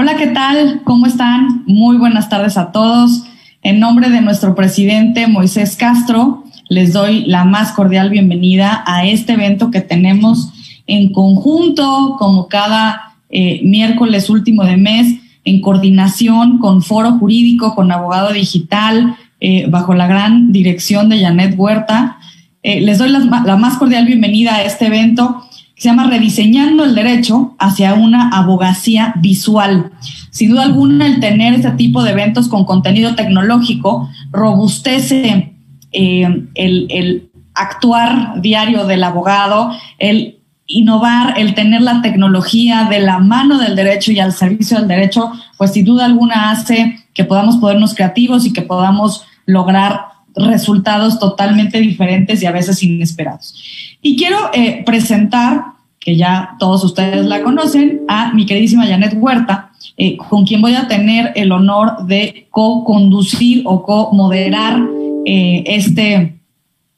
Hola, 0.00 0.14
¿qué 0.16 0.28
tal? 0.28 0.82
¿Cómo 0.84 1.06
están? 1.06 1.64
Muy 1.66 1.96
buenas 1.96 2.28
tardes 2.28 2.56
a 2.56 2.70
todos. 2.70 3.24
En 3.64 3.80
nombre 3.80 4.10
de 4.10 4.20
nuestro 4.20 4.54
presidente 4.54 5.26
Moisés 5.26 5.74
Castro, 5.74 6.44
les 6.68 6.92
doy 6.92 7.24
la 7.24 7.42
más 7.42 7.72
cordial 7.72 8.08
bienvenida 8.08 8.84
a 8.86 9.04
este 9.06 9.32
evento 9.32 9.72
que 9.72 9.80
tenemos 9.80 10.52
en 10.86 11.12
conjunto, 11.12 12.14
como 12.16 12.46
cada 12.46 13.16
eh, 13.28 13.60
miércoles 13.64 14.30
último 14.30 14.62
de 14.62 14.76
mes, 14.76 15.16
en 15.42 15.60
coordinación 15.60 16.58
con 16.58 16.84
Foro 16.84 17.18
Jurídico, 17.18 17.74
con 17.74 17.90
Abogado 17.90 18.32
Digital, 18.32 19.16
eh, 19.40 19.66
bajo 19.68 19.94
la 19.94 20.06
gran 20.06 20.52
dirección 20.52 21.08
de 21.08 21.22
Janet 21.22 21.56
Huerta. 21.58 22.18
Eh, 22.62 22.80
les 22.82 22.98
doy 22.98 23.08
la, 23.08 23.18
la 23.44 23.56
más 23.56 23.78
cordial 23.78 24.06
bienvenida 24.06 24.54
a 24.54 24.62
este 24.62 24.86
evento 24.86 25.42
se 25.78 25.88
llama 25.88 26.10
Rediseñando 26.10 26.84
el 26.84 26.96
Derecho 26.96 27.54
hacia 27.58 27.94
una 27.94 28.30
abogacía 28.30 29.14
visual. 29.20 29.92
Sin 30.30 30.50
duda 30.50 30.64
alguna, 30.64 31.06
el 31.06 31.20
tener 31.20 31.54
este 31.54 31.70
tipo 31.72 32.02
de 32.02 32.10
eventos 32.10 32.48
con 32.48 32.64
contenido 32.64 33.14
tecnológico 33.14 34.10
robustece 34.32 35.54
eh, 35.92 36.48
el, 36.54 37.30
actuar 37.54 38.40
diario 38.40 38.86
del 38.86 39.02
abogado, 39.04 39.72
el 39.98 40.38
innovar, 40.66 41.38
el 41.38 41.54
tener 41.54 41.80
la 41.80 42.02
tecnología 42.02 42.88
de 42.90 43.00
la 43.00 43.18
mano 43.18 43.58
del 43.58 43.74
derecho 43.74 44.12
y 44.12 44.20
al 44.20 44.32
servicio 44.32 44.78
del 44.78 44.88
derecho, 44.88 45.32
pues 45.56 45.72
sin 45.72 45.84
duda 45.84 46.04
alguna 46.04 46.50
hace 46.50 46.98
que 47.14 47.24
podamos 47.24 47.56
ponernos 47.56 47.94
creativos 47.94 48.46
y 48.46 48.52
que 48.52 48.62
podamos 48.62 49.24
lograr 49.46 50.02
resultados 50.36 51.18
totalmente 51.18 51.80
diferentes 51.80 52.42
y 52.42 52.46
a 52.46 52.52
veces 52.52 52.82
inesperados. 52.82 53.54
Y 54.02 54.16
quiero 54.16 54.50
eh, 54.52 54.82
presentar, 54.84 55.64
que 56.08 56.16
ya 56.16 56.56
todos 56.58 56.82
ustedes 56.84 57.26
la 57.26 57.42
conocen, 57.42 58.00
a 58.08 58.32
mi 58.32 58.46
queridísima 58.46 58.86
Janet 58.86 59.12
Huerta, 59.14 59.72
eh, 59.98 60.16
con 60.16 60.46
quien 60.46 60.62
voy 60.62 60.74
a 60.74 60.88
tener 60.88 61.32
el 61.36 61.52
honor 61.52 62.06
de 62.06 62.46
co-conducir 62.48 63.60
o 63.66 63.82
co-moderar 63.82 64.80
eh, 65.26 65.64
este, 65.66 66.40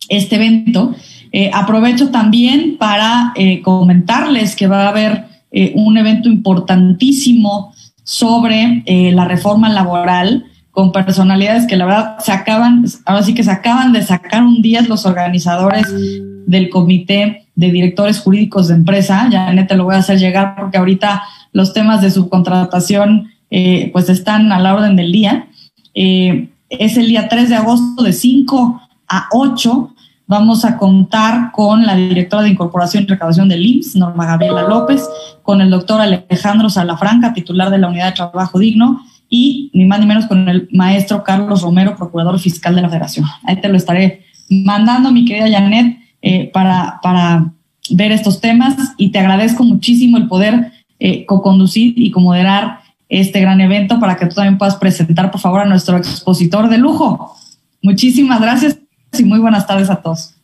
este 0.09 0.37
evento. 0.37 0.95
aprovecho 1.53 2.11
también 2.11 2.77
para 2.79 3.35
comentarles 3.65 4.55
que 4.55 4.69
va 4.69 4.85
a 4.85 4.91
haber 4.91 5.25
un 5.75 5.99
evento 5.99 6.29
importantísimo 6.29 7.73
sobre 8.05 8.85
la 8.87 9.25
reforma 9.25 9.69
laboral 9.69 10.45
con 10.71 10.93
personalidades 10.93 11.67
que 11.67 11.77
la 11.77 11.87
verdad 11.87 12.19
se 12.21 12.31
acaban, 12.31 12.85
ahora 13.07 13.25
sí 13.25 13.35
que 13.35 13.43
se 13.43 13.51
acaban 13.51 13.93
de 13.93 14.03
sacar 14.03 14.45
un 14.45 14.63
día 14.63 14.83
los 14.83 15.05
organizadores 15.05 15.87
del 16.47 16.71
comité 16.71 17.49
de 17.61 17.71
directores 17.71 18.19
jurídicos 18.21 18.69
de 18.69 18.75
empresa. 18.75 19.29
Ya 19.31 19.67
te 19.67 19.77
lo 19.77 19.85
voy 19.85 19.95
a 19.95 19.99
hacer 19.99 20.19
llegar 20.19 20.57
porque 20.59 20.79
ahorita 20.79 21.23
los 21.53 21.75
temas 21.75 22.01
de 22.01 22.11
subcontratación 22.11 23.29
eh, 23.51 23.91
pues 23.93 24.09
están 24.09 24.51
a 24.51 24.59
la 24.59 24.75
orden 24.75 24.97
del 24.97 25.13
día. 25.13 25.47
Eh, 25.95 26.49
es 26.71 26.97
el 26.97 27.09
día 27.09 27.29
3 27.29 27.51
de 27.51 27.57
agosto 27.57 28.03
de 28.03 28.15
5 28.15 28.81
a 29.09 29.29
8. 29.33 29.95
Vamos 30.27 30.65
a 30.65 30.79
contar 30.79 31.53
con 31.53 31.85
la 31.85 31.97
directora 31.97 32.45
de 32.45 32.51
Incorporación 32.51 33.03
y 33.03 33.07
Recaudación 33.07 33.49
del 33.49 33.67
IMSS, 33.67 33.97
Norma 33.97 34.25
Gabriela 34.25 34.63
López, 34.63 35.07
con 35.43 35.61
el 35.61 35.69
doctor 35.69 36.01
Alejandro 36.01 36.71
Salafranca, 36.71 37.35
titular 37.35 37.71
de 37.71 37.79
la 37.79 37.89
Unidad 37.89 38.07
de 38.07 38.13
Trabajo 38.13 38.59
Digno, 38.59 39.03
y 39.29 39.71
ni 39.75 39.85
más 39.85 40.01
ni 40.01 40.07
menos 40.07 40.27
con 40.27 40.49
el 40.49 40.69
maestro 40.73 41.25
Carlos 41.25 41.61
Romero, 41.61 41.97
procurador 41.97 42.39
fiscal 42.39 42.75
de 42.75 42.83
la 42.83 42.89
Federación. 42.89 43.27
Ahí 43.45 43.61
te 43.61 43.69
lo 43.69 43.77
estaré 43.77 44.25
mandando, 44.49 45.13
mi 45.13 45.25
querida 45.25 45.51
Janet, 45.51 46.00
eh, 46.23 46.51
para, 46.53 47.01
para 47.03 47.53
ver 47.91 48.13
estos 48.13 48.41
temas 48.41 48.95
y 48.97 49.11
te 49.11 49.19
agradezco 49.19 49.65
muchísimo 49.65 50.17
el 50.17 50.29
poder 50.29 50.73
eh, 50.99 51.25
co-conducir 51.27 51.95
y 51.97 52.11
co-moderar 52.11 52.81
este 53.09 53.41
gran 53.41 53.61
evento 53.61 53.99
para 53.99 54.17
que 54.17 54.27
tú 54.27 54.37
también 54.37 54.59
puedas 54.59 54.77
presentar, 54.77 55.31
por 55.31 55.41
favor, 55.41 55.61
a 55.61 55.65
nuestro 55.65 55.97
expositor 55.97 56.69
de 56.69 56.79
lujo. 56.79 57.37
Muchísimas 57.83 58.41
gracias 58.41 58.79
y 59.19 59.25
muy 59.25 59.39
buenas 59.39 59.67
tardes 59.67 59.91
a 59.91 59.97
todos. 59.97 60.35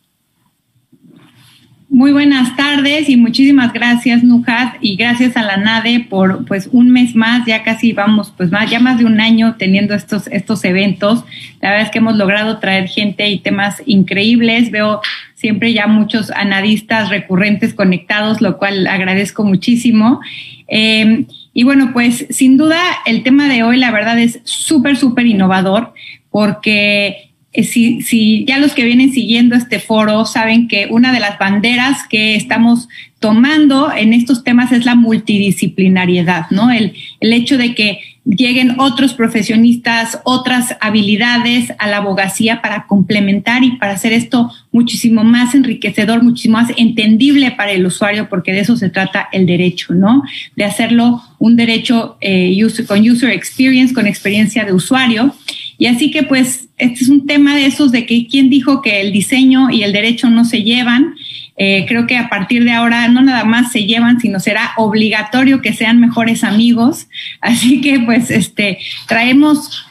Muy 1.96 2.12
buenas 2.12 2.54
tardes 2.56 3.08
y 3.08 3.16
muchísimas 3.16 3.72
gracias, 3.72 4.22
Nujat, 4.22 4.74
y 4.82 4.96
gracias 4.96 5.34
a 5.34 5.42
la 5.42 5.56
NADE 5.56 6.00
por 6.10 6.44
pues 6.44 6.68
un 6.70 6.90
mes 6.90 7.14
más, 7.14 7.46
ya 7.46 7.62
casi 7.62 7.94
vamos, 7.94 8.34
pues 8.36 8.50
más, 8.50 8.70
ya 8.70 8.80
más 8.80 8.98
de 8.98 9.06
un 9.06 9.18
año 9.18 9.56
teniendo 9.58 9.94
estos, 9.94 10.26
estos 10.26 10.62
eventos. 10.66 11.24
La 11.62 11.70
verdad 11.70 11.86
es 11.86 11.90
que 11.90 12.00
hemos 12.00 12.18
logrado 12.18 12.58
traer 12.58 12.88
gente 12.88 13.26
y 13.30 13.38
temas 13.38 13.82
increíbles. 13.86 14.70
Veo 14.70 15.00
siempre 15.36 15.72
ya 15.72 15.86
muchos 15.86 16.30
analistas 16.32 17.08
recurrentes 17.08 17.72
conectados, 17.72 18.42
lo 18.42 18.58
cual 18.58 18.86
agradezco 18.88 19.42
muchísimo. 19.44 20.20
Em, 20.68 21.24
y 21.54 21.64
bueno, 21.64 21.94
pues 21.94 22.26
sin 22.28 22.58
duda 22.58 22.78
el 23.06 23.22
tema 23.22 23.48
de 23.48 23.62
hoy, 23.62 23.78
la 23.78 23.90
verdad, 23.90 24.18
es 24.18 24.40
súper, 24.44 24.98
súper 24.98 25.24
innovador 25.24 25.94
porque 26.28 27.25
si, 27.64 28.02
si, 28.02 28.44
ya 28.44 28.58
los 28.58 28.72
que 28.72 28.84
vienen 28.84 29.12
siguiendo 29.12 29.54
este 29.54 29.80
foro 29.80 30.26
saben 30.26 30.68
que 30.68 30.88
una 30.90 31.12
de 31.12 31.20
las 31.20 31.38
banderas 31.38 32.06
que 32.08 32.36
estamos 32.36 32.88
tomando 33.20 33.92
en 33.92 34.12
estos 34.12 34.44
temas 34.44 34.72
es 34.72 34.84
la 34.84 34.94
multidisciplinariedad, 34.94 36.50
¿no? 36.50 36.70
El, 36.70 36.94
el 37.20 37.32
hecho 37.32 37.56
de 37.56 37.74
que 37.74 38.00
lleguen 38.26 38.80
otros 38.80 39.14
profesionistas, 39.14 40.20
otras 40.24 40.76
habilidades 40.80 41.72
a 41.78 41.86
la 41.86 41.98
abogacía 41.98 42.60
para 42.60 42.86
complementar 42.86 43.62
y 43.62 43.76
para 43.76 43.92
hacer 43.92 44.12
esto 44.12 44.50
muchísimo 44.72 45.22
más 45.22 45.54
enriquecedor, 45.54 46.22
muchísimo 46.22 46.58
más 46.58 46.72
entendible 46.76 47.52
para 47.52 47.72
el 47.72 47.86
usuario, 47.86 48.28
porque 48.28 48.52
de 48.52 48.60
eso 48.60 48.76
se 48.76 48.90
trata 48.90 49.28
el 49.32 49.46
derecho, 49.46 49.94
¿no? 49.94 50.22
De 50.56 50.64
hacerlo 50.64 51.22
un 51.38 51.56
derecho 51.56 52.18
eh, 52.20 52.56
con 52.88 53.08
user 53.08 53.30
experience, 53.30 53.94
con 53.94 54.06
experiencia 54.06 54.64
de 54.64 54.72
usuario. 54.72 55.34
Y 55.78 55.86
así 55.86 56.10
que 56.10 56.22
pues 56.22 56.68
este 56.78 57.04
es 57.04 57.08
un 57.08 57.26
tema 57.26 57.54
de 57.54 57.66
esos 57.66 57.92
de 57.92 58.06
que 58.06 58.26
quién 58.26 58.50
dijo 58.50 58.82
que 58.82 59.00
el 59.00 59.12
diseño 59.12 59.70
y 59.70 59.82
el 59.82 59.92
derecho 59.92 60.30
no 60.30 60.44
se 60.44 60.62
llevan. 60.62 61.14
Eh, 61.56 61.86
creo 61.88 62.06
que 62.06 62.16
a 62.16 62.28
partir 62.28 62.64
de 62.64 62.72
ahora 62.72 63.08
no 63.08 63.22
nada 63.22 63.44
más 63.44 63.72
se 63.72 63.84
llevan, 63.84 64.20
sino 64.20 64.40
será 64.40 64.72
obligatorio 64.76 65.62
que 65.62 65.72
sean 65.72 66.00
mejores 66.00 66.44
amigos. 66.44 67.08
Así 67.40 67.80
que 67.80 68.00
pues 68.00 68.30
este 68.30 68.78
traemos 69.06 69.86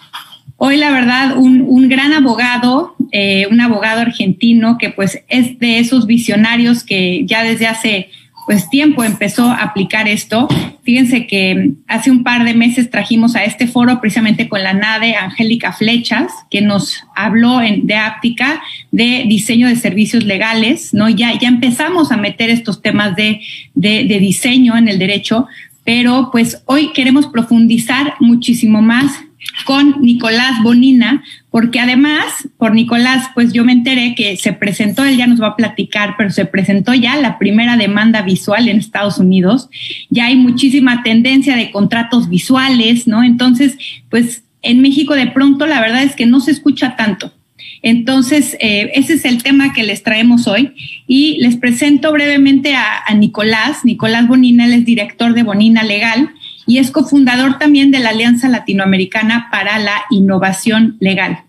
hoy 0.58 0.78
la 0.78 0.92
verdad 0.92 1.38
un, 1.38 1.62
un 1.62 1.90
gran 1.90 2.14
abogado, 2.14 2.96
eh, 3.12 3.48
un 3.52 3.62
abogado 3.62 4.02
argentino 4.02 4.78
que 4.78 4.90
pues 4.90 5.24
es 5.28 5.60
de 5.60 5.80
esos 5.80 6.08
visionarios 6.08 6.84
que 6.84 7.26
ya 7.26 7.44
desde 7.44 7.68
hace 7.68 8.10
pues 8.46 8.70
tiempo 8.70 9.04
empezó 9.04 9.50
a 9.50 9.64
aplicar 9.64 10.08
esto. 10.08 10.48
Fíjense 10.84 11.26
que 11.26 11.72
hace 11.88 12.12
un 12.12 12.24
par 12.24 12.44
de 12.44 12.54
meses 12.54 12.92
trajimos 12.92 13.36
a 13.36 13.44
este 13.44 13.68
foro 13.68 14.00
precisamente 14.00 14.48
con 14.48 14.62
la 14.62 14.74
NADE 14.74 15.16
Angélica 15.16 15.74
Flechas, 15.74 16.32
que 16.52 16.62
nos 16.62 17.04
habló 17.16 17.60
de 17.60 17.96
áptica 17.96 18.62
de 18.92 19.26
diseño 19.28 19.68
de 19.68 19.76
servicios 19.76 20.24
legales, 20.24 20.94
¿no? 20.94 21.10
Ya, 21.10 21.38
ya 21.40 21.48
empezamos 21.48 22.12
a 22.12 22.18
meter 22.18 22.50
estos 22.50 22.82
temas 22.82 23.16
de, 23.16 23.42
de, 23.74 24.06
de 24.06 24.20
diseño 24.20 24.78
en 24.78 24.88
el 24.88 25.00
derecho, 25.00 25.48
pero 25.84 26.30
pues 26.32 26.62
hoy 26.66 26.92
queremos 26.94 27.28
profundizar 27.28 28.14
muchísimo 28.20 28.82
más 28.82 29.25
con 29.66 30.02
Nicolás 30.02 30.62
Bonina, 30.62 31.24
porque 31.50 31.80
además, 31.80 32.48
por 32.58 32.74
Nicolás, 32.74 33.30
pues 33.34 33.54
yo 33.54 33.64
me 33.64 33.72
enteré 33.72 34.14
que 34.16 34.38
se 34.38 34.54
presentó, 34.54 35.06
él 35.06 35.18
ya 35.18 35.28
nos 35.28 35.42
va 35.42 35.48
a 35.48 35.56
platicar, 35.56 36.16
pero 36.18 36.30
se 36.30 36.46
presentó 36.46 36.94
ya 36.94 37.16
la 37.16 37.40
primera 37.40 37.78
demanda 37.78 38.22
visual 38.22 38.68
en 38.68 38.78
Estados 38.78 39.18
Unidos. 39.18 39.70
Ya 40.10 40.26
hay 40.26 40.36
muchísima 40.36 41.04
tendencia 41.04 41.56
de 41.56 41.72
contratos 41.72 42.30
visuales, 42.30 43.08
¿no? 43.08 43.24
Entonces, 43.24 43.78
pues 44.10 44.44
en 44.62 44.82
México 44.82 45.16
de 45.16 45.28
pronto 45.28 45.66
la 45.66 45.80
verdad 45.80 46.04
es 46.04 46.16
que 46.16 46.26
no 46.26 46.40
se 46.42 46.52
escucha 46.52 46.96
tanto. 46.96 47.32
Entonces, 47.82 48.58
eh, 48.60 48.92
ese 48.96 49.14
es 49.14 49.26
el 49.26 49.44
tema 49.44 49.72
que 49.72 49.84
les 49.84 50.04
traemos 50.04 50.48
hoy 50.48 50.74
y 51.08 51.38
les 51.40 51.56
presento 51.56 52.12
brevemente 52.12 52.76
a, 52.76 53.04
a 53.06 53.14
Nicolás. 53.14 53.86
Nicolás 53.86 54.28
Bonina, 54.28 54.66
él 54.66 54.74
es 54.74 54.86
director 54.86 55.34
de 55.34 55.44
Bonina 55.44 55.84
Legal 55.84 56.32
y 56.68 56.78
es 56.80 56.92
cofundador 56.92 57.58
también 57.58 57.92
de 57.92 58.00
la 58.00 58.10
Alianza 58.10 58.50
Latinoamericana 58.50 59.50
para 59.52 59.80
la 59.80 60.04
Innovación 60.10 60.98
Legal. 61.00 61.40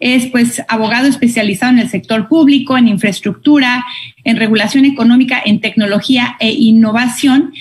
Es 0.00 0.26
pues 0.26 0.62
abogado 0.68 1.06
especializado 1.06 1.72
en 1.72 1.78
el 1.78 1.88
sector 1.88 2.28
público, 2.28 2.76
en 2.76 2.88
infraestructura, 2.88 3.84
en 4.24 4.36
regulación 4.36 4.84
económica, 4.84 5.40
en 5.44 5.60
tecnología 5.60 6.36
e 6.40 6.52
innovación. 6.52 7.52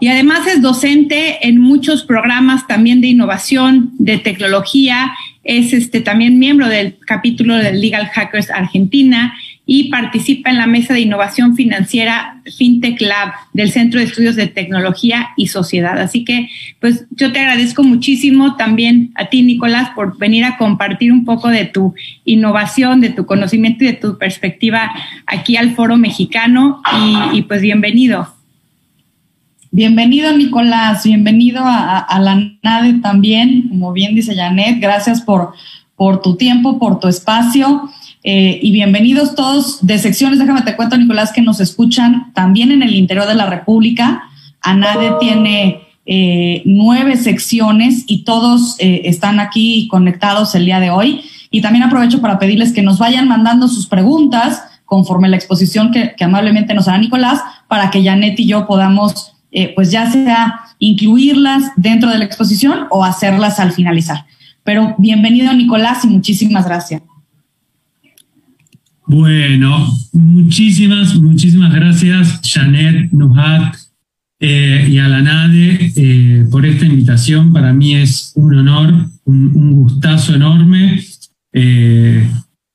Y 0.00 0.08
además 0.08 0.46
es 0.48 0.60
docente 0.60 1.46
en 1.46 1.58
muchos 1.58 2.02
programas 2.02 2.66
también 2.66 3.00
de 3.00 3.08
innovación, 3.08 3.92
de 3.98 4.18
tecnología. 4.18 5.12
Es 5.44 5.72
este, 5.72 6.00
también 6.00 6.38
miembro 6.38 6.68
del 6.68 6.96
capítulo 7.06 7.54
del 7.56 7.80
Legal 7.80 8.06
Hackers 8.08 8.50
Argentina 8.50 9.34
y 9.64 9.90
participa 9.90 10.50
en 10.50 10.58
la 10.58 10.66
mesa 10.66 10.92
de 10.92 11.00
innovación 11.00 11.54
financiera 11.54 12.40
FinTech 12.56 13.00
Lab 13.00 13.32
del 13.52 13.70
Centro 13.70 14.00
de 14.00 14.06
Estudios 14.06 14.34
de 14.34 14.48
Tecnología 14.48 15.30
y 15.36 15.46
Sociedad. 15.46 16.00
Así 16.00 16.24
que, 16.24 16.48
pues 16.80 17.06
yo 17.10 17.32
te 17.32 17.38
agradezco 17.38 17.84
muchísimo 17.84 18.56
también 18.56 19.12
a 19.14 19.26
ti, 19.26 19.42
Nicolás, 19.42 19.90
por 19.94 20.18
venir 20.18 20.44
a 20.44 20.56
compartir 20.56 21.12
un 21.12 21.24
poco 21.24 21.48
de 21.48 21.64
tu 21.64 21.94
innovación, 22.24 23.00
de 23.00 23.10
tu 23.10 23.24
conocimiento 23.24 23.84
y 23.84 23.88
de 23.88 23.92
tu 23.92 24.18
perspectiva 24.18 24.92
aquí 25.26 25.56
al 25.56 25.74
Foro 25.76 25.96
Mexicano 25.96 26.82
y, 27.32 27.42
pues 27.42 27.60
bienvenido. 27.60 28.34
Bienvenido, 29.70 30.36
Nicolás, 30.36 31.04
bienvenido 31.04 31.62
a, 31.64 32.18
la 32.20 32.34
NADE 32.62 32.94
también, 33.00 33.68
como 33.68 33.92
bien 33.92 34.14
dice 34.14 34.34
Janet, 34.34 34.80
gracias 34.80 35.22
por, 35.22 35.54
por 35.94 36.20
tu 36.20 36.36
tiempo, 36.36 36.78
por 36.78 36.98
tu 36.98 37.08
espacio. 37.08 37.88
Eh, 38.24 38.60
y 38.62 38.70
bienvenidos 38.70 39.34
todos 39.34 39.84
de 39.84 39.98
secciones, 39.98 40.38
déjame 40.38 40.62
te 40.62 40.76
cuento, 40.76 40.96
Nicolás, 40.96 41.32
que 41.32 41.42
nos 41.42 41.60
escuchan 41.60 42.32
también 42.34 42.70
en 42.70 42.82
el 42.82 42.94
interior 42.94 43.26
de 43.26 43.34
la 43.34 43.46
República. 43.46 44.24
ANADE 44.60 45.12
tiene 45.20 45.80
eh, 46.06 46.62
nueve 46.64 47.16
secciones 47.16 48.04
y 48.06 48.24
todos 48.24 48.76
eh, 48.78 49.02
están 49.04 49.40
aquí 49.40 49.88
conectados 49.88 50.54
el 50.54 50.66
día 50.66 50.80
de 50.80 50.90
hoy. 50.90 51.22
Y 51.50 51.60
también 51.60 51.82
aprovecho 51.82 52.20
para 52.20 52.38
pedirles 52.38 52.72
que 52.72 52.82
nos 52.82 52.98
vayan 52.98 53.28
mandando 53.28 53.68
sus 53.68 53.86
preguntas 53.86 54.62
conforme 54.84 55.28
la 55.28 55.36
exposición 55.36 55.90
que, 55.90 56.14
que 56.16 56.24
amablemente 56.24 56.74
nos 56.74 56.86
hará 56.86 56.98
Nicolás, 56.98 57.40
para 57.66 57.90
que 57.90 58.04
Janet 58.04 58.38
y 58.38 58.46
yo 58.46 58.66
podamos 58.66 59.32
eh, 59.54 59.72
pues 59.74 59.90
ya 59.90 60.10
sea 60.10 60.60
incluirlas 60.78 61.72
dentro 61.76 62.10
de 62.10 62.16
la 62.16 62.24
exposición 62.24 62.86
o 62.90 63.04
hacerlas 63.04 63.60
al 63.60 63.72
finalizar. 63.72 64.24
Pero 64.64 64.94
bienvenido 64.96 65.52
Nicolás 65.52 66.04
y 66.04 66.08
muchísimas 66.08 66.64
gracias. 66.64 67.02
Bueno, 69.06 69.86
muchísimas, 70.12 71.14
muchísimas 71.16 71.74
gracias 71.74 72.40
Janet, 72.44 73.12
Nuhat 73.12 73.76
eh, 74.40 74.88
y 74.90 74.98
a 74.98 75.08
la 75.08 75.22
NADE 75.22 75.92
eh, 75.96 76.46
por 76.50 76.64
esta 76.66 76.86
invitación. 76.86 77.52
Para 77.52 77.72
mí 77.72 77.94
es 77.94 78.32
un 78.34 78.54
honor, 78.54 79.08
un, 79.24 79.72
gustazo 79.72 80.34
enorme. 80.34 81.02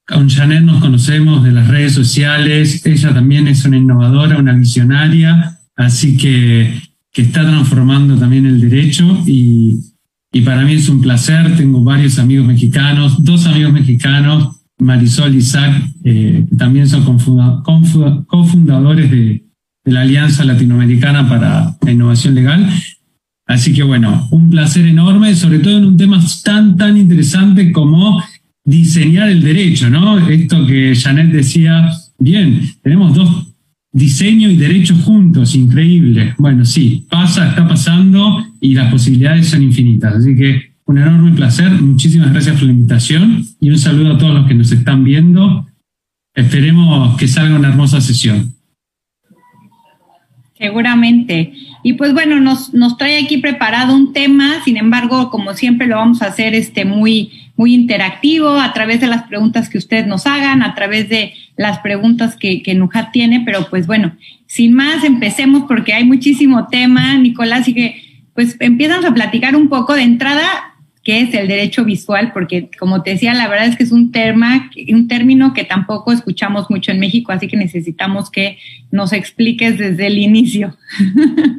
con 0.05 0.29
Janet 0.29 0.63
nos 0.63 0.81
conocemos 0.81 1.43
de 1.43 1.51
las 1.51 1.67
redes 1.67 1.93
sociales, 1.93 2.85
ella 2.85 3.13
también 3.13 3.47
es 3.47 3.65
una 3.65 3.77
innovadora, 3.77 4.37
una 4.37 4.53
visionaria 4.53 5.57
Así 5.77 6.17
que, 6.17 6.81
que 7.13 7.21
está 7.21 7.43
transformando 7.43 8.17
también 8.17 8.47
el 8.47 8.59
derecho 8.59 9.23
y, 9.27 9.79
y 10.33 10.41
para 10.41 10.63
mí 10.63 10.73
es 10.73 10.89
un 10.89 11.01
placer. 11.01 11.55
Tengo 11.55 11.83
varios 11.83 12.17
amigos 12.17 12.47
mexicanos, 12.47 13.23
dos 13.23 13.45
amigos 13.45 13.71
mexicanos, 13.71 14.57
Marisol 14.79 15.35
Isaac, 15.35 15.83
eh, 16.09 16.45
también 16.57 16.87
son 16.87 17.03
cofundadores 17.03 19.11
de, 19.11 19.43
de 19.83 19.91
la 19.91 20.01
Alianza 20.01 20.45
Latinoamericana 20.45 21.27
para 21.27 21.75
la 21.81 21.91
Innovación 21.91 22.33
Legal. 22.33 22.65
Así 23.45 23.73
que 23.73 23.83
bueno, 23.83 24.25
un 24.31 24.49
placer 24.49 24.85
enorme, 24.85 25.35
sobre 25.35 25.59
todo 25.59 25.77
en 25.77 25.83
un 25.83 25.97
tema 25.97 26.23
tan, 26.45 26.77
tan 26.77 26.95
interesante 26.95 27.73
como 27.73 28.23
diseñar 28.63 29.27
el 29.27 29.43
derecho, 29.43 29.89
¿no? 29.89 30.17
Esto 30.29 30.65
que 30.65 30.95
Janet 30.95 31.33
decía, 31.33 31.89
bien, 32.17 32.61
tenemos 32.81 33.13
dos 33.13 33.53
diseño 33.91 34.49
y 34.49 34.55
derecho 34.55 34.95
juntos, 34.95 35.55
increíble. 35.55 36.35
Bueno, 36.37 36.63
sí, 36.63 37.05
pasa, 37.09 37.49
está 37.49 37.67
pasando 37.67 38.45
y 38.61 38.75
las 38.75 38.89
posibilidades 38.91 39.47
son 39.47 39.61
infinitas. 39.61 40.15
Así 40.15 40.37
que 40.37 40.71
un 40.85 40.99
enorme 40.99 41.33
placer, 41.33 41.69
muchísimas 41.81 42.31
gracias 42.31 42.55
por 42.55 42.63
la 42.63 42.71
invitación 42.71 43.43
y 43.59 43.69
un 43.69 43.77
saludo 43.77 44.13
a 44.13 44.17
todos 44.17 44.35
los 44.35 44.47
que 44.47 44.53
nos 44.53 44.71
están 44.71 45.03
viendo. 45.03 45.67
Esperemos 46.37 47.17
que 47.17 47.27
salga 47.27 47.55
una 47.55 47.69
hermosa 47.69 47.99
sesión. 47.99 48.53
Seguramente. 50.55 51.51
Y 51.81 51.93
pues 51.93 52.13
bueno, 52.13 52.39
nos, 52.39 52.75
nos 52.75 52.95
trae 52.95 53.23
aquí 53.23 53.39
preparado 53.39 53.95
un 53.95 54.13
tema, 54.13 54.63
sin 54.63 54.77
embargo, 54.77 55.31
como 55.31 55.55
siempre 55.55 55.87
lo 55.87 55.95
vamos 55.95 56.21
a 56.21 56.27
hacer 56.27 56.53
este 56.53 56.85
muy, 56.85 57.31
muy 57.55 57.73
interactivo 57.73 58.49
a 58.49 58.71
través 58.71 59.01
de 59.01 59.07
las 59.07 59.23
preguntas 59.23 59.67
que 59.67 59.79
ustedes 59.79 60.05
nos 60.05 60.27
hagan, 60.27 60.61
a 60.61 60.75
través 60.75 61.09
de 61.09 61.33
las 61.55 61.79
preguntas 61.79 62.35
que, 62.35 62.61
que 62.61 62.75
Nujat 62.75 63.11
tiene, 63.11 63.41
pero 63.43 63.67
pues 63.71 63.87
bueno, 63.87 64.15
sin 64.45 64.73
más, 64.73 65.03
empecemos 65.03 65.63
porque 65.67 65.93
hay 65.93 66.03
muchísimo 66.03 66.67
tema, 66.67 67.15
Nicolás, 67.17 67.67
y 67.67 67.73
que 67.73 68.27
pues 68.35 68.57
empiezan 68.59 69.03
a 69.03 69.13
platicar 69.15 69.55
un 69.55 69.69
poco 69.69 69.95
de 69.95 70.03
entrada 70.03 70.43
qué 71.07 71.21
es 71.21 71.33
el 71.33 71.47
derecho 71.47 71.85
visual, 71.85 72.31
porque 72.33 72.69
como 72.77 73.01
te 73.01 73.11
decía, 73.11 73.33
la 73.33 73.47
verdad 73.47 73.67
es 73.67 73.77
que 73.77 73.83
es 73.83 73.93
un 73.93 74.11
tema, 74.11 74.69
un 74.89 75.07
término 75.07 75.53
que 75.53 75.63
tampoco 75.63 76.11
escuchamos 76.11 76.69
mucho 76.69 76.91
en 76.91 76.99
México, 76.99 77.31
así 77.31 77.47
que 77.47 77.55
necesitamos 77.55 78.29
que 78.29 78.57
nos 78.91 79.13
expliques 79.13 79.77
desde 79.77 80.07
el 80.07 80.17
inicio. 80.17 80.75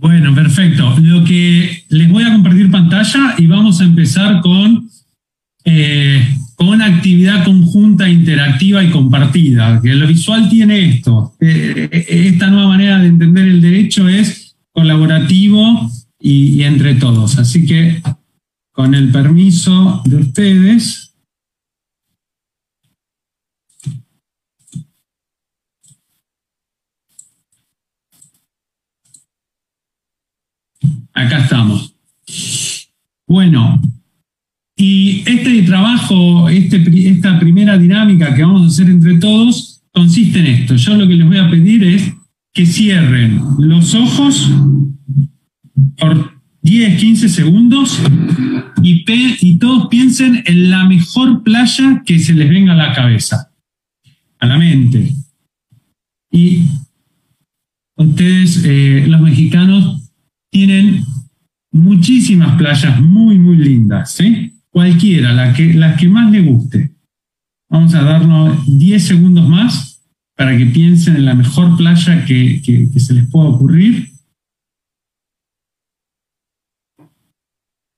Bueno, 0.00 0.32
perfecto. 0.32 0.94
Lo 1.02 1.24
que 1.24 1.82
les 1.88 2.08
voy 2.08 2.22
a 2.22 2.30
compartir 2.30 2.70
pantalla 2.70 3.34
y 3.36 3.48
vamos 3.48 3.80
a 3.80 3.84
empezar 3.84 4.40
con, 4.42 4.88
eh, 5.64 6.22
con 6.54 6.68
una 6.68 6.84
actividad 6.84 7.44
conjunta, 7.44 8.08
interactiva 8.08 8.84
y 8.84 8.90
compartida. 8.90 9.80
Que 9.82 9.96
lo 9.96 10.06
visual 10.06 10.48
tiene 10.48 10.88
esto. 10.90 11.34
Eh, 11.40 11.88
esta 12.08 12.46
nueva 12.46 12.68
manera 12.68 13.00
de 13.00 13.08
entender 13.08 13.48
el 13.48 13.60
derecho 13.60 14.08
es 14.08 14.56
colaborativo 14.70 15.90
y 16.20 16.62
entre 16.62 16.94
todos. 16.94 17.36
Así 17.36 17.66
que 17.66 18.00
con 18.78 18.94
el 18.94 19.10
permiso 19.10 20.02
de 20.04 20.18
ustedes, 20.18 21.12
acá 31.12 31.38
estamos. 31.38 31.92
Bueno, 33.26 33.82
y 34.76 35.24
este 35.28 35.60
trabajo, 35.64 36.48
este, 36.48 36.76
esta 37.08 37.36
primera 37.40 37.76
dinámica 37.76 38.32
que 38.32 38.44
vamos 38.44 38.62
a 38.62 38.66
hacer 38.68 38.90
entre 38.90 39.18
todos, 39.18 39.82
consiste 39.90 40.38
en 40.38 40.46
esto. 40.46 40.76
Yo 40.76 40.94
lo 40.94 41.08
que 41.08 41.16
les 41.16 41.26
voy 41.26 41.38
a 41.38 41.50
pedir 41.50 41.82
es 41.82 42.12
que 42.52 42.64
cierren 42.64 43.42
los 43.58 43.92
ojos 43.96 44.48
por 45.96 46.38
10, 46.62 47.00
15 47.00 47.28
segundos 47.28 48.00
y, 48.82 49.58
todos 49.58 49.88
piensen 49.88 50.42
en 50.46 50.70
la 50.70 50.84
mejor 50.84 51.42
playa 51.42 52.02
que 52.04 52.18
se 52.18 52.32
les 52.32 52.48
venga 52.48 52.72
a 52.72 52.76
la 52.76 52.94
cabeza, 52.94 53.52
a 54.38 54.46
la 54.46 54.58
mente. 54.58 55.14
Y 56.30 56.64
ustedes, 57.96 58.62
eh, 58.64 59.04
los 59.06 59.20
mexicanos, 59.20 60.10
tienen 60.50 61.04
muchísimas 61.72 62.56
playas 62.56 63.00
muy, 63.00 63.38
muy 63.38 63.56
lindas, 63.56 64.12
¿sí? 64.12 64.52
Cualquiera, 64.70 65.32
la 65.32 65.52
que, 65.52 65.74
las 65.74 65.98
que 65.98 66.08
más 66.08 66.30
les 66.30 66.46
guste. 66.46 66.92
Vamos 67.70 67.94
a 67.94 68.02
darnos 68.02 68.78
10 68.78 69.02
segundos 69.02 69.48
más 69.48 70.02
para 70.36 70.56
que 70.56 70.66
piensen 70.66 71.16
en 71.16 71.24
la 71.24 71.34
mejor 71.34 71.76
playa 71.76 72.24
que, 72.24 72.62
que 72.62 73.00
se 73.00 73.14
les 73.14 73.28
pueda 73.28 73.48
ocurrir. 73.48 74.10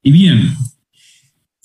Y 0.02 0.12
bien, 0.12 0.54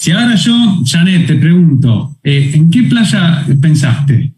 si 0.05 0.11
ahora 0.11 0.35
yo, 0.35 0.53
Janet, 0.85 1.25
te 1.25 1.35
pregunto, 1.35 2.15
eh, 2.23 2.51
¿en 2.53 2.69
qué 2.69 2.83
playa 2.83 3.43
pensaste? 3.59 4.33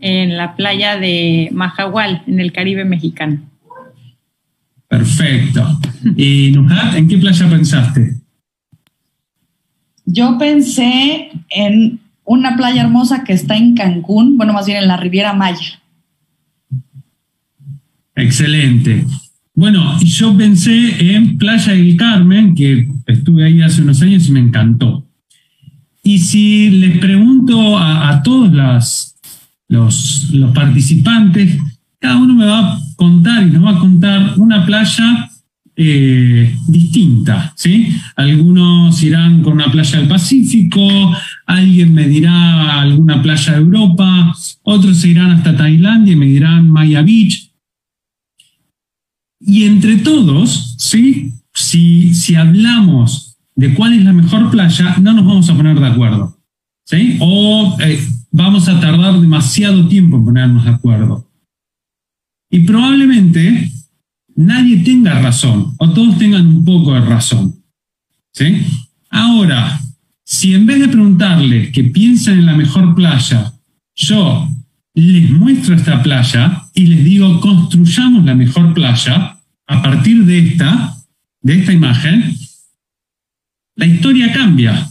En 0.00 0.36
la 0.36 0.56
playa 0.56 0.96
de 0.96 1.48
Majahual, 1.52 2.24
en 2.26 2.40
el 2.40 2.50
Caribe 2.50 2.84
mexicano. 2.84 3.38
Perfecto. 4.88 5.78
¿Y 6.16 6.50
Nujat, 6.50 6.96
en 6.96 7.06
qué 7.06 7.18
playa 7.18 7.48
pensaste? 7.48 8.16
Yo 10.06 10.36
pensé 10.38 11.30
en 11.48 12.00
una 12.24 12.56
playa 12.56 12.82
hermosa 12.82 13.22
que 13.22 13.32
está 13.32 13.56
en 13.56 13.76
Cancún, 13.76 14.36
bueno, 14.36 14.54
más 14.54 14.66
bien 14.66 14.78
en 14.78 14.88
la 14.88 14.96
Riviera 14.96 15.34
Maya. 15.34 15.80
Excelente. 18.16 19.06
Bueno, 19.58 19.98
yo 20.04 20.36
pensé 20.36 21.16
en 21.16 21.36
Playa 21.36 21.72
del 21.72 21.96
Carmen, 21.96 22.54
que 22.54 22.86
estuve 23.06 23.44
ahí 23.44 23.60
hace 23.60 23.82
unos 23.82 24.00
años 24.02 24.28
y 24.28 24.30
me 24.30 24.38
encantó. 24.38 25.04
Y 26.04 26.20
si 26.20 26.70
les 26.70 26.98
pregunto 26.98 27.76
a, 27.76 28.22
todos 28.22 28.52
los, 29.66 30.30
participantes, 30.54 31.58
cada 31.98 32.18
uno 32.18 32.34
me 32.34 32.46
va 32.46 32.58
a 32.60 32.78
contar 32.94 33.48
y 33.48 33.50
nos 33.50 33.64
va 33.64 33.70
a 33.70 33.80
contar 33.80 34.34
una 34.36 34.64
playa 34.64 35.28
eh, 35.74 36.54
distinta, 36.68 37.52
¿sí? 37.56 37.88
Algunos 38.14 39.02
irán 39.02 39.42
con 39.42 39.54
una 39.54 39.72
playa 39.72 39.98
del 39.98 40.06
Pacífico, 40.06 40.88
alguien 41.46 41.92
me 41.94 42.06
dirá 42.06 42.80
alguna 42.80 43.20
playa 43.20 43.54
de 43.54 43.58
Europa, 43.58 44.32
otros 44.62 44.98
se 44.98 45.08
irán 45.08 45.32
hasta 45.32 45.56
Tailandia 45.56 46.12
y 46.12 46.16
me 46.16 46.26
dirán 46.26 46.70
Maya 46.70 47.02
Beach. 47.02 47.47
Y 49.48 49.64
entre 49.64 49.96
todos, 49.96 50.74
¿sí? 50.76 51.32
si, 51.54 52.14
si 52.14 52.34
hablamos 52.34 53.38
de 53.56 53.72
cuál 53.72 53.94
es 53.94 54.04
la 54.04 54.12
mejor 54.12 54.50
playa, 54.50 54.96
no 55.00 55.14
nos 55.14 55.24
vamos 55.24 55.48
a 55.48 55.56
poner 55.56 55.80
de 55.80 55.86
acuerdo. 55.86 56.38
¿sí? 56.84 57.16
O 57.18 57.74
eh, 57.80 57.98
vamos 58.30 58.68
a 58.68 58.78
tardar 58.78 59.18
demasiado 59.18 59.88
tiempo 59.88 60.18
en 60.18 60.24
ponernos 60.26 60.64
de 60.66 60.70
acuerdo. 60.70 61.26
Y 62.50 62.60
probablemente 62.60 63.72
nadie 64.36 64.84
tenga 64.84 65.18
razón, 65.18 65.74
o 65.78 65.90
todos 65.94 66.18
tengan 66.18 66.46
un 66.46 66.64
poco 66.66 66.92
de 66.92 67.00
razón. 67.00 67.54
¿sí? 68.34 68.66
Ahora, 69.08 69.80
si 70.26 70.54
en 70.54 70.66
vez 70.66 70.80
de 70.80 70.88
preguntarle 70.88 71.72
que 71.72 71.84
piensen 71.84 72.40
en 72.40 72.46
la 72.46 72.54
mejor 72.54 72.94
playa, 72.94 73.50
yo 73.96 74.46
les 74.92 75.30
muestro 75.30 75.74
esta 75.74 76.02
playa 76.02 76.64
y 76.74 76.84
les 76.84 77.02
digo, 77.02 77.40
construyamos 77.40 78.26
la 78.26 78.34
mejor 78.34 78.74
playa 78.74 79.37
a 79.68 79.82
partir 79.82 80.24
de 80.24 80.38
esta, 80.38 80.96
de 81.42 81.60
esta 81.60 81.72
imagen, 81.72 82.34
la 83.76 83.86
historia 83.86 84.32
cambia. 84.32 84.88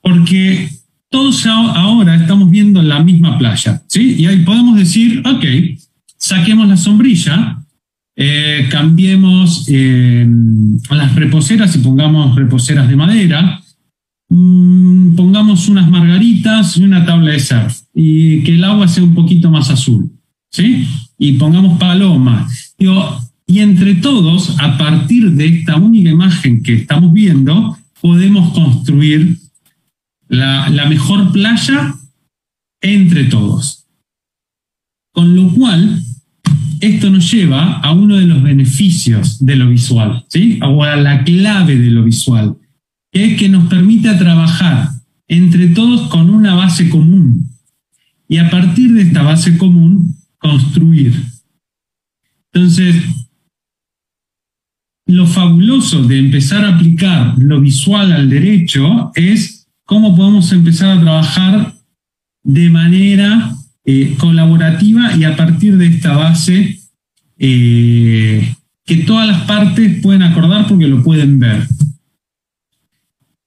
Porque 0.00 0.68
todos 1.10 1.46
ahora 1.46 2.16
estamos 2.16 2.50
viendo 2.50 2.82
la 2.82 3.02
misma 3.02 3.38
playa, 3.38 3.82
¿sí? 3.86 4.16
Y 4.18 4.26
ahí 4.26 4.38
podemos 4.38 4.76
decir, 4.76 5.22
ok, 5.24 5.44
saquemos 6.16 6.66
la 6.66 6.76
sombrilla, 6.76 7.62
eh, 8.16 8.68
cambiemos 8.70 9.66
eh, 9.68 10.26
las 10.90 11.14
reposeras 11.14 11.76
y 11.76 11.78
pongamos 11.78 12.34
reposeras 12.34 12.88
de 12.88 12.96
madera, 12.96 13.62
mm, 14.28 15.14
pongamos 15.14 15.68
unas 15.68 15.88
margaritas 15.88 16.76
y 16.76 16.84
una 16.84 17.04
tabla 17.04 17.32
de 17.32 17.40
surf, 17.40 17.82
y 17.94 18.42
que 18.42 18.54
el 18.54 18.64
agua 18.64 18.88
sea 18.88 19.04
un 19.04 19.14
poquito 19.14 19.50
más 19.50 19.70
azul, 19.70 20.10
¿sí? 20.50 20.86
Y 21.18 21.34
pongamos 21.34 21.78
palomas. 21.78 22.74
Y 23.46 23.60
entre 23.60 23.94
todos, 23.96 24.58
a 24.58 24.78
partir 24.78 25.30
de 25.32 25.46
esta 25.46 25.76
única 25.76 26.10
imagen 26.10 26.62
que 26.62 26.74
estamos 26.74 27.12
viendo, 27.12 27.76
podemos 28.00 28.52
construir 28.54 29.38
la, 30.28 30.86
mejor 30.88 31.30
playa 31.32 31.94
entre 32.80 33.24
todos. 33.24 33.86
Con 35.12 35.36
lo 35.36 35.52
cual, 35.52 36.02
esto 36.80 37.10
nos 37.10 37.30
lleva 37.30 37.80
a 37.80 37.92
uno 37.92 38.16
de 38.16 38.26
los 38.26 38.42
beneficios 38.42 39.44
de 39.44 39.56
lo 39.56 39.68
visual, 39.68 40.24
¿sí? 40.28 40.58
o 40.62 40.82
a 40.82 40.96
la 40.96 41.22
clave 41.24 41.76
de 41.76 41.90
lo 41.90 42.02
visual, 42.02 42.56
que 43.12 43.32
es 43.32 43.38
que 43.38 43.48
nos 43.48 43.68
permite 43.68 44.12
trabajar 44.14 44.90
entre 45.28 45.68
todos 45.68 46.08
con 46.08 46.30
una 46.30 46.54
base 46.54 46.90
común 46.90 47.48
y 48.26 48.38
a 48.38 48.50
partir 48.50 48.92
de 48.92 49.02
esta 49.02 49.22
base 49.22 49.56
común 49.56 50.16
construir. 50.38 51.14
Entonces, 52.52 52.96
lo 55.06 55.26
fabuloso 55.26 56.02
de 56.02 56.18
empezar 56.18 56.64
a 56.64 56.76
aplicar 56.76 57.34
lo 57.38 57.60
visual 57.60 58.12
al 58.12 58.30
derecho 58.30 59.12
es 59.14 59.66
cómo 59.84 60.16
podemos 60.16 60.50
empezar 60.52 60.96
a 60.96 61.00
trabajar 61.00 61.74
de 62.42 62.70
manera 62.70 63.54
eh, 63.84 64.14
colaborativa 64.18 65.14
y 65.14 65.24
a 65.24 65.36
partir 65.36 65.76
de 65.76 65.86
esta 65.86 66.16
base 66.16 66.78
eh, 67.38 68.54
que 68.84 68.96
todas 68.98 69.26
las 69.26 69.42
partes 69.42 70.00
pueden 70.00 70.22
acordar 70.22 70.66
porque 70.66 70.86
lo 70.86 71.02
pueden 71.02 71.38
ver. 71.38 71.66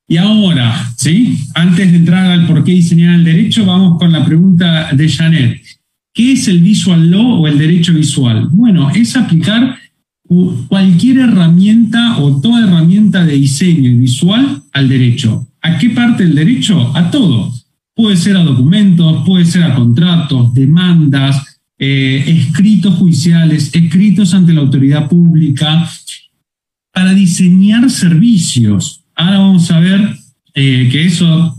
Y 0.08 0.18
ahora, 0.18 0.94
¿sí? 0.96 1.38
Antes 1.54 1.92
de 1.92 1.98
entrar 1.98 2.32
al 2.32 2.48
por 2.48 2.64
qué 2.64 2.72
diseñar 2.72 3.16
el 3.16 3.26
derecho, 3.26 3.66
vamos 3.66 4.00
con 4.00 4.12
la 4.12 4.24
pregunta 4.24 4.94
de 4.94 5.10
Janet. 5.10 5.62
¿Qué 6.14 6.34
es 6.34 6.48
el 6.48 6.62
visual 6.62 7.12
law 7.12 7.42
o 7.42 7.48
el 7.48 7.58
derecho 7.58 7.94
visual? 7.94 8.48
Bueno, 8.52 8.90
es 8.92 9.16
aplicar 9.16 9.78
cualquier 10.68 11.20
herramienta 11.20 12.18
o 12.18 12.42
toda 12.42 12.68
herramienta 12.68 13.26
de 13.26 13.34
diseño 13.34 13.98
visual 13.98 14.62
al 14.74 14.90
derecho. 14.90 15.48
¿A 15.62 15.78
qué 15.78 15.90
parte 15.90 16.24
del 16.24 16.36
derecho? 16.36 16.96
A 16.96 17.10
todo. 17.10 17.54
Puede 17.96 18.18
ser 18.18 18.38
a 18.38 18.44
documentos, 18.44 19.24
puede 19.26 19.46
ser 19.46 19.64
a 19.64 19.74
contratos, 19.74 20.54
demandas, 20.54 21.60
eh, 21.80 22.24
escritos 22.28 22.96
judiciales, 22.96 23.72
escritos 23.74 24.34
ante 24.34 24.54
la 24.54 24.62
autoridad 24.62 25.08
pública, 25.08 25.90
para 26.92 27.14
diseñar 27.14 27.90
servicios. 27.90 29.04
Ahora 29.16 29.40
vamos 29.40 29.72
a 29.72 29.80
ver 29.80 30.16
eh, 30.54 30.90
que 30.92 31.06
eso 31.06 31.56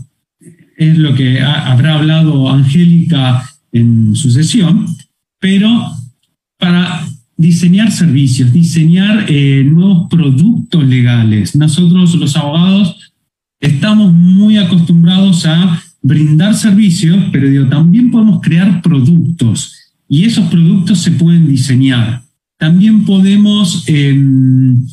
es 0.77 0.97
lo 0.97 1.13
que 1.15 1.41
habrá 1.41 1.95
hablado 1.95 2.49
Angélica 2.49 3.49
en 3.71 4.15
su 4.15 4.31
sesión, 4.31 4.85
pero 5.39 5.69
para 6.57 7.08
diseñar 7.39 7.89
servicios, 7.89 8.51
diseñar 8.51 9.25
eh, 9.29 9.63
nuevos 9.63 10.09
productos 10.09 10.83
legales. 10.83 11.55
Nosotros 11.55 12.13
los 12.15 12.35
abogados 12.35 13.13
estamos 13.61 14.11
muy 14.11 14.57
acostumbrados 14.57 15.45
a 15.45 15.81
brindar 16.01 16.53
servicios, 16.53 17.17
pero 17.31 17.69
también 17.69 18.11
podemos 18.11 18.41
crear 18.41 18.81
productos 18.81 19.73
y 20.09 20.25
esos 20.25 20.49
productos 20.49 20.99
se 20.99 21.11
pueden 21.11 21.47
diseñar. 21.47 22.23
También 22.57 23.05
podemos 23.05 23.85
em, 23.87 24.85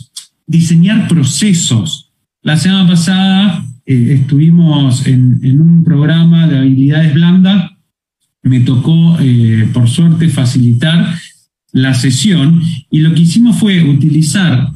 diseñar 0.47 1.09
procesos. 1.09 2.12
La 2.43 2.57
semana 2.57 2.87
pasada 2.87 3.65
eh, 3.85 4.19
estuvimos 4.21 5.05
en, 5.09 5.61
un 5.61 5.83
programa 5.83 6.47
de 6.47 6.59
habilidades 6.59 7.12
blandas. 7.12 7.73
Me 8.45 8.61
tocó, 8.61 9.17
eh, 9.19 9.69
por 9.73 9.88
suerte, 9.88 10.29
facilitar 10.29 11.19
la 11.76 11.92
sesión 11.92 12.62
y 12.90 13.00
lo 13.00 13.14
que 13.14 13.21
hicimos 13.21 13.59
fue 13.59 13.85
utilizar 13.85 14.73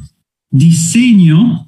diseño 0.51 1.67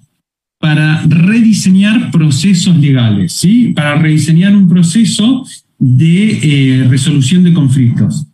para 0.59 1.01
rediseñar 1.07 2.11
procesos 2.11 2.77
legales, 2.77 3.33
¿sí? 3.33 3.73
para 3.75 3.95
rediseñar 3.95 4.55
un 4.55 4.69
proceso 4.69 5.43
de 5.79 6.39
eh, 6.43 6.87
resolución 6.87 7.43
de 7.43 7.51
conflictos 7.51 8.27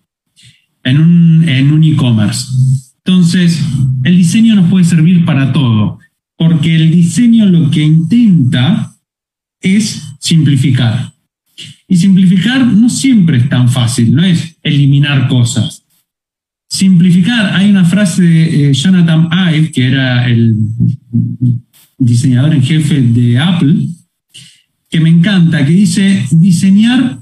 en 0.83 0.99
un 0.99 1.83
e-commerce. 1.85 2.47
Entonces, 3.05 3.63
el 4.03 4.17
diseño 4.17 4.55
nos 4.55 4.69
puede 4.69 4.83
servir 4.83 5.23
para 5.23 5.53
todo, 5.53 5.99
porque 6.37 6.75
el 6.75 6.91
diseño 6.91 7.45
lo 7.45 7.71
que 7.71 7.81
intenta 7.81 8.93
es 9.61 10.03
simplificar. 10.19 11.13
Y 11.87 11.95
simplificar 11.95 12.67
no 12.67 12.89
siempre 12.89 13.37
es 13.37 13.47
tan 13.47 13.69
fácil, 13.69 14.13
no 14.13 14.23
es 14.23 14.57
eliminar 14.63 15.29
cosas. 15.29 15.85
Simplificar, 16.69 17.55
hay 17.55 17.71
una 17.71 17.83
frase 17.83 18.21
de 18.21 18.69
eh, 18.69 18.73
Jonathan 18.73 19.27
Ive, 19.31 19.71
que 19.71 19.87
era 19.87 20.27
el 20.29 20.55
diseñador 21.97 22.53
en 22.53 22.61
jefe 22.61 23.01
de 23.01 23.39
Apple, 23.39 23.87
que 24.89 24.99
me 24.99 25.09
encanta, 25.09 25.65
que 25.65 25.71
dice, 25.71 26.25
diseñar 26.31 27.19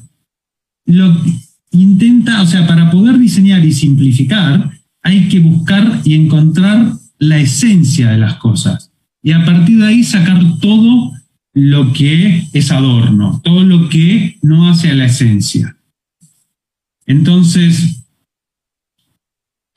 lo 0.85 1.21
intenta, 1.71 2.41
o 2.41 2.45
sea, 2.45 2.65
para 2.65 2.89
poder 2.89 3.19
diseñar 3.19 3.63
y 3.63 3.73
simplificar, 3.73 4.71
hay 5.01 5.27
que 5.27 5.39
buscar 5.39 6.01
y 6.03 6.13
encontrar 6.13 6.93
la 7.19 7.37
esencia 7.37 8.11
de 8.11 8.17
las 8.17 8.35
cosas. 8.35 8.91
Y 9.21 9.31
a 9.31 9.45
partir 9.45 9.79
de 9.79 9.87
ahí 9.87 10.03
sacar 10.03 10.41
todo 10.59 11.13
lo 11.53 11.91
que 11.93 12.47
es 12.53 12.71
adorno, 12.71 13.41
todo 13.43 13.63
lo 13.63 13.89
que 13.89 14.37
no 14.41 14.69
hace 14.69 14.91
a 14.91 14.95
la 14.95 15.05
esencia. 15.05 15.75
Entonces, 17.05 17.96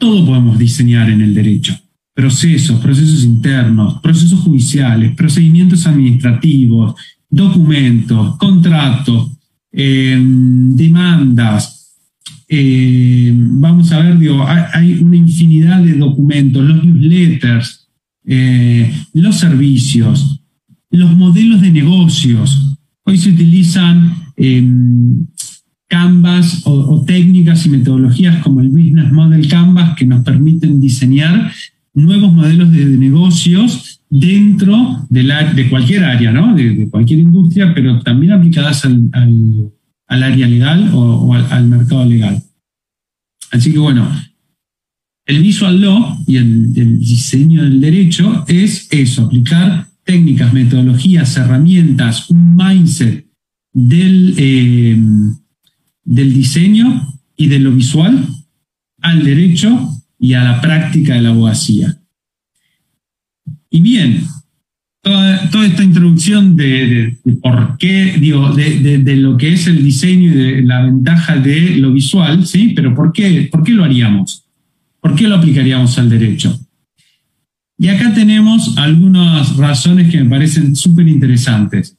todo 0.01 0.27
podemos 0.27 0.59
diseñar 0.59 1.09
en 1.11 1.21
el 1.21 1.33
derecho 1.33 1.79
procesos, 2.21 2.79
procesos 2.81 3.25
internos, 3.25 3.99
procesos 4.03 4.41
judiciales, 4.41 5.15
procedimientos 5.15 5.87
administrativos, 5.87 6.95
documentos, 7.31 8.37
contratos, 8.37 9.31
em, 9.73 10.77
demandas. 10.77 11.95
Em, 12.47 13.61
vamos 13.61 13.91
a 13.93 14.01
ver, 14.01 14.19
digo, 14.19 14.45
hay, 14.47 14.99
una 15.01 15.17
infinidad 15.17 15.83
de 15.83 15.95
documentos, 15.95 16.63
los 16.63 16.85
newsletters, 16.85 17.89
eh, 18.27 18.93
los 19.15 19.37
servicios, 19.39 20.43
los 20.91 21.17
modelos 21.17 21.63
de 21.63 21.71
negocios. 21.71 22.77
Hoy 23.05 23.17
se 23.17 23.31
utilizan 23.31 24.15
em, 24.37 25.27
Canvas 25.91 26.63
o, 26.67 27.05
técnicas 27.05 27.67
y 27.67 27.69
metodologías 27.69 28.41
como 28.45 28.61
el 28.61 28.69
Business 28.69 29.11
Model 29.11 29.49
Canvas 29.49 29.97
que 29.97 30.07
nos 30.07 30.23
permiten 30.25 30.81
diseñar 30.81 31.51
nuevos 31.95 32.33
modelos 32.33 32.71
de, 32.71 32.85
negocios 32.85 34.01
dentro 34.09 35.05
de, 35.11 35.25
la, 35.25 35.53
de 35.53 35.69
cualquier 35.69 36.05
área, 36.05 36.31
¿no? 36.31 36.55
de, 36.55 36.89
cualquier 36.89 37.19
industria, 37.19 37.75
pero 37.75 38.01
también 38.03 38.33
aplicadas 38.33 38.85
al, 38.85 39.11
al, 40.07 40.23
área 40.23 40.47
legal 40.47 40.91
o, 40.95 41.35
al, 41.35 41.67
mercado 41.67 42.05
legal. 42.05 42.41
Así 43.51 43.73
que 43.73 43.79
bueno, 43.81 44.09
el 45.27 45.43
visual 45.43 45.81
law 45.81 46.19
y 46.25 46.37
el, 46.37 46.73
diseño 47.01 47.65
del 47.65 47.81
derecho 47.81 48.45
es 48.47 48.87
eso, 48.93 49.25
aplicar 49.25 49.89
técnicas, 50.05 50.53
metodologías, 50.53 51.37
herramientas, 51.37 52.31
un 52.31 52.55
mindset 52.55 53.27
del, 53.73 54.35
eh, 54.39 54.97
del 56.11 56.35
diseño 56.35 57.07
y 57.37 57.47
de 57.47 57.61
lo 57.61 57.71
visual 57.71 58.27
al 59.01 59.23
derecho 59.23 59.89
y 60.19 60.35
a 60.35 60.43
la 60.43 60.61
práctica 60.61 61.15
de 61.15 61.23
la 61.23 61.31
abogacía. 61.31 61.99
Y 63.71 63.81
bien, 63.81 64.25
toda, 65.03 65.47
esta 65.65 65.85
introducción 65.85 66.57
de, 66.57 67.17
por 67.41 67.79
qué, 67.79 68.17
digo, 68.19 68.53
de, 68.53 69.17
lo 69.17 69.37
que 69.37 69.53
es 69.53 69.69
el 69.69 69.85
diseño 69.85 70.33
y 70.33 70.35
de 70.35 70.63
la 70.63 70.83
ventaja 70.83 71.37
de 71.37 71.77
lo 71.77 71.93
visual, 71.93 72.45
¿sí? 72.45 72.73
Pero 72.75 72.93
¿por 72.93 73.13
qué, 73.13 73.49
por 73.51 73.63
qué 73.63 73.73
lo 73.73 73.85
haríamos? 73.85 74.45
¿Por 75.01 75.15
qué 75.15 75.29
lo 75.29 75.37
aplicaríamos 75.37 75.97
al 75.97 76.11
derecho? 76.11 76.59
Y 77.79 77.87
acá 77.87 78.13
tenemos 78.13 78.77
algunas 78.77 79.57
razones 79.57 80.11
que 80.11 80.25
me 80.25 80.29
parecen 80.29 80.75
súper 80.75 81.07
interesantes. 81.07 81.97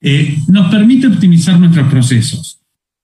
Eh, 0.00 0.38
nos 0.46 0.70
permite 0.70 1.08
optimizar 1.08 1.58
nuestros 1.58 1.90
procesos. 1.90 2.59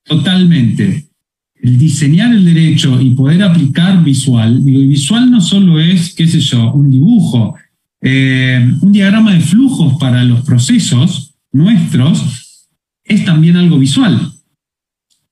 Totalmente. 0.06 1.08
El 1.54 1.78
diseñar 1.78 2.32
el 2.32 2.44
derecho 2.44 3.00
y 3.00 3.10
poder 3.10 3.42
aplicar 3.42 4.02
visual, 4.02 4.64
digo, 4.64 4.80
y 4.80 4.86
visual 4.86 5.30
no 5.30 5.40
solo 5.40 5.80
es, 5.80 6.14
qué 6.14 6.26
sé 6.26 6.40
yo, 6.40 6.72
un 6.72 6.90
dibujo, 6.90 7.54
eh, 8.00 8.72
un 8.80 8.92
diagrama 8.92 9.32
de 9.32 9.40
flujos 9.40 9.98
para 9.98 10.22
los 10.24 10.42
procesos 10.42 11.34
nuestros, 11.52 12.68
es 13.04 13.24
también 13.24 13.56
algo 13.56 13.78
visual. 13.78 14.32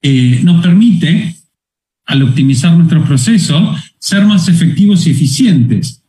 Eh, 0.03 0.41
nos 0.43 0.63
permite, 0.63 1.37
al 2.07 2.23
optimizar 2.23 2.77
nuestros 2.77 3.07
procesos, 3.07 3.93
ser 3.99 4.25
más 4.25 4.49
efectivos 4.49 5.07
y 5.07 5.11
eficientes. 5.11 6.03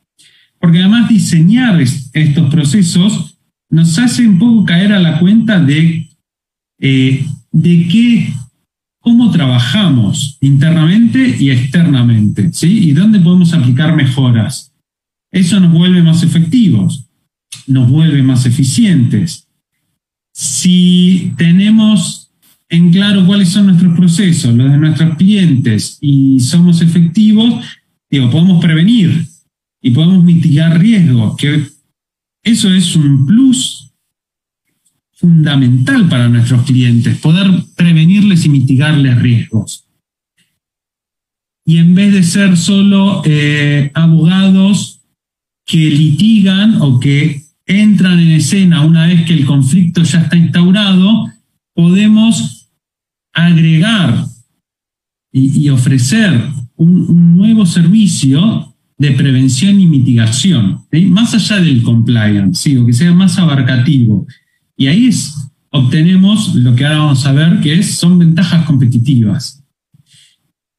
Porque 0.59 0.79
además 0.79 1.09
diseñar 1.09 1.79
estos 1.79 2.49
procesos 2.49 3.37
nos 3.69 3.97
hace 3.99 4.27
un 4.27 4.39
poco 4.39 4.65
caer 4.65 4.93
a 4.93 4.99
la 4.99 5.19
cuenta 5.19 5.59
de, 5.59 6.09
eh, 6.79 7.25
de 7.51 7.87
qué, 7.87 8.33
cómo 9.05 9.29
trabajamos 9.29 10.39
internamente 10.41 11.37
y 11.39 11.51
externamente, 11.51 12.51
¿sí? 12.51 12.89
Y 12.89 12.91
dónde 12.91 13.19
podemos 13.19 13.53
aplicar 13.53 13.95
mejoras. 13.95 14.73
Eso 15.31 15.59
nos 15.59 15.71
vuelve 15.71 16.01
más 16.01 16.23
efectivos, 16.23 17.05
nos 17.67 17.87
vuelve 17.87 18.23
más 18.23 18.47
eficientes. 18.47 19.47
Si 20.33 21.33
tenemos 21.37 22.31
en 22.67 22.91
claro 22.91 23.27
cuáles 23.27 23.49
son 23.49 23.67
nuestros 23.67 23.95
procesos, 23.95 24.55
los 24.55 24.71
de 24.71 24.77
nuestros 24.79 25.15
clientes, 25.17 25.99
y 26.01 26.39
somos 26.39 26.81
efectivos, 26.81 27.63
digo, 28.09 28.31
podemos 28.31 28.59
prevenir 28.59 29.27
y 29.83 29.91
podemos 29.91 30.23
mitigar 30.23 30.79
riesgos, 30.79 31.37
que 31.37 31.63
eso 32.41 32.73
es 32.73 32.95
un 32.95 33.27
plus 33.27 33.74
fundamental 35.25 36.07
para 36.07 36.29
nuestros 36.29 36.61
clientes, 36.65 37.17
poder 37.17 37.47
prevenirles 37.75 38.45
y 38.45 38.49
mitigarles 38.49 39.19
riesgos. 39.19 39.87
Y 41.65 41.77
en 41.77 41.95
vez 41.95 42.13
de 42.13 42.21
ser 42.21 42.55
solo 42.55 43.23
eh, 43.25 43.89
abogados 43.95 45.01
que 45.65 45.89
litigan 45.89 46.79
o 46.79 46.99
que 46.99 47.41
entran 47.65 48.19
en 48.19 48.33
escena 48.33 48.85
una 48.85 49.07
vez 49.07 49.25
que 49.25 49.33
el 49.33 49.47
conflicto 49.47 50.03
ya 50.03 50.21
está 50.21 50.37
instaurado, 50.37 51.25
podemos 51.73 52.69
agregar 53.33 54.27
y, 55.31 55.67
ofrecer 55.69 56.39
un, 56.75 57.35
nuevo 57.35 57.65
servicio 57.65 58.75
de 58.95 59.11
prevención 59.11 59.81
y 59.81 59.87
mitigación, 59.87 60.85
más 61.09 61.33
allá 61.33 61.59
del 61.59 61.81
compliance, 61.81 62.77
o 62.77 62.85
que 62.85 62.93
sea 62.93 63.11
más 63.11 63.39
abarcativo. 63.39 64.27
Y 64.77 64.87
ahí 64.87 65.09
obtenemos 65.69 66.55
lo 66.55 66.75
que 66.75 66.85
ahora 66.85 66.99
vamos 66.99 67.25
a 67.25 67.31
ver, 67.31 67.59
que 67.61 67.73
es, 67.73 67.95
son 67.95 68.19
ventajas 68.19 68.65
competitivas. 68.65 69.63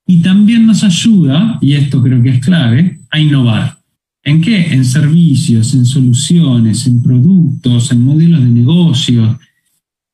Y 0.06 0.20
también 0.20 0.66
nos 0.66 0.84
ayuda, 0.84 1.58
y 1.60 1.74
esto 1.74 2.02
creo 2.02 2.22
que 2.22 2.30
es 2.30 2.44
clave, 2.44 3.00
a 3.10 3.18
innovar. 3.18 3.78
¿En 4.22 4.40
qué? 4.40 4.72
En 4.72 4.84
servicios, 4.84 5.74
en 5.74 5.86
soluciones, 5.86 6.86
en 6.86 7.02
productos, 7.02 7.92
en 7.92 8.02
modelos 8.02 8.40
de 8.40 8.48
negocio. 8.48 9.38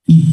Y 0.07 0.25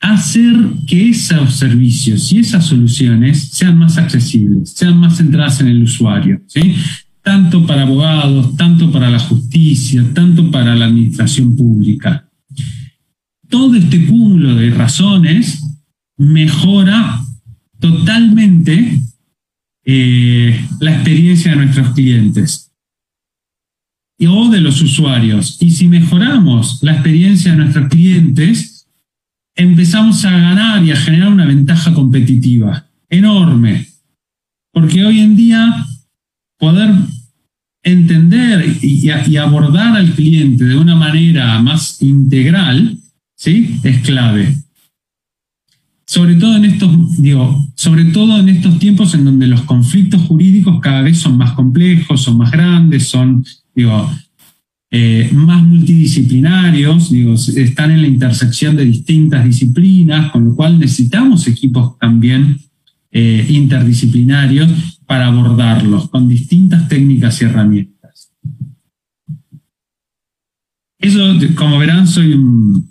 hacer 0.00 0.54
que 0.86 1.10
esos 1.10 1.54
servicios 1.56 2.32
y 2.32 2.38
esas 2.38 2.66
soluciones 2.66 3.48
sean 3.48 3.78
más 3.78 3.98
accesibles, 3.98 4.70
sean 4.70 4.98
más 4.98 5.16
centradas 5.16 5.60
en 5.60 5.68
el 5.68 5.82
usuario, 5.82 6.40
¿sí? 6.46 6.74
tanto 7.22 7.66
para 7.66 7.82
abogados, 7.82 8.56
tanto 8.56 8.90
para 8.90 9.10
la 9.10 9.18
justicia, 9.18 10.04
tanto 10.14 10.50
para 10.50 10.74
la 10.74 10.86
administración 10.86 11.56
pública. 11.56 12.27
Todo 13.48 13.76
este 13.76 14.06
cúmulo 14.06 14.54
de 14.54 14.70
razones 14.70 15.64
mejora 16.16 17.20
totalmente 17.78 19.00
eh, 19.84 20.66
la 20.80 20.94
experiencia 20.94 21.52
de 21.52 21.56
nuestros 21.56 21.94
clientes 21.94 22.68
o 24.26 24.48
de 24.50 24.60
los 24.60 24.82
usuarios. 24.82 25.56
Y 25.60 25.70
si 25.70 25.86
mejoramos 25.86 26.82
la 26.82 26.92
experiencia 26.92 27.52
de 27.52 27.58
nuestros 27.58 27.88
clientes, 27.88 28.86
empezamos 29.54 30.24
a 30.24 30.30
ganar 30.30 30.84
y 30.84 30.90
a 30.90 30.96
generar 30.96 31.28
una 31.28 31.46
ventaja 31.46 31.94
competitiva 31.94 32.86
enorme. 33.08 33.86
Porque 34.72 35.04
hoy 35.04 35.20
en 35.20 35.36
día 35.36 35.86
poder 36.58 36.90
entender 37.82 38.76
y, 38.82 39.08
abordar 39.38 39.96
al 39.96 40.12
cliente 40.12 40.64
de 40.64 40.76
una 40.76 40.96
manera 40.96 41.60
más 41.60 42.02
integral, 42.02 42.98
¿sí? 43.38 43.80
Es 43.84 44.00
clave. 44.00 44.54
Sobre 46.04 46.34
todo 46.34 46.56
en 46.56 46.64
estos, 46.64 47.22
digo, 47.22 47.66
sobre 47.74 48.04
todo 48.06 48.38
en 48.38 48.48
estos 48.48 48.78
tiempos 48.78 49.14
en 49.14 49.24
donde 49.24 49.46
los 49.46 49.62
conflictos 49.62 50.22
jurídicos 50.22 50.80
cada 50.80 51.02
vez 51.02 51.18
son 51.18 51.36
más 51.36 51.52
complejos, 51.52 52.22
son 52.22 52.38
más 52.38 52.50
grandes, 52.50 53.08
son, 53.08 53.44
digo, 53.74 54.10
eh, 54.90 55.30
más 55.32 55.62
multidisciplinarios, 55.62 57.10
digo, 57.10 57.34
están 57.34 57.90
en 57.90 58.02
la 58.02 58.08
intersección 58.08 58.74
de 58.74 58.86
distintas 58.86 59.44
disciplinas, 59.44 60.32
con 60.32 60.46
lo 60.46 60.56
cual 60.56 60.78
necesitamos 60.78 61.46
equipos 61.46 61.98
también 61.98 62.58
eh, 63.12 63.46
interdisciplinarios 63.50 65.00
para 65.06 65.26
abordarlos 65.26 66.08
con 66.08 66.26
distintas 66.26 66.88
técnicas 66.88 67.40
y 67.40 67.44
herramientas. 67.44 68.32
Eso, 70.98 71.20
como 71.54 71.78
verán, 71.78 72.08
soy 72.08 72.32
un, 72.32 72.87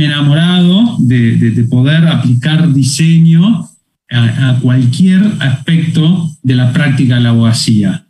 enamorado 0.00 0.96
de, 1.00 1.66
poder 1.70 2.06
aplicar 2.06 2.72
diseño 2.72 3.68
a 4.10 4.58
cualquier 4.60 5.22
aspecto 5.40 6.36
de 6.42 6.54
la 6.54 6.72
práctica 6.72 7.16
de 7.16 7.20
la 7.22 7.30
abogacía. 7.30 8.06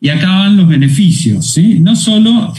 Y 0.00 0.08
acá 0.08 0.28
van 0.30 0.56
los 0.56 0.66
beneficios, 0.66 1.46
¿sí? 1.46 1.78
No 1.78 1.94
solo, 1.94 2.52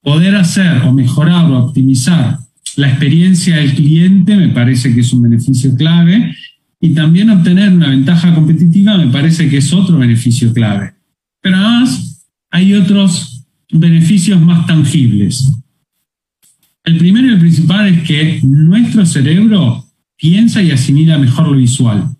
poder 0.00 0.36
hacer 0.36 0.82
o 0.82 0.92
mejorar 0.92 1.50
o 1.50 1.58
optimizar 1.58 2.38
la 2.76 2.88
experiencia 2.88 3.56
del 3.56 3.74
cliente 3.74 4.36
me 4.36 4.48
parece 4.48 4.94
que 4.94 5.00
es 5.00 5.12
un 5.12 5.22
beneficio 5.22 5.74
clave 5.74 6.34
y 6.80 6.90
también 6.94 7.30
obtener 7.30 7.72
una 7.72 7.88
ventaja 7.88 8.34
competitiva 8.34 8.96
me 8.98 9.08
parece 9.08 9.48
que 9.48 9.58
es 9.58 9.72
otro 9.72 9.98
beneficio 9.98 10.52
clave. 10.52 10.94
Pero 11.40 11.56
además 11.56 12.26
hay 12.50 12.74
otros 12.74 13.44
beneficios 13.72 14.40
más 14.40 14.66
tangibles. 14.66 15.52
El 16.84 16.98
primero 16.98 17.28
y 17.28 17.32
el 17.32 17.40
principal 17.40 17.88
es 17.88 18.06
que 18.06 18.40
nuestro 18.42 19.06
cerebro 19.06 19.86
piensa 20.16 20.62
y 20.62 20.70
asimila 20.70 21.18
mejor 21.18 21.48
lo 21.48 21.56
visual. 21.56 22.14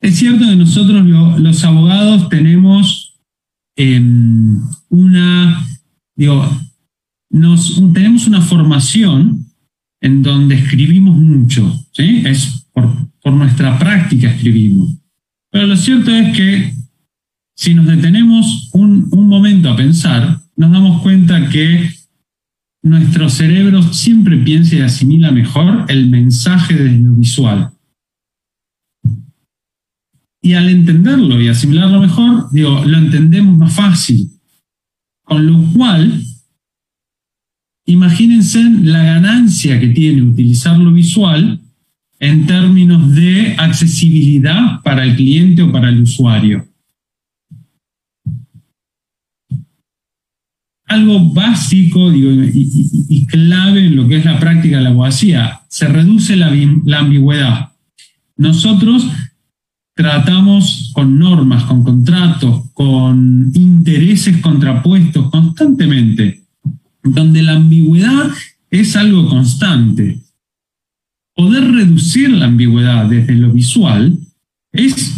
Es 0.00 0.16
cierto 0.16 0.46
que 0.46 0.56
nosotros 0.56 1.06
los 1.38 1.64
abogados 1.64 2.28
tenemos 2.28 3.18
em, 3.76 4.60
una, 4.88 5.66
digo, 6.14 6.46
nos, 7.30 7.82
tenemos 7.92 8.26
una 8.26 8.42
formación 8.42 9.46
en 10.02 10.22
donde 10.22 10.56
escribimos 10.56 11.16
mucho, 11.16 11.86
¿sí? 11.92 12.22
Es 12.24 12.66
por, 12.72 12.90
nuestra 13.32 13.78
práctica 13.78 14.30
escribimos. 14.30 14.96
Pero 15.50 15.66
lo 15.66 15.76
cierto 15.76 16.10
es 16.10 16.36
que 16.36 16.74
si 17.54 17.74
nos 17.74 17.86
detenemos 17.86 18.70
un, 18.72 19.08
un 19.12 19.28
momento 19.28 19.70
a 19.70 19.76
pensar, 19.76 20.40
nos 20.56 20.72
damos 20.72 21.02
cuenta 21.02 21.48
que 21.48 21.90
nuestro 22.82 23.28
cerebro 23.28 23.82
siempre 23.82 24.36
piensa 24.38 24.76
y 24.76 24.80
asimila 24.80 25.30
mejor 25.30 25.84
el 25.88 26.08
mensaje 26.08 26.74
desde 26.74 26.98
lo 26.98 27.14
visual. 27.14 27.70
Y 30.42 30.54
al 30.54 30.70
entenderlo 30.70 31.40
y 31.40 31.48
asimilarlo 31.48 32.00
mejor, 32.00 32.50
digo, 32.50 32.82
lo 32.84 32.96
entendemos 32.96 33.58
más 33.58 33.74
fácil. 33.74 34.30
Con 35.22 35.46
lo 35.46 35.62
cual, 35.72 36.22
imagínense 37.84 38.62
la 38.82 39.04
ganancia 39.04 39.78
que 39.78 39.88
tiene 39.88 40.22
utilizar 40.22 40.78
lo 40.78 40.92
visual 40.92 41.60
en 42.18 42.46
términos 42.46 43.14
de 43.14 43.54
accesibilidad 43.58 44.80
para 44.82 45.04
el 45.04 45.16
cliente 45.16 45.62
o 45.62 45.70
para 45.70 45.90
el 45.90 46.02
usuario. 46.02 46.69
Algo 50.90 51.32
básico 51.32 52.12
y, 52.12 53.26
clave 53.26 53.86
en 53.86 53.94
lo 53.96 54.08
que 54.08 54.16
es 54.16 54.24
la 54.24 54.40
práctica 54.40 54.78
de 54.78 54.82
la 54.82 54.90
abogacía, 54.90 55.60
se 55.68 55.86
reduce 55.86 56.34
la, 56.34 56.52
la 56.84 56.98
ambigüedad. 56.98 57.70
Nosotros 58.36 59.06
tratamos 59.94 60.90
con 60.92 61.18
normas, 61.18 61.62
con 61.64 61.84
contratos, 61.84 62.70
con 62.74 63.52
intereses 63.54 64.38
contrapuestos 64.38 65.30
constantemente, 65.30 66.42
donde 67.04 67.42
la 67.42 67.52
ambigüedad 67.52 68.30
es 68.70 68.96
algo 68.96 69.28
constante. 69.28 70.18
Poder 71.36 71.70
reducir 71.70 72.30
la 72.30 72.46
ambigüedad 72.46 73.06
desde 73.06 73.34
lo 73.34 73.52
visual 73.52 74.18
es 74.72 75.14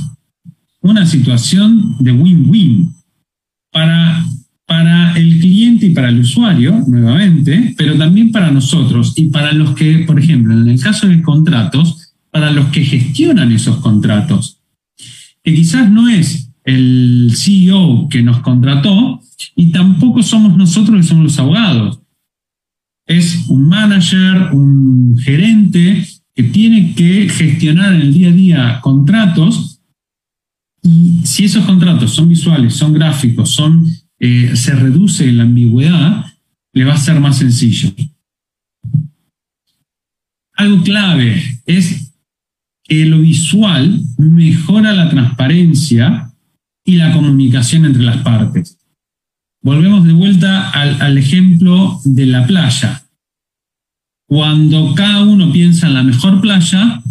una 0.83 1.07
situación 1.07 1.97
de 2.01 2.13
win-win 2.13 2.93
para, 3.71 4.25
para 4.73 5.13
el 5.19 5.39
cliente 5.39 5.85
y 5.85 5.91
para 5.91 6.09
el 6.09 6.21
usuario, 6.21 6.83
nuevamente, 6.87 7.75
pero 7.77 7.95
también 7.99 8.33
para 8.33 8.51
nosotros 8.51 9.13
y 9.17 9.25
para 9.25 9.53
los 9.53 9.75
que, 9.75 9.99
por 10.07 10.19
ejemplo, 10.19 10.55
en 10.55 10.67
el 10.67 10.81
caso 10.81 11.07
de 11.07 11.21
contratos, 11.21 12.15
para 12.31 12.51
los 12.51 12.69
que 12.69 12.83
gestionan 12.83 13.53
esos 13.53 13.77
contratos, 13.81 14.63
que 15.45 15.55
quizás 15.55 15.91
no 15.91 16.09
es 16.09 16.55
el 16.65 17.33
CEO 17.37 18.09
que 18.09 18.23
nos 18.23 18.41
contrató 18.41 19.21
y 19.55 19.73
tampoco 19.73 20.23
somos 20.23 20.57
nosotros 20.57 20.97
que 20.97 21.07
somos 21.07 21.25
los 21.25 21.39
abogados. 21.39 22.01
Es 23.07 23.47
un 23.49 23.69
manager, 23.69 24.55
un 24.55 25.19
gerente 25.19 26.03
que 26.35 26.45
tiene 26.45 26.95
que 26.95 27.29
gestionar 27.29 27.93
en 27.93 28.01
el 28.01 28.15
día 28.15 28.29
a 28.31 28.33
día 28.33 28.81
contratos 28.81 29.83
y 30.83 31.21
si 31.25 31.45
esos 31.45 31.67
contratos 31.67 32.11
son 32.11 32.31
visuales, 32.31 32.73
son 32.73 32.95
gráficos, 32.95 33.51
son 33.51 33.87
eh, 34.25 34.55
se 34.55 34.73
reduce 34.77 35.33
la 35.33 35.43
ambigüedad, 35.43 36.27
le 36.73 36.85
va 36.85 36.95
a 36.95 36.97
ser 36.97 37.19
más 37.19 37.39
sencillo. 37.39 37.93
Algo 40.55 40.81
clave 40.85 41.61
es 41.67 42.15
que 42.85 43.05
lo 43.05 43.19
visual 43.19 44.01
mejora 44.19 44.93
la 44.93 45.11
transparencia 45.11 46.33
y 46.85 46.97
la 46.97 47.13
comunicación 47.13 47.85
entre 47.85 48.05
las 48.05 48.19
partes. 48.19 48.79
Volvemos 49.61 50.07
de 50.07 50.13
vuelta 50.13 50.71
al, 50.71 51.03
al 51.03 51.19
ejemplo 51.19 52.01
de 52.05 52.27
la 52.27 52.47
playa. 52.47 53.03
Cuando 54.29 54.95
cada 54.95 55.25
uno 55.25 55.51
piensa 55.51 55.89
en 55.89 55.95
la 55.95 56.05
mejor 56.05 56.41
playa, 56.41 57.03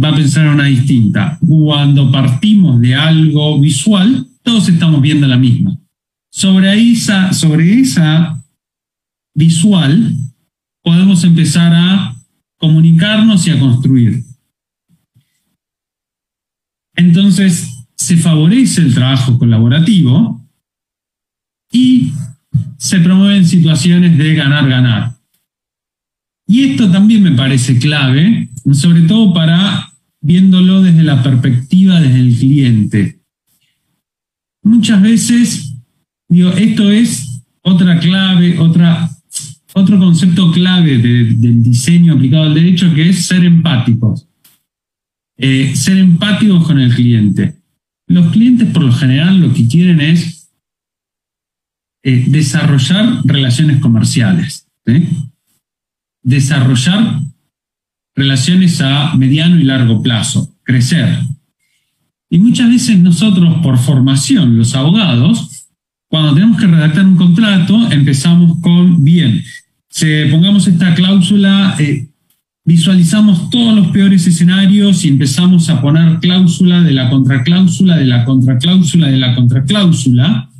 va 0.00 0.08
a 0.10 0.14
pensar 0.14 0.46
en 0.46 0.52
una 0.52 0.66
distinta. 0.66 1.36
Cuando 1.44 2.12
partimos 2.12 2.80
de 2.80 2.94
algo 2.94 3.60
visual, 3.60 4.28
todos 4.44 4.68
estamos 4.68 5.02
viendo 5.02 5.26
la 5.26 5.36
misma 5.36 5.79
sobre 6.40 6.72
esa, 6.92 7.34
sobre 7.34 7.80
esa 7.80 8.42
visual 9.34 10.16
podemos 10.82 11.22
empezar 11.22 11.70
a 11.74 12.16
comunicarnos 12.56 13.46
y 13.46 13.50
a 13.50 13.58
construir. 13.58 14.24
Entonces, 16.96 17.84
se 17.94 18.16
favorece 18.16 18.80
el 18.80 18.94
trabajo 18.94 19.38
colaborativo 19.38 20.42
y 21.70 22.14
se 22.78 23.00
promueven 23.00 23.44
situaciones 23.44 24.16
de 24.16 24.34
ganar-ganar. 24.34 25.18
Y 26.46 26.70
esto 26.70 26.90
también 26.90 27.22
me 27.22 27.32
parece 27.32 27.78
clave, 27.78 28.48
sobre 28.72 29.02
todo 29.02 29.34
para 29.34 29.92
viéndolo 30.22 30.80
desde 30.80 31.02
la 31.02 31.22
perspectiva 31.22 32.00
del 32.00 32.34
cliente. 32.34 33.20
Muchas 34.62 35.02
veces 35.02 35.69
Digo, 36.30 36.50
esto 36.52 36.90
es 36.90 37.42
otra 37.60 37.98
clave, 37.98 38.56
otra, 38.60 39.10
otro 39.74 39.98
concepto 39.98 40.52
clave 40.52 40.98
del 40.98 41.62
diseño 41.62 42.14
aplicado 42.14 42.44
al 42.44 42.54
derecho, 42.54 42.94
que 42.94 43.08
es 43.08 43.26
ser 43.26 43.44
empáticos. 43.44 44.26
Eh, 45.36 45.74
ser 45.74 45.98
empáticos 45.98 46.64
con 46.64 46.78
el 46.78 46.94
cliente. 46.94 47.56
Los 48.06 48.30
clientes, 48.30 48.68
por 48.70 48.84
lo 48.84 48.92
general, 48.92 49.40
lo 49.40 49.52
que 49.52 49.66
quieren 49.66 50.00
es 50.00 50.48
eh, 52.04 52.24
desarrollar 52.28 53.22
relaciones 53.24 53.80
comerciales. 53.80 54.68
Desarrollar 56.22 57.22
relaciones 58.14 58.80
a 58.80 59.16
mediano 59.16 59.58
y 59.58 59.64
largo 59.64 60.00
plazo, 60.00 60.54
crecer. 60.62 61.18
Y 62.28 62.38
muchas 62.38 62.68
veces 62.68 63.00
nosotros, 63.00 63.62
por 63.62 63.78
formación, 63.78 64.56
los 64.56 64.76
abogados, 64.76 65.59
cuando 66.10 66.34
tenemos 66.34 66.60
que 66.60 66.66
redactar 66.66 67.06
un 67.06 67.14
contrato, 67.14 67.92
empezamos 67.92 68.58
con, 68.60 69.04
bien, 69.04 69.44
se, 69.88 70.26
pongamos 70.26 70.66
esta 70.66 70.92
cláusula, 70.92 71.76
eh, 71.78 72.08
visualizamos 72.64 73.48
todos 73.48 73.76
los 73.76 73.86
peores 73.88 74.26
escenarios 74.26 75.04
y 75.04 75.08
empezamos 75.08 75.70
a 75.70 75.80
poner 75.80 76.18
cláusula 76.18 76.82
de 76.82 76.90
la 76.90 77.08
contracláusula, 77.08 77.96
de 77.96 78.06
la 78.06 78.24
contracláusula, 78.24 79.06
de 79.06 79.18
la 79.18 79.36
contracláusula, 79.36 80.50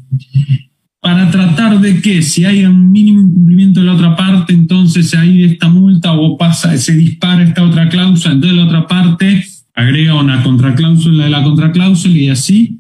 para 1.01 1.33
tratar 1.33 1.81
de 1.81 2.01
que 2.01 2.23
si 2.23 2.45
hay 2.45 2.65
un 2.65 2.93
mínimo 2.93 3.21
incumplimiento 3.21 3.81
de 3.81 3.87
la 3.87 3.95
otra 3.95 4.15
parte, 4.15 4.53
entonces 4.53 5.13
hay 5.15 5.43
esta 5.43 5.69
multa 5.69 6.13
o 6.13 6.39
pasa, 6.39 6.79
se 6.79 6.95
dispara 6.95 7.43
esta 7.43 7.65
otra 7.65 7.89
cláusula, 7.89 8.35
entonces 8.35 8.57
la 8.57 8.67
otra 8.67 8.87
parte 8.87 9.45
agrega 9.75 10.15
una 10.15 10.45
contracláusula 10.45 11.25
de 11.25 11.31
la 11.31 11.43
contracláusula 11.43 12.17
y 12.17 12.29
así 12.29 12.79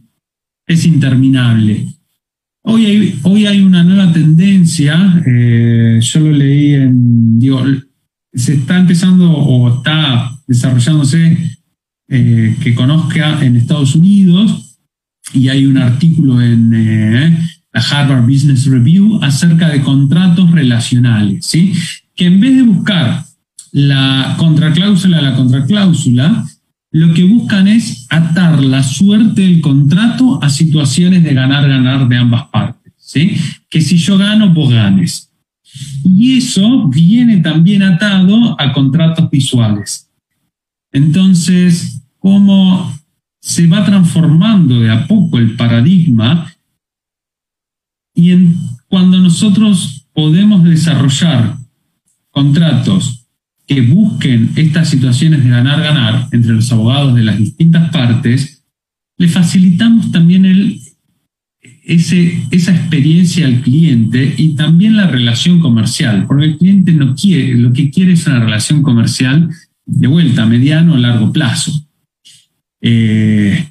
es 0.68 0.86
interminable. 0.86 1.99
Hoy 2.72 2.86
hay, 2.86 3.18
hoy 3.24 3.46
hay 3.46 3.60
una 3.62 3.82
nueva 3.82 4.12
tendencia, 4.12 5.20
eh, 5.26 5.98
yo 6.00 6.20
lo 6.20 6.30
leí 6.30 6.74
en, 6.74 7.36
digo, 7.36 7.64
se 8.32 8.54
está 8.54 8.78
empezando 8.78 9.28
o 9.28 9.78
está 9.78 10.38
desarrollándose 10.46 11.58
eh, 12.08 12.56
que 12.62 12.74
conozca 12.76 13.44
en 13.44 13.56
Estados 13.56 13.96
Unidos 13.96 14.78
y 15.34 15.48
hay 15.48 15.66
un 15.66 15.78
artículo 15.78 16.40
en 16.40 16.72
eh, 16.72 17.38
la 17.72 17.80
Harvard 17.80 18.22
Business 18.22 18.66
Review 18.66 19.18
acerca 19.20 19.68
de 19.68 19.82
contratos 19.82 20.48
relacionales, 20.52 21.46
¿sí? 21.46 21.72
que 22.14 22.26
en 22.26 22.38
vez 22.38 22.54
de 22.54 22.62
buscar 22.62 23.24
la 23.72 24.36
contracláusula 24.38 25.18
a 25.18 25.22
la 25.22 25.34
contracláusula, 25.34 26.46
lo 26.92 27.14
que 27.14 27.24
buscan 27.24 27.68
es 27.68 28.06
atar 28.10 28.62
la 28.62 28.82
suerte 28.82 29.42
del 29.42 29.60
contrato 29.60 30.42
a 30.42 30.50
situaciones 30.50 31.22
de 31.22 31.34
ganar-ganar 31.34 32.08
de 32.08 32.16
ambas 32.16 32.48
partes. 32.48 32.92
¿sí? 32.96 33.36
Que 33.68 33.80
si 33.80 33.96
yo 33.96 34.18
gano, 34.18 34.52
vos 34.52 34.72
ganes. 34.72 35.32
Y 36.04 36.38
eso 36.38 36.88
viene 36.88 37.38
también 37.38 37.82
atado 37.82 38.60
a 38.60 38.72
contratos 38.72 39.30
visuales. 39.30 40.10
Entonces, 40.92 42.02
cómo 42.18 42.92
se 43.40 43.66
va 43.66 43.84
transformando 43.84 44.80
de 44.80 44.90
a 44.90 45.06
poco 45.06 45.38
el 45.38 45.56
paradigma 45.56 46.52
y 48.14 48.34
cuando 48.88 49.18
nosotros 49.18 50.06
podemos 50.12 50.64
desarrollar 50.64 51.56
contratos 52.30 53.19
que 53.70 53.82
busquen 53.82 54.50
estas 54.56 54.88
situaciones 54.88 55.44
de 55.44 55.50
ganar-ganar 55.50 56.26
entre 56.32 56.54
los 56.54 56.72
abogados 56.72 57.14
de 57.14 57.22
las 57.22 57.38
distintas 57.38 57.88
partes, 57.90 58.64
le 59.16 59.28
facilitamos 59.28 60.10
también 60.10 60.80
ese, 61.84 62.42
esa 62.50 62.74
experiencia 62.74 63.46
al 63.46 63.60
cliente 63.60 64.34
y 64.36 64.56
también 64.56 64.96
la 64.96 65.06
relación 65.06 65.60
comercial, 65.60 66.26
porque 66.26 66.46
el 66.46 66.58
cliente 66.58 66.92
no 66.92 67.14
quiere, 67.14 67.54
lo 67.54 67.72
que 67.72 67.92
quiere 67.92 68.14
es 68.14 68.26
una 68.26 68.40
relación 68.40 68.82
comercial 68.82 69.48
de 69.86 70.08
vuelta 70.08 70.42
a 70.42 70.46
mediano 70.46 70.94
o 70.94 70.96
largo 70.96 71.32
plazo. 71.32 71.88
Eh, 72.80 73.68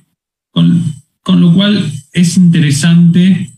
con, 0.50 0.82
con 1.22 1.42
lo 1.42 1.54
cual 1.54 1.92
es 2.14 2.38
interesante 2.38 3.52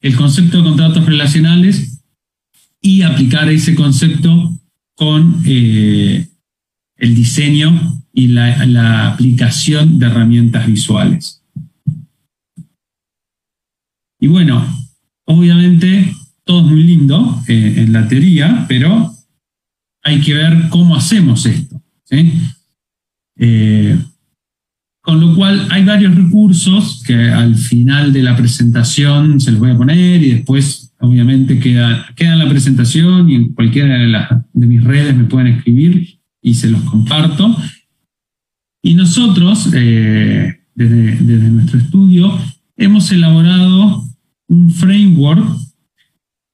el 0.00 0.16
concepto 0.16 0.58
de 0.58 0.64
contratos 0.64 1.06
relacionales 1.06 2.02
y 2.82 3.02
aplicar 3.02 3.48
ese 3.48 3.76
concepto 3.76 4.55
con 4.96 5.42
eh, 5.46 6.26
el 6.96 7.14
diseño 7.14 8.02
y 8.12 8.28
la, 8.28 9.12
aplicación 9.12 9.98
de 9.98 10.06
herramientas 10.06 10.66
visuales. 10.66 11.42
Y 14.18 14.26
bueno, 14.26 14.66
obviamente 15.26 16.14
todo 16.44 16.60
es 16.60 16.66
muy 16.72 16.82
lindo 16.82 17.42
eh, 17.46 17.74
en 17.76 17.92
la 17.92 18.08
teoría, 18.08 18.64
pero 18.68 19.14
hay 20.02 20.20
que 20.20 20.34
ver 20.34 20.68
cómo 20.70 20.96
hacemos 20.96 21.44
esto. 21.44 21.80
Eh, 23.38 23.98
con 25.02 25.20
lo 25.20 25.36
cual 25.36 25.68
hay 25.70 25.84
varios 25.84 26.14
recursos 26.14 27.02
que 27.06 27.14
al 27.30 27.54
final 27.54 28.12
de 28.12 28.22
la 28.22 28.34
presentación 28.34 29.38
se 29.40 29.52
los 29.52 29.60
voy 29.60 29.72
a 29.72 29.76
poner 29.76 30.22
y 30.22 30.30
después 30.30 30.85
obviamente 31.06 31.58
queda, 31.58 32.06
queda 32.14 32.34
en 32.34 32.38
la 32.40 32.48
presentación 32.48 33.28
y 33.30 33.34
en 33.36 33.52
cualquiera 33.52 33.98
de, 34.52 34.66
mis 34.66 34.82
redes 34.82 35.16
me 35.16 35.24
pueden 35.24 35.48
escribir 35.48 36.18
y 36.42 36.54
se 36.54 36.70
los 36.70 36.82
comparto. 36.82 37.56
Y 38.82 38.94
nosotros, 38.94 39.70
eh, 39.74 40.60
desde, 40.74 41.16
desde 41.16 41.48
nuestro 41.50 41.78
estudio, 41.78 42.38
hemos 42.76 43.10
elaborado 43.10 44.04
un 44.48 44.70
framework 44.70 45.44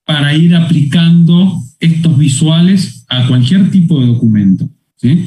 para 0.05 0.35
ir 0.35 0.55
aplicando 0.55 1.63
estos 1.81 2.17
visuales 2.17 3.05
a 3.09 3.27
cualquier 3.27 3.71
tipo 3.71 4.01
de 4.01 4.07
documento. 4.07 4.69
¿sí? 4.97 5.27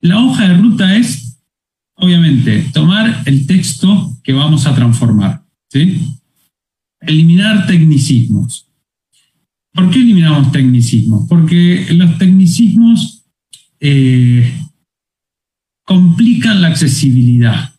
La 0.00 0.20
hoja 0.20 0.48
de 0.48 0.56
ruta 0.56 0.96
es, 0.96 1.40
obviamente, 1.94 2.66
tomar 2.72 3.22
el 3.26 3.46
texto 3.46 4.16
que 4.22 4.32
vamos 4.32 4.66
a 4.66 4.74
transformar. 4.74 5.44
¿sí? 5.68 6.00
Eliminar 7.06 7.66
tecnicismos. 7.66 8.66
¿Por 9.72 9.90
qué 9.90 9.98
eliminamos 9.98 10.52
tecnicismos? 10.52 11.28
Porque 11.28 11.86
los 11.90 12.18
tecnicismos 12.18 13.24
eh, 13.78 14.52
complican 15.84 16.62
la 16.62 16.68
accesibilidad. 16.68 17.74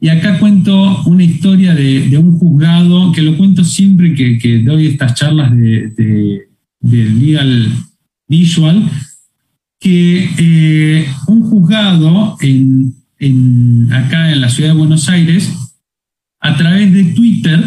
Y 0.00 0.08
acá 0.08 0.38
cuento 0.38 1.02
una 1.04 1.24
historia 1.24 1.74
de, 1.74 2.18
un 2.18 2.38
juzgado, 2.38 3.12
que 3.12 3.22
lo 3.22 3.36
cuento 3.38 3.64
siempre 3.64 4.14
que, 4.14 4.62
doy 4.62 4.88
estas 4.88 5.14
charlas 5.14 5.50
de, 5.56 6.48
Legal 6.82 7.72
Visual, 8.28 8.90
que 9.80 10.28
eh, 10.36 11.06
un 11.28 11.42
juzgado 11.42 12.36
en, 12.40 12.94
acá 13.92 14.32
en 14.32 14.40
la 14.40 14.50
ciudad 14.50 14.70
de 14.70 14.78
Buenos 14.78 15.08
Aires, 15.08 15.50
a 16.40 16.54
través 16.56 16.92
de 16.92 17.04
Twitter, 17.04 17.64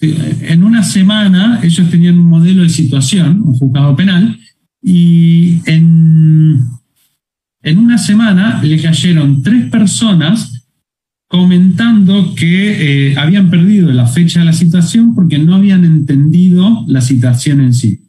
en 0.00 0.62
una 0.62 0.82
semana 0.82 1.60
ellos 1.62 1.90
tenían 1.90 2.18
un 2.18 2.28
modelo 2.28 2.62
de 2.62 2.68
situación, 2.68 3.42
un 3.42 3.54
juzgado 3.54 3.94
penal, 3.94 4.38
y 4.82 5.58
en, 5.66 6.60
en 7.62 7.78
una 7.78 7.98
semana 7.98 8.62
le 8.62 8.80
cayeron 8.80 9.42
tres 9.42 9.70
personas 9.70 10.66
comentando 11.28 12.34
que 12.34 13.10
eh, 13.10 13.16
habían 13.16 13.50
perdido 13.50 13.92
la 13.92 14.06
fecha 14.06 14.40
de 14.40 14.46
la 14.46 14.52
citación 14.52 15.14
porque 15.14 15.38
no 15.38 15.54
habían 15.54 15.84
entendido 15.84 16.84
la 16.88 17.00
citación 17.00 17.60
en 17.60 17.74
sí. 17.74 18.00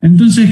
Entonces, 0.00 0.50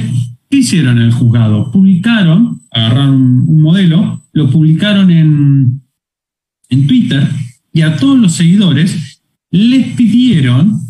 ¿qué 0.48 0.58
hicieron 0.58 0.98
en 0.98 1.04
el 1.04 1.12
juzgado? 1.12 1.70
Publicaron, 1.70 2.62
agarraron 2.70 3.46
un 3.46 3.60
modelo, 3.60 4.22
lo 4.32 4.48
publicaron 4.48 5.10
en, 5.10 5.82
en 6.70 6.86
Twitter 6.86 7.28
y 7.72 7.82
a 7.82 7.96
todos 7.96 8.18
los 8.18 8.32
seguidores 8.32 9.20
les 9.50 9.88
pidieron 9.94 10.83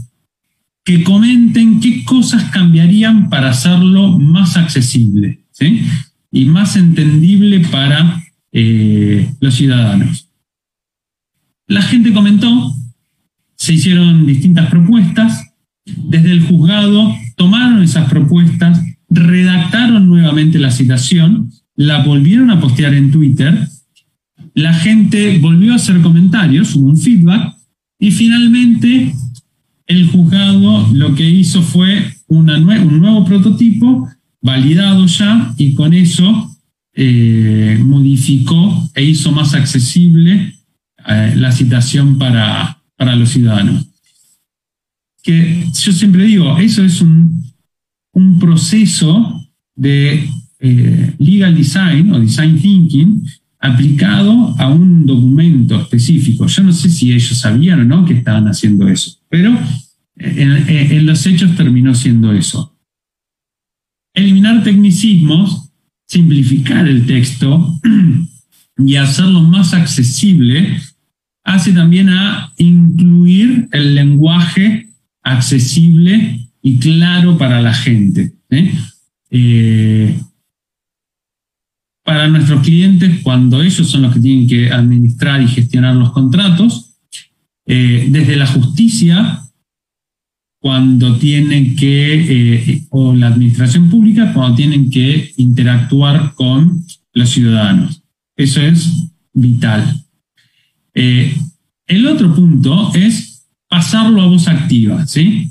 que 0.85 1.03
comenten 1.03 1.81
qué 1.81 2.05
cosas 2.05 2.45
cambiarían 2.51 3.31
para 3.31 3.51
hacerlo 3.51 4.19
más 4.19 4.57
accesible 4.57 5.41
y 6.31 6.45
más 6.45 6.77
entendible 6.77 7.61
para 7.61 8.23
eh, 8.53 9.33
los 9.41 9.55
ciudadanos. 9.55 10.29
La 11.67 11.81
gente 11.81 12.13
comentó, 12.13 12.75
se 13.57 13.73
hicieron 13.73 14.27
distintas 14.27 14.69
propuestas, 14.69 15.55
desde 15.87 16.33
el 16.33 16.43
juzgado 16.43 17.15
tomaron 17.37 17.83
esas 17.83 18.09
propuestas, 18.11 18.83
redactaron 19.09 20.07
nuevamente 20.07 20.59
la 20.59 20.71
citación, 20.71 21.51
la 21.77 22.03
volvieron 22.03 22.51
a 22.51 22.61
postear 22.61 22.93
en 22.93 23.11
Twitter, 23.11 23.69
la 24.55 24.75
gente 24.75 25.39
volvió 25.39 25.73
a 25.73 25.77
hacer 25.77 26.01
comentarios, 26.03 26.77
hubo 26.77 26.91
un 26.91 26.99
feedback, 26.99 27.55
y 27.99 28.11
finalmente 28.11 29.15
el 29.87 30.09
juzgado 30.09 30.89
lo 30.93 31.15
que 31.15 31.29
hizo 31.29 31.63
fue 31.63 32.15
un 32.27 32.47
nuevo 32.47 33.25
prototipo 33.25 34.09
validado 34.41 35.07
ya 35.07 35.55
y 35.57 35.75
con 35.75 35.93
eso 35.95 36.51
eh, 36.95 37.79
modificó 37.85 38.91
e 38.95 39.03
hizo 39.03 39.33
más 39.33 39.55
accesible 39.55 40.55
eh, 41.07 41.35
la 41.37 41.51
citación 41.53 42.19
para, 42.19 42.81
para 42.97 43.17
los 43.17 43.31
ciudadanos. 43.31 43.87
Que 45.23 45.67
yo 45.73 45.93
siempre 45.93 46.25
digo, 46.25 46.57
eso 46.59 46.85
es 46.85 47.01
un, 47.01 47.45
un 48.13 48.39
proceso 48.39 49.45
de 49.75 50.29
eh, 50.61 51.15
legal 51.19 51.55
design 51.55 52.13
o 52.13 52.21
design 52.21 52.61
thinking 52.61 53.27
aplicado 53.59 54.55
a 54.59 54.69
un 54.69 55.07
documento 55.07 55.81
específico. 55.81 56.47
Yo 56.47 56.63
no 56.63 56.73
sé 56.73 56.91
si 56.91 57.13
ellos 57.13 57.39
sabían 57.39 57.81
o 57.81 57.85
no 57.85 58.05
que 58.05 58.15
estaban 58.15 58.47
haciendo 58.47 58.87
eso, 58.89 59.19
pero 59.35 59.59
en, 60.15 61.07
los 61.07 61.27
hechos 61.27 61.57
terminó 61.57 61.93
siendo 61.93 62.33
eso. 62.33 62.79
Eliminar 64.15 64.63
tecnicismos, 64.63 65.73
simplificar 66.07 66.87
el 66.87 67.05
texto 67.05 67.81
y 68.79 68.95
hacerlo 68.95 69.41
más 69.41 69.75
accesible 69.75 70.81
hace 71.43 71.73
también 71.73 72.11
a 72.11 72.53
incluir 72.59 73.69
el 73.73 73.97
lenguaje 73.97 74.91
accesible 75.25 76.49
y 76.63 76.79
claro 76.79 77.37
para 77.37 77.61
la 77.61 77.75
gente. 77.75 78.35
Eh, 79.31 80.17
para 82.05 82.29
nuestros 82.29 82.63
clientes, 82.63 83.21
cuando 83.25 83.61
ellos 83.61 83.91
son 83.91 84.03
los 84.03 84.15
que 84.15 84.21
tienen 84.21 84.47
que 84.47 84.71
administrar 84.71 85.43
y 85.43 85.49
gestionar 85.49 85.97
los 85.97 86.13
contratos, 86.13 86.94
eh, 87.67 88.07
desde 88.11 88.37
la 88.37 88.47
justicia, 88.47 89.41
cuando 90.61 91.19
tienen 91.19 91.77
que, 91.77 92.15
eh, 92.15 92.87
o 92.91 93.15
la 93.15 93.29
administración 93.29 93.91
pública, 93.91 94.33
cuando 94.33 94.57
tienen 94.57 94.91
que 94.91 95.33
interactuar 95.37 96.35
con 96.35 96.85
los 97.13 97.31
ciudadanos. 97.31 98.03
Eso 98.37 98.61
es 98.61 99.11
vital. 99.33 100.05
Eh, 100.95 101.37
el 101.87 102.07
otro 102.07 102.35
punto 102.35 102.93
es 102.95 103.47
pasarlo 103.69 104.23
a 104.23 104.27
voz 104.27 104.49
activa, 104.49 105.07
¿sí? 105.07 105.51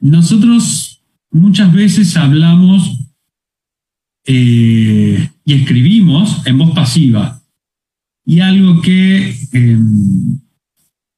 Nosotros 0.00 1.02
muchas 1.30 1.72
veces 1.72 2.16
hablamos 2.16 2.98
y 4.26 5.52
escribimos 5.54 6.46
en 6.46 6.58
voz 6.58 6.70
pasiva. 6.72 7.40
Y 8.24 8.40
algo 8.40 8.80
que, 8.80 9.34
em, 9.52 10.29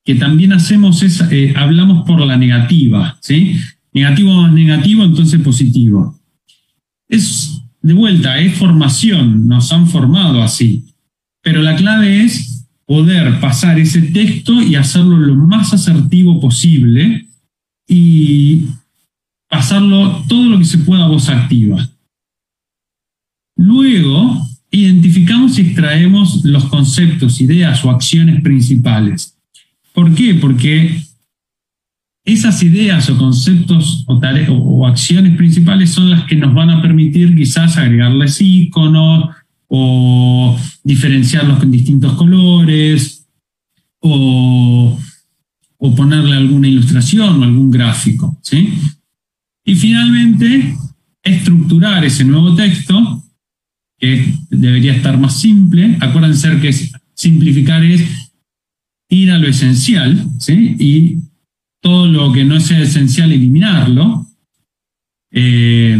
que 0.05 0.15
también 0.17 0.53
hacemos 0.53 1.03
es, 1.03 1.21
eh, 1.31 1.55
hablamos 1.57 2.05
por 2.07 2.21
la 2.21 2.37
negativa, 2.37 3.17
¿sí? 3.21 3.57
Negativo 3.93 4.35
más 4.35 4.53
negativo, 4.53 5.05
entonces 5.05 5.41
positivo. 5.41 6.19
Es, 7.09 7.63
de 7.81 7.93
vuelta, 7.93 8.39
es 8.39 8.55
formación, 8.55 9.47
nos 9.47 9.73
han 9.73 9.87
formado 9.87 10.43
así. 10.43 10.87
Pero 11.43 11.63
la 11.63 11.77
clave 11.77 12.23
es 12.23 12.67
poder 12.87 13.41
pasar 13.41 13.79
ese 13.79 14.03
texto 14.03 14.61
y 14.61 14.75
hacerlo 14.75 15.17
lo 15.19 15.35
más 15.35 15.73
asertivo 15.73 16.41
posible 16.41 17.27
y 17.87 18.67
pasarlo 19.49 20.25
todo 20.29 20.45
lo 20.49 20.59
que 20.59 20.65
se 20.65 20.79
pueda 20.79 21.05
a 21.05 21.09
voz 21.09 21.29
activa. 21.29 21.89
Luego, 23.57 24.49
identificamos 24.71 25.59
y 25.59 25.63
extraemos 25.63 26.45
los 26.45 26.65
conceptos, 26.65 27.41
ideas 27.41 27.85
o 27.85 27.91
acciones 27.91 28.41
principales. 28.43 29.32
¿Por 29.93 30.15
qué? 30.15 30.35
Porque 30.35 31.03
esas 32.25 32.63
ideas 32.63 33.11
o 33.11 33.19
conceptos 33.19 34.05
o, 34.07 34.15
o, 34.15 34.87
acciones 34.87 35.37
principales 35.37 35.91
son 35.91 36.11
las 36.11 36.25
que 36.25 36.37
nos 36.37 36.55
van 36.55 36.71
a 36.71 36.81
permitir 36.81 37.35
quizás 37.35 37.77
agregarles 37.77 38.41
iconos, 38.41 39.31
o 39.75 40.55
diferenciarlos 40.85 41.59
con 41.59 41.71
distintos 41.71 42.13
colores, 42.13 43.27
o, 44.01 44.99
ponerle 45.97 46.37
alguna 46.37 46.69
ilustración 46.69 47.41
o 47.41 47.45
algún 47.45 47.71
gráfico. 47.71 48.39
¿sí? 48.43 48.75
Y 49.65 49.75
finalmente, 49.75 50.77
estructurar 51.23 52.05
ese 52.05 52.25
nuevo 52.25 52.55
texto, 52.55 53.25
que 53.99 54.35
debería 54.51 54.95
estar 54.95 55.19
más 55.19 55.41
simple. 55.41 55.97
Acuérdense 56.01 56.61
que 56.61 56.75
simplificar 57.15 57.83
es 57.83 58.32
ir 59.15 59.31
a 59.31 59.39
lo 59.39 59.49
esencial, 59.49 60.27
y 60.49 61.19
todo 61.81 62.07
lo 62.07 62.33
que 62.33 62.45
no 62.45 62.59
sea 62.61 62.81
esencial 62.81 63.33
eliminarlo. 63.33 64.27
Eh, 65.31 65.99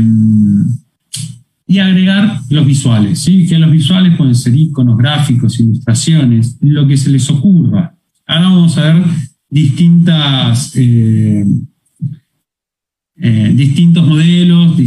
y 1.73 1.79
agregar 1.79 2.41
los 2.51 2.67
visuales, 2.67 3.19
¿sí? 3.21 3.47
que 3.47 3.59
los 3.59 3.71
visuales 3.71 4.15
pueden 4.17 4.35
ser 4.35 4.55
iconos, 4.55 4.99
gráficos, 4.99 5.59
ilustraciones, 5.59 6.59
lo 6.61 6.87
que 6.87 6.99
se 6.99 7.09
les 7.09 7.31
ocurra. 7.31 7.95
Ahora 8.27 8.49
vamos 8.51 8.77
a 8.77 8.93
ver 8.93 9.05
distintas, 9.49 10.77
eh, 10.77 11.47
eh, 13.17 13.53
distintos 13.55 14.07
modelos 14.07 14.77
de, 14.77 14.85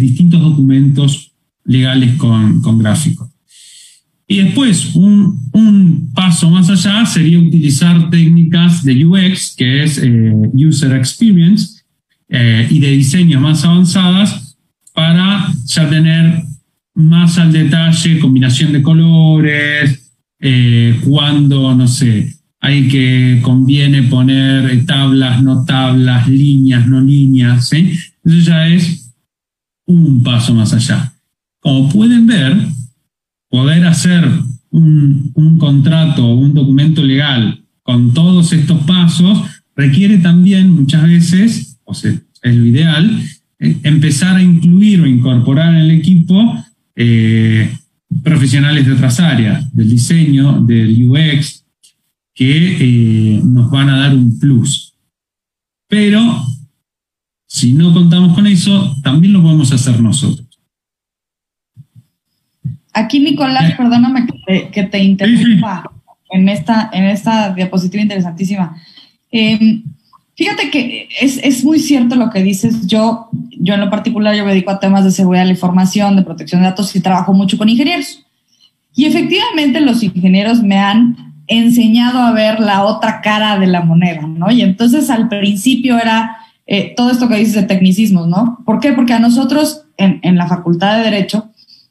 distintos 0.00 0.40
documentos 0.40 1.32
legales 1.64 2.16
con, 2.16 2.78
gráficos. 2.78 3.28
Y 4.30 4.36
después, 4.44 4.94
un, 4.94 6.12
paso 6.14 6.48
más 6.50 6.70
allá 6.70 7.04
sería 7.04 7.40
utilizar 7.40 8.10
técnicas 8.10 8.84
de 8.84 9.04
UX, 9.04 9.56
que 9.56 9.82
es 9.82 9.98
eh, 9.98 10.32
User 10.54 10.92
Experience, 10.94 11.82
eh, 12.28 12.68
y 12.70 12.78
de 12.78 12.92
diseño 12.92 13.40
más 13.40 13.64
avanzadas 13.64 14.56
para 14.94 15.52
ya 15.66 15.90
tener 15.90 16.44
más 16.94 17.38
al 17.38 17.50
detalle 17.50 18.20
combinación 18.20 18.72
de 18.72 18.82
colores, 18.82 20.12
eh, 20.38 21.00
cuando, 21.04 21.74
no 21.74 21.88
sé, 21.88 22.32
hay 22.60 22.86
que 22.86 23.40
conviene 23.42 24.04
poner 24.04 24.86
tablas, 24.86 25.42
no 25.42 25.64
tablas, 25.64 26.28
líneas, 26.28 26.86
no 26.86 27.00
líneas, 27.00 27.68
¿sí? 27.68 27.98
Eso 28.24 28.38
ya 28.38 28.68
es 28.68 29.12
un 29.86 30.22
paso 30.22 30.54
más 30.54 30.72
allá. 30.72 31.14
Como 31.58 31.88
pueden 31.88 32.28
ver, 32.28 32.68
poder 33.50 33.86
hacer 33.86 34.26
un, 34.70 35.30
un 35.34 35.58
contrato 35.58 36.26
un 36.26 36.54
documento 36.54 37.02
legal 37.02 37.62
con 37.82 38.14
todos 38.14 38.52
estos 38.52 38.82
pasos 38.84 39.42
requiere 39.76 40.16
también 40.18 40.70
muchas 40.70 41.02
veces 41.02 41.70
o 41.90 41.94
sea, 41.94 42.12
es 42.42 42.54
lo 42.54 42.64
ideal, 42.64 43.20
eh, 43.58 43.76
empezar 43.82 44.36
a 44.36 44.42
incluir 44.42 45.00
o 45.00 45.06
incorporar 45.06 45.74
en 45.74 45.80
el 45.80 45.90
equipo 45.90 46.64
eh, 46.94 47.76
profesionales 48.22 48.86
de 48.86 48.92
otras 48.92 49.18
áreas, 49.18 49.74
del 49.74 49.90
diseño, 49.90 50.62
del 50.62 51.04
UX, 51.04 51.64
que 52.32 52.76
eh, 53.34 53.40
nos 53.44 53.70
van 53.70 53.88
a 53.88 53.98
dar 53.98 54.14
un 54.14 54.38
plus. 54.38 54.94
Pero 55.88 56.20
si 57.46 57.72
no 57.72 57.92
contamos 57.92 58.34
con 58.34 58.46
eso, 58.46 58.96
también 59.02 59.32
lo 59.32 59.42
podemos 59.42 59.72
hacer 59.72 60.00
nosotros. 60.00 60.46
Aquí, 62.92 63.20
Nicolás, 63.20 63.74
perdóname 63.76 64.26
que 64.72 64.82
te, 64.82 64.98
interrumpa 64.98 65.90
en 66.30 66.48
esta, 66.48 66.90
en 66.92 67.04
esta 67.04 67.52
diapositiva 67.54 68.02
interesantísima. 68.02 68.76
Em, 69.30 69.84
fíjate 70.34 70.70
que 70.70 71.08
es, 71.20 71.38
es, 71.38 71.64
muy 71.64 71.78
cierto 71.78 72.16
lo 72.16 72.30
que 72.30 72.42
dices. 72.42 72.86
Yo, 72.86 73.28
yo 73.58 73.74
en 73.74 73.80
lo 73.80 73.90
particular, 73.90 74.34
yo 74.34 74.44
me 74.44 74.50
dedico 74.50 74.70
a 74.70 74.80
temas 74.80 75.04
de 75.04 75.12
seguridad 75.12 75.42
de 75.42 75.46
la 75.46 75.52
información, 75.52 76.16
de 76.16 76.22
protección 76.22 76.62
de 76.62 76.68
datos 76.68 76.94
y 76.96 77.00
trabajo 77.00 77.32
mucho 77.32 77.56
con 77.58 77.68
ingenieros. 77.68 78.24
Y 78.94 79.04
efectivamente 79.04 79.80
los 79.80 80.02
ingenieros 80.02 80.62
me 80.62 80.78
han 80.78 81.16
enseñado 81.46 82.18
a 82.18 82.32
ver 82.32 82.60
la 82.60 82.84
otra 82.84 83.20
cara 83.20 83.58
de 83.58 83.66
la 83.66 83.82
moneda, 83.82 84.22
¿no? 84.26 84.50
Y 84.50 84.62
entonces 84.62 85.10
al 85.10 85.28
principio 85.28 85.98
era 85.98 86.38
eh, 86.66 86.94
todo 86.96 87.10
esto 87.10 87.28
que 87.28 87.36
dices 87.36 87.54
de 87.54 87.62
tecnicismos, 87.64 88.28
¿no? 88.28 88.58
¿Por 88.64 88.80
qué? 88.80 88.92
Porque 88.92 89.12
a 89.12 89.18
nosotros 89.18 89.84
en, 89.96 90.20
en 90.22 90.36
la 90.36 90.46
Facultad 90.46 90.98
de 90.98 91.04
Derecho, 91.04 91.49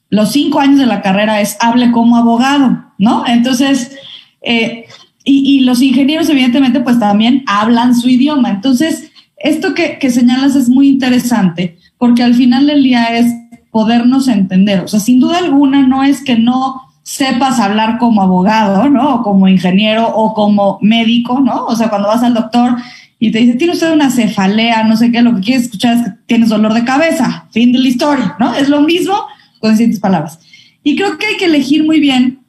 los 0.10 0.32
cinco 0.32 0.60
años 0.60 0.80
de 0.80 0.86
la 0.86 1.02
carrera 1.02 1.42
es 1.42 1.58
hable 1.60 1.92
como 1.92 2.18
abogado, 2.18 2.84
¿no? 2.98 3.26
Entonces, 3.28 3.96
eh, 4.42 4.86
y, 5.24 5.62
los 5.62 5.82
ingenieros 5.82 6.30
evidentemente 6.30 6.80
pues 6.80 7.00
también 7.00 7.44
hablan 7.46 7.94
su 7.96 8.10
idioma. 8.10 8.50
Entonces, 8.50 9.12
esto 9.38 9.74
que, 9.74 10.00
que 10.00 10.10
señalas 10.10 10.56
es 10.56 10.70
muy 10.70 10.88
interesante 10.88 11.78
porque 11.98 12.24
al 12.24 12.34
final 12.34 12.66
del 12.66 12.82
día 12.82 13.18
es 13.18 13.32
podernos 13.72 14.28
entender. 14.28 14.82
O 14.82 14.88
sea, 14.88 15.00
sin 15.00 15.20
duda 15.20 15.38
alguna 15.38 15.86
no 15.86 16.04
es 16.04 16.24
que 16.24 16.38
no 16.38 16.82
sepas 17.04 17.60
hablar 17.60 17.98
como 17.98 18.22
abogado, 18.22 18.90
¿no? 18.90 19.16
O 19.16 19.24
como 19.24 19.48
ingeniero 19.48 20.08
o 20.08 20.34
como 20.34 20.80
médico, 20.82 21.40
¿no? 21.40 21.66
O 21.66 21.76
sea, 21.76 21.90
cuando 21.90 22.08
vas 22.08 22.24
al 22.24 22.34
doctor 22.34 22.78
y 23.20 23.32
te 23.32 23.40
dice, 23.40 23.56
tiene 23.56 23.74
usted 23.74 23.92
una 23.92 24.10
cefalea, 24.10 24.84
no 24.84 24.96
sé 24.96 25.12
qué, 25.12 25.22
lo 25.22 25.36
que 25.36 25.42
quieres 25.42 25.64
escuchar 25.64 25.98
es 25.98 26.04
que 26.04 26.10
tienes 26.26 26.50
dolor 26.50 26.74
de 26.74 26.86
cabeza, 26.86 27.48
fin 27.52 27.72
de 27.72 27.80
la 27.80 27.88
historia, 27.88 28.36
¿no? 28.40 28.56
Es 28.56 28.70
lo 28.70 28.82
mismo 28.82 29.14
con 29.60 29.72
distintas 29.72 30.00
palabras. 30.00 30.40
Y 30.84 30.96
creo 30.96 31.18
que 31.18 31.26
hay 31.26 31.38
que 31.38 31.46
elegir 31.46 31.84
muy 31.84 32.00
bien 32.00 32.40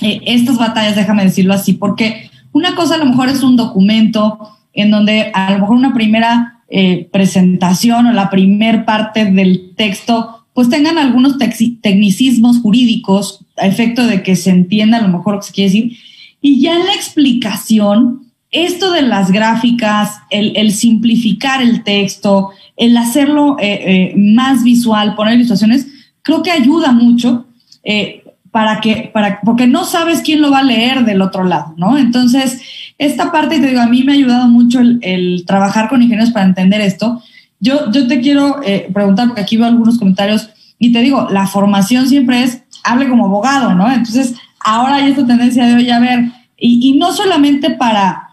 eh, 0.00 0.20
estas 0.26 0.58
batallas, 0.58 0.96
déjame 0.96 1.24
decirlo 1.24 1.54
así, 1.54 1.72
porque 1.72 2.30
una 2.52 2.74
cosa 2.74 2.96
a 2.96 2.98
lo 2.98 3.06
mejor 3.06 3.28
es 3.28 3.42
un 3.42 3.56
documento 3.56 4.38
en 4.72 4.90
donde 4.90 5.30
a 5.34 5.52
lo 5.52 5.60
mejor 5.60 5.76
una 5.76 5.94
primera 5.94 6.62
eh, 6.68 7.08
presentación 7.12 8.06
o 8.06 8.12
la 8.12 8.28
primer 8.28 8.84
parte 8.84 9.24
del 9.24 9.74
texto 9.76 10.46
pues 10.52 10.70
tengan 10.70 10.96
algunos 10.96 11.36
tecnicismos 11.38 12.60
jurídicos 12.60 13.44
a 13.58 13.66
efecto 13.66 14.06
de 14.06 14.22
que 14.22 14.36
se 14.36 14.50
entienda 14.50 14.96
a 14.96 15.02
lo 15.02 15.08
mejor 15.08 15.34
lo 15.34 15.40
que 15.40 15.46
se 15.46 15.52
quiere 15.52 15.70
decir. 15.70 15.96
Y 16.40 16.60
ya 16.60 16.76
en 16.76 16.86
la 16.86 16.94
explicación, 16.94 18.32
esto 18.50 18.90
de 18.90 19.02
las 19.02 19.30
gráficas, 19.30 20.18
el, 20.30 20.72
simplificar 20.72 21.60
el 21.60 21.84
texto, 21.84 22.50
el 22.78 22.96
hacerlo 22.96 23.56
eh, 23.60 24.14
más 24.16 24.64
visual, 24.64 25.14
poner 25.14 25.34
ilustraciones, 25.34 25.88
creo 26.26 26.42
que 26.42 26.50
ayuda 26.50 26.90
mucho 26.90 27.46
eh, 27.84 28.24
para 28.50 28.80
que, 28.80 29.10
para, 29.14 29.40
porque 29.42 29.68
no 29.68 29.84
sabes 29.84 30.22
quién 30.22 30.42
lo 30.42 30.50
va 30.50 30.58
a 30.58 30.64
leer 30.64 31.04
del 31.04 31.22
otro 31.22 31.44
lado, 31.44 31.72
¿no? 31.76 31.96
Entonces, 31.96 32.60
esta 32.98 33.30
parte, 33.30 33.60
te 33.60 33.68
digo, 33.68 33.80
a 33.80 33.86
mí 33.86 34.02
me 34.02 34.10
ha 34.10 34.16
ayudado 34.16 34.48
mucho 34.48 34.80
el, 34.80 35.44
trabajar 35.46 35.88
con 35.88 36.02
ingenieros 36.02 36.32
para 36.32 36.46
entender 36.46 36.80
esto. 36.80 37.22
Yo, 37.60 37.92
yo 37.92 38.08
te 38.08 38.20
quiero 38.20 38.60
eh, 38.64 38.88
preguntar, 38.92 39.28
porque 39.28 39.42
aquí 39.42 39.56
veo 39.56 39.66
algunos 39.66 39.98
comentarios, 39.98 40.50
y 40.80 40.92
te 40.92 41.00
digo, 41.00 41.28
la 41.30 41.46
formación 41.46 42.08
siempre 42.08 42.42
es, 42.42 42.60
hable 42.82 43.08
como 43.08 43.26
abogado, 43.26 43.72
¿no? 43.74 43.88
Entonces, 43.88 44.34
ahora 44.58 44.96
hay 44.96 45.10
esta 45.10 45.24
tendencia 45.24 45.64
de, 45.64 45.74
hoy 45.74 45.90
a 45.90 46.00
ver, 46.00 46.24
y, 46.58 46.90
y 46.90 46.98
no 46.98 47.12
solamente 47.12 47.70
para, 47.70 48.25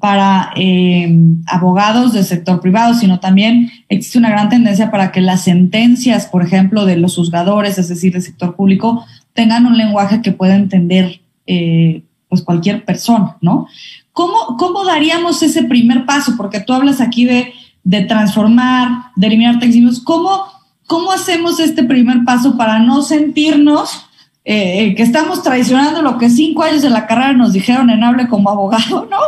para 0.00 0.50
eh, 0.56 1.14
abogados 1.46 2.12
del 2.12 2.24
sector 2.24 2.60
privado, 2.60 2.94
sino 2.94 3.20
también 3.20 3.70
existe 3.88 4.18
una 4.18 4.30
gran 4.30 4.48
tendencia 4.48 4.90
para 4.90 5.12
que 5.12 5.20
las 5.20 5.42
sentencias, 5.44 6.26
por 6.26 6.44
ejemplo, 6.44 6.84
de 6.84 6.96
los 6.96 7.16
juzgadores, 7.16 7.78
es 7.78 7.88
decir, 7.88 8.12
del 8.12 8.22
sector 8.22 8.54
público, 8.54 9.04
tengan 9.32 9.66
un 9.66 9.78
lenguaje 9.78 10.20
que 10.20 10.32
pueda 10.32 10.56
entender 10.56 11.20
eh, 11.46 12.02
pues 12.28 12.42
cualquier 12.42 12.84
persona, 12.84 13.36
¿no? 13.40 13.66
¿Cómo, 14.12 14.56
¿Cómo 14.58 14.84
daríamos 14.84 15.42
ese 15.42 15.62
primer 15.62 16.04
paso? 16.04 16.34
Porque 16.36 16.60
tú 16.60 16.72
hablas 16.72 17.00
aquí 17.00 17.24
de, 17.24 17.52
de 17.84 18.02
transformar, 18.02 18.88
de 19.16 19.28
eliminar 19.28 19.58
tecnicismos. 19.58 20.00
¿Cómo, 20.00 20.42
¿Cómo 20.86 21.12
hacemos 21.12 21.60
este 21.60 21.84
primer 21.84 22.24
paso 22.24 22.56
para 22.56 22.80
no 22.80 23.02
sentirnos 23.02 24.07
eh, 24.50 24.82
eh, 24.82 24.94
que 24.94 25.02
estamos 25.02 25.42
traicionando 25.42 26.00
lo 26.00 26.16
que 26.16 26.30
cinco 26.30 26.62
años 26.62 26.80
de 26.80 26.88
la 26.88 27.06
carrera 27.06 27.34
nos 27.34 27.52
dijeron 27.52 27.90
en 27.90 28.02
hable 28.02 28.28
como 28.28 28.48
abogado, 28.48 29.06
¿no? 29.10 29.18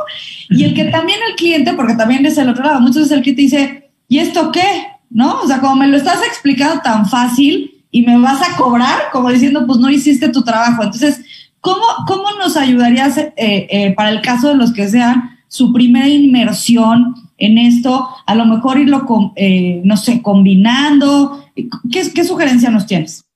Y 0.49 0.65
el 0.65 0.73
que 0.73 0.85
también 0.85 1.19
el 1.29 1.37
cliente, 1.37 1.75
porque 1.75 1.95
también 1.95 2.25
es 2.25 2.39
el 2.39 2.49
otro 2.49 2.65
lado, 2.65 2.81
muchas 2.81 3.03
veces 3.03 3.13
el 3.13 3.21
cliente 3.21 3.43
dice, 3.43 3.91
¿y 4.09 4.19
esto 4.19 4.51
qué? 4.51 4.63
¿No? 5.11 5.43
O 5.43 5.47
sea, 5.47 5.61
como 5.61 5.77
me 5.77 5.89
lo 5.89 5.99
estás 5.99 6.23
explicando 6.27 6.81
tan 6.81 7.07
fácil 7.07 7.85
y 7.91 8.01
me 8.01 8.19
vas 8.19 8.41
a 8.41 8.57
cobrar, 8.57 8.97
como 9.13 9.29
diciendo, 9.29 9.67
pues 9.67 9.79
no 9.79 9.91
hiciste 9.91 10.31
tu 10.31 10.41
trabajo. 10.41 10.85
Entonces, 10.85 11.21
¿cómo, 11.61 11.85
cómo 12.07 12.31
nos 12.39 12.57
ayudarías 12.57 13.19
eh, 13.37 13.93
para 13.99 14.09
el 14.09 14.23
caso 14.23 14.49
de 14.49 14.55
los 14.55 14.73
que 14.73 14.89
sean 14.89 15.39
su 15.49 15.75
primera 15.75 16.09
inmersión 16.09 17.15
en 17.37 17.59
esto, 17.59 18.09
a 18.25 18.35
lo 18.35 18.47
mejor 18.47 18.79
irlo, 18.79 19.05
con, 19.05 19.35
no 19.85 19.97
sé, 19.99 20.23
combinando? 20.23 21.45
¿Qué, 21.55 22.11
¿Qué 22.11 22.25
sugerencia 22.25 22.71
nos 22.71 22.87
tienes? 22.87 23.27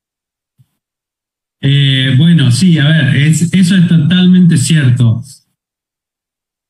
Eh, 1.67 2.15
bueno, 2.19 2.53
sí, 2.53 2.79
a 2.79 2.87
ver, 2.87 3.17
eso 3.17 3.75
es 3.75 3.89
totalmente 3.89 4.59
cierto. 4.59 5.23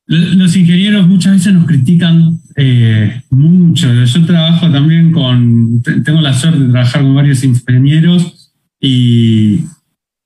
Los 0.07 0.55
ingenieros 0.55 1.05
muchas 1.05 1.33
veces 1.33 1.53
nos 1.53 1.65
critican 1.65 2.39
eh, 2.55 3.21
mucho. 3.29 3.93
Yo 3.93 4.25
trabajo 4.25 4.71
también 4.71 5.11
con, 5.11 5.81
tengo 5.81 6.21
la 6.21 6.33
suerte 6.33 6.59
de 6.59 6.69
trabajar 6.69 7.01
con 7.01 7.13
varios 7.13 7.43
ingenieros 7.43 8.53
y, 8.79 9.65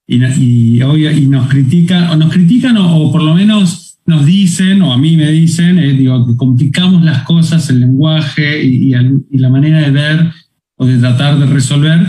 y, 0.06 0.20
nos 0.20 1.48
critican, 1.48 2.12
o 2.12 2.16
nos 2.16 2.32
critican 2.32 2.78
o, 2.78 3.12
por 3.12 3.24
lo 3.24 3.34
menos 3.34 3.98
nos 4.06 4.24
dicen, 4.24 4.84
o 4.84 4.94
a 4.94 5.00
mí 5.00 5.18
me 5.18 5.32
dicen, 5.32 5.80
eh, 5.80 5.94
digo, 5.94 6.28
que 6.28 6.36
complicamos 6.36 7.04
las 7.04 7.24
cosas, 7.24 7.68
el 7.72 7.80
lenguaje 7.80 8.64
y 8.64 8.92
la 9.32 9.50
manera 9.50 9.80
de 9.80 9.90
ver 9.90 10.32
o 10.76 10.86
de 10.86 11.00
tratar 11.00 11.40
de 11.40 11.48
resolver 11.48 12.06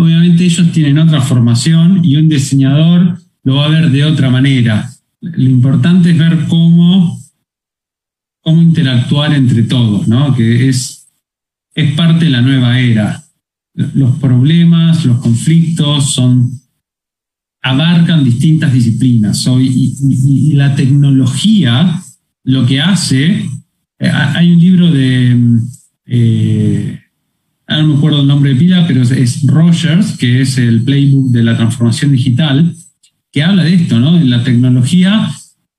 obviamente 0.00 0.44
ellos 0.44 0.72
tienen 0.72 0.98
otra 0.98 1.20
formación 1.20 2.00
y 2.02 2.16
un 2.16 2.28
diseñador 2.28 3.18
lo 3.44 3.56
va 3.56 3.66
a 3.66 3.68
ver 3.68 3.90
de 3.90 4.04
otra 4.04 4.30
manera. 4.30 4.90
Lo 5.20 5.50
importante 5.50 6.10
es 6.10 6.18
ver 6.18 6.46
cómo, 6.48 7.20
cómo 8.40 8.62
interactuar 8.62 9.34
entre 9.34 9.62
todos, 9.64 10.08
¿no? 10.08 10.34
que 10.34 10.68
es, 10.68 11.08
es 11.74 11.92
parte 11.92 12.24
de 12.24 12.30
la 12.30 12.40
nueva 12.40 12.80
era. 12.80 13.22
Los 13.74 14.16
problemas, 14.16 15.04
los 15.04 15.18
conflictos 15.18 16.12
son, 16.12 16.50
abarcan 17.62 18.24
distintas 18.24 18.72
disciplinas 18.72 19.46
hoy 19.46 19.66
y, 19.68 20.52
la 20.54 20.74
tecnología 20.74 22.02
lo 22.44 22.66
que 22.66 22.80
hace, 22.80 23.46
eh, 23.98 24.08
hay 24.08 24.52
un 24.52 24.58
libro 24.58 24.90
de... 24.90 25.38
Eh, 26.06 27.00
no 27.78 27.86
me 27.86 27.96
acuerdo 27.96 28.20
el 28.22 28.26
nombre 28.26 28.50
de 28.50 28.56
pila, 28.56 28.84
pero 28.86 29.02
es, 29.02 29.39
Rogers, 29.50 30.16
que 30.16 30.40
es 30.40 30.58
el 30.58 30.82
playbook 30.82 31.30
de 31.30 31.42
la 31.42 31.56
transformación 31.56 32.12
digital, 32.12 32.74
que 33.32 33.42
habla 33.42 33.64
de 33.64 33.74
esto, 33.74 34.00
¿no? 34.00 34.18
La 34.18 34.42
tecnología 34.42 35.30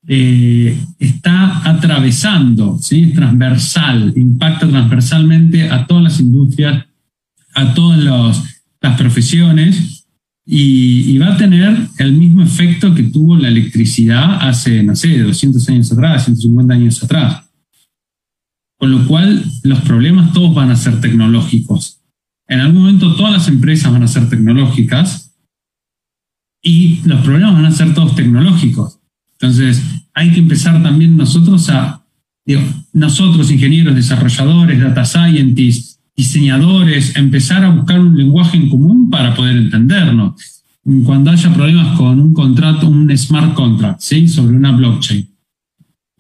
eh, 0.07 0.78
está 0.99 1.69
atravesando, 1.69 2.78
¿sí? 2.80 3.13
transversal, 3.13 4.13
impacta 4.15 4.67
transversalmente 4.67 5.69
a 5.69 5.86
todas 5.86 6.03
las 6.03 6.19
industrias, 6.19 6.86
a 7.53 7.74
todas 7.74 7.99
las 8.82 8.97
profesiones 8.97 10.07
y, 10.45 11.11
y, 11.11 11.17
va 11.19 11.34
a 11.34 11.38
tener 11.38 11.88
el 11.99 12.13
mismo 12.13 12.41
efecto 12.41 12.95
que 12.95 13.03
tuvo 13.03 13.38
la 13.38 13.49
electricidad 13.49 14.39
hace, 14.41 14.82
no 14.82 14.95
sé, 14.95 15.19
200 15.19 15.69
años 15.69 15.91
atrás, 15.91 16.26
150 16.26 16.74
años 16.74 17.03
atrás. 17.03 17.45
Con 18.78 18.91
lo 18.91 19.05
cual, 19.05 19.45
los 19.61 19.82
problemas 19.82 20.34
todos 20.34 20.55
van 20.55 20.72
a 20.72 20.76
ser 20.76 20.99
tecnológicos. 20.99 22.01
En 22.52 22.60
algún 22.60 22.82
momento 22.82 23.16
todas 23.16 23.32
las 23.32 23.47
empresas 23.47 23.89
van 23.93 24.04
a 24.04 24.10
ser 24.10 24.28
tecnológicas 24.28 25.34
y 26.62 26.99
los 27.06 27.22
problemas 27.22 27.54
van 27.54 27.66
a 27.66 27.72
ser 27.72 27.93
todos 27.93 28.14
tecnológicos. 28.14 28.99
Entonces, 29.39 29.82
hay 30.14 30.32
que 30.32 30.39
empezar 30.39 30.84
también 30.84 31.16
nosotros 31.16 31.70
a, 31.70 32.06
digo, 32.45 32.62
nosotros 32.91 33.49
ingenieros, 33.52 33.95
desarrolladores, 33.95 34.82
data 34.82 35.06
scientists, 35.06 36.02
diseñadores, 36.14 37.16
empezar 37.16 37.64
a 37.64 37.70
buscar 37.70 38.02
un 38.02 38.18
lenguaje 38.18 38.58
en 38.58 38.70
común 38.70 39.10
para 39.10 39.34
poder 39.34 39.56
entendernos. 39.56 40.34
Cuando 41.06 41.32
haya 41.32 41.54
problemas 41.54 41.97
con 41.97 42.20
un 42.20 42.34
contrato, 42.34 42.86
un 42.86 43.18
smart 43.18 43.54
contract, 43.54 44.02
¿sí? 44.02 44.28
Sobre 44.28 44.58
una 44.58 44.74
blockchain 44.74 45.32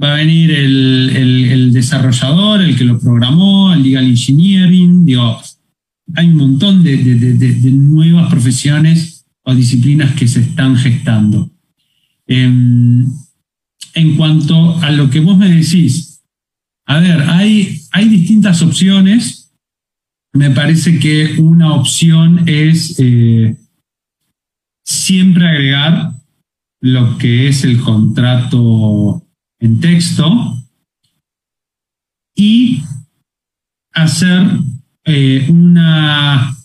va 0.01 0.13
a 0.13 0.15
venir 0.15 0.49
el, 0.51 1.71
desarrollador, 1.73 2.61
el 2.61 2.77
que 2.77 2.85
lo 2.85 2.97
programó, 2.97 3.73
el 3.73 3.83
legal 3.83 4.05
engineering, 4.05 5.05
digo, 5.05 5.41
hay 6.15 6.27
un 6.27 6.37
montón 6.37 6.83
de, 6.83 6.97
nuevas 7.71 8.29
profesiones 8.29 9.25
o 9.43 9.55
disciplinas 9.55 10.13
que 10.15 10.27
se 10.27 10.41
están 10.41 10.75
gestando. 10.75 11.49
Em, 12.27 13.05
en 13.93 14.15
cuanto 14.15 14.77
a 14.79 14.91
lo 14.91 15.09
que 15.09 15.19
vos 15.19 15.37
me 15.37 15.49
decís, 15.49 16.23
a 16.85 16.99
ver, 16.99 17.21
hay, 17.21 17.81
hay 17.91 18.09
distintas 18.09 18.61
opciones. 18.61 19.53
Me 20.33 20.49
parece 20.51 20.99
que 20.99 21.35
una 21.39 21.73
opción 21.73 22.47
es 22.47 22.95
eh, 22.99 23.55
siempre 24.85 25.47
agregar 25.47 26.13
lo 26.81 27.17
que 27.17 27.47
es 27.47 27.63
el 27.63 27.79
contrato 27.79 29.23
en 29.59 29.79
texto 29.79 30.57
y 32.35 32.83
hacer 33.93 34.47
eh, 35.05 35.47
una, 35.49 36.55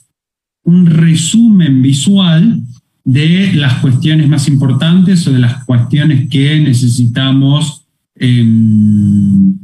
un 0.64 0.87
resumen 0.87 1.80
visual 1.80 2.62
de 3.05 3.53
las 3.55 3.74
cuestiones 3.74 4.28
más 4.28 4.49
importantes 4.49 5.26
o 5.26 5.32
de 5.32 5.39
las 5.39 5.64
cuestiones 5.64 6.28
que 6.28 6.59
necesitamos 6.61 7.87
em, 8.16 9.57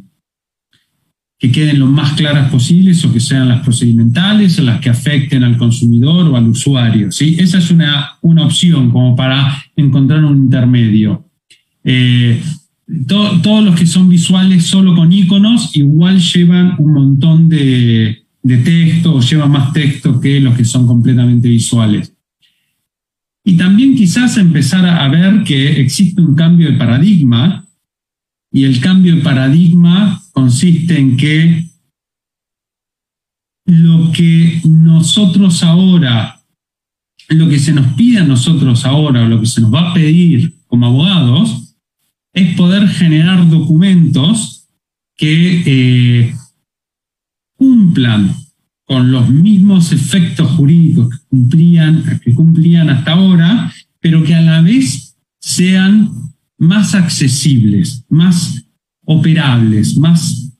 que 1.38 1.50
queden 1.50 1.80
lo 1.80 1.88
más 1.88 2.12
claras 2.12 2.50
posibles 2.52 3.04
o 3.04 3.12
que 3.12 3.18
sean 3.18 3.48
las 3.48 3.64
procedimentales 3.64 4.60
o 4.60 4.62
las 4.62 4.80
que 4.80 4.90
afecten 4.90 5.42
al 5.42 5.58
consumidor 5.58 6.28
o 6.28 6.36
al 6.36 6.48
usuario. 6.48 7.10
¿sí? 7.10 7.34
Esa 7.36 7.58
es 7.58 7.70
una, 7.72 8.12
una 8.20 8.46
opción 8.46 8.90
como 8.90 9.16
para 9.16 9.60
encontrar 9.74 10.24
un 10.24 10.44
intermedio. 10.44 11.28
Eh, 11.82 12.40
todos 13.08 13.64
los 13.64 13.74
que 13.74 13.86
son 13.86 14.08
visuales 14.08 14.66
solo 14.66 14.94
con 14.94 15.12
iconos 15.12 15.76
igual 15.76 16.20
llevan 16.20 16.76
un 16.78 16.92
montón 16.92 17.48
de, 17.48 18.21
de 18.42 18.58
texto 18.58 19.14
o 19.14 19.20
llevan 19.20 19.52
más 19.52 19.72
texto 19.72 20.20
que 20.20 20.40
los 20.40 20.56
que 20.56 20.64
son 20.64 20.86
completamente 20.86 21.48
visuales. 21.48 22.12
Y 23.44 23.56
también 23.56 23.96
quizás 23.96 24.36
empezar 24.36 24.86
a 24.86 25.08
ver 25.08 25.42
que 25.44 25.80
existe 25.80 26.20
un 26.20 26.34
cambio 26.34 26.70
de 26.70 26.76
paradigma 26.76 27.66
y 28.52 28.64
el 28.64 28.80
cambio 28.80 29.16
de 29.16 29.22
paradigma 29.22 30.22
consiste 30.32 30.98
en 30.98 31.16
que 31.16 31.66
lo 33.66 34.12
que 34.12 34.60
nosotros 34.68 35.62
ahora, 35.62 36.40
lo 37.28 37.48
que 37.48 37.58
se 37.58 37.72
nos 37.72 37.94
pide 37.94 38.18
a 38.18 38.24
nosotros 38.24 38.84
ahora 38.84 39.22
o 39.22 39.28
lo 39.28 39.40
que 39.40 39.46
se 39.46 39.60
nos 39.60 39.72
va 39.72 39.90
a 39.90 39.94
pedir 39.94 40.54
como 40.66 40.86
abogados 40.86 41.76
es 42.32 42.56
poder 42.56 42.88
generar 42.88 43.48
documentos 43.48 44.68
que 45.16 45.62
eh, 45.66 46.34
cumplan 47.62 48.34
con 48.84 49.12
los 49.12 49.30
mismos 49.30 49.92
efectos 49.92 50.50
jurídicos 50.50 51.10
que 51.10 51.18
cumplían, 51.28 52.20
que 52.24 52.34
cumplían 52.34 52.90
hasta 52.90 53.12
ahora, 53.12 53.72
pero 54.00 54.24
que 54.24 54.34
a 54.34 54.40
la 54.40 54.60
vez 54.60 55.16
sean 55.38 56.10
más 56.58 56.96
accesibles, 56.96 58.04
más 58.08 58.64
operables, 59.04 59.96
más 59.96 60.50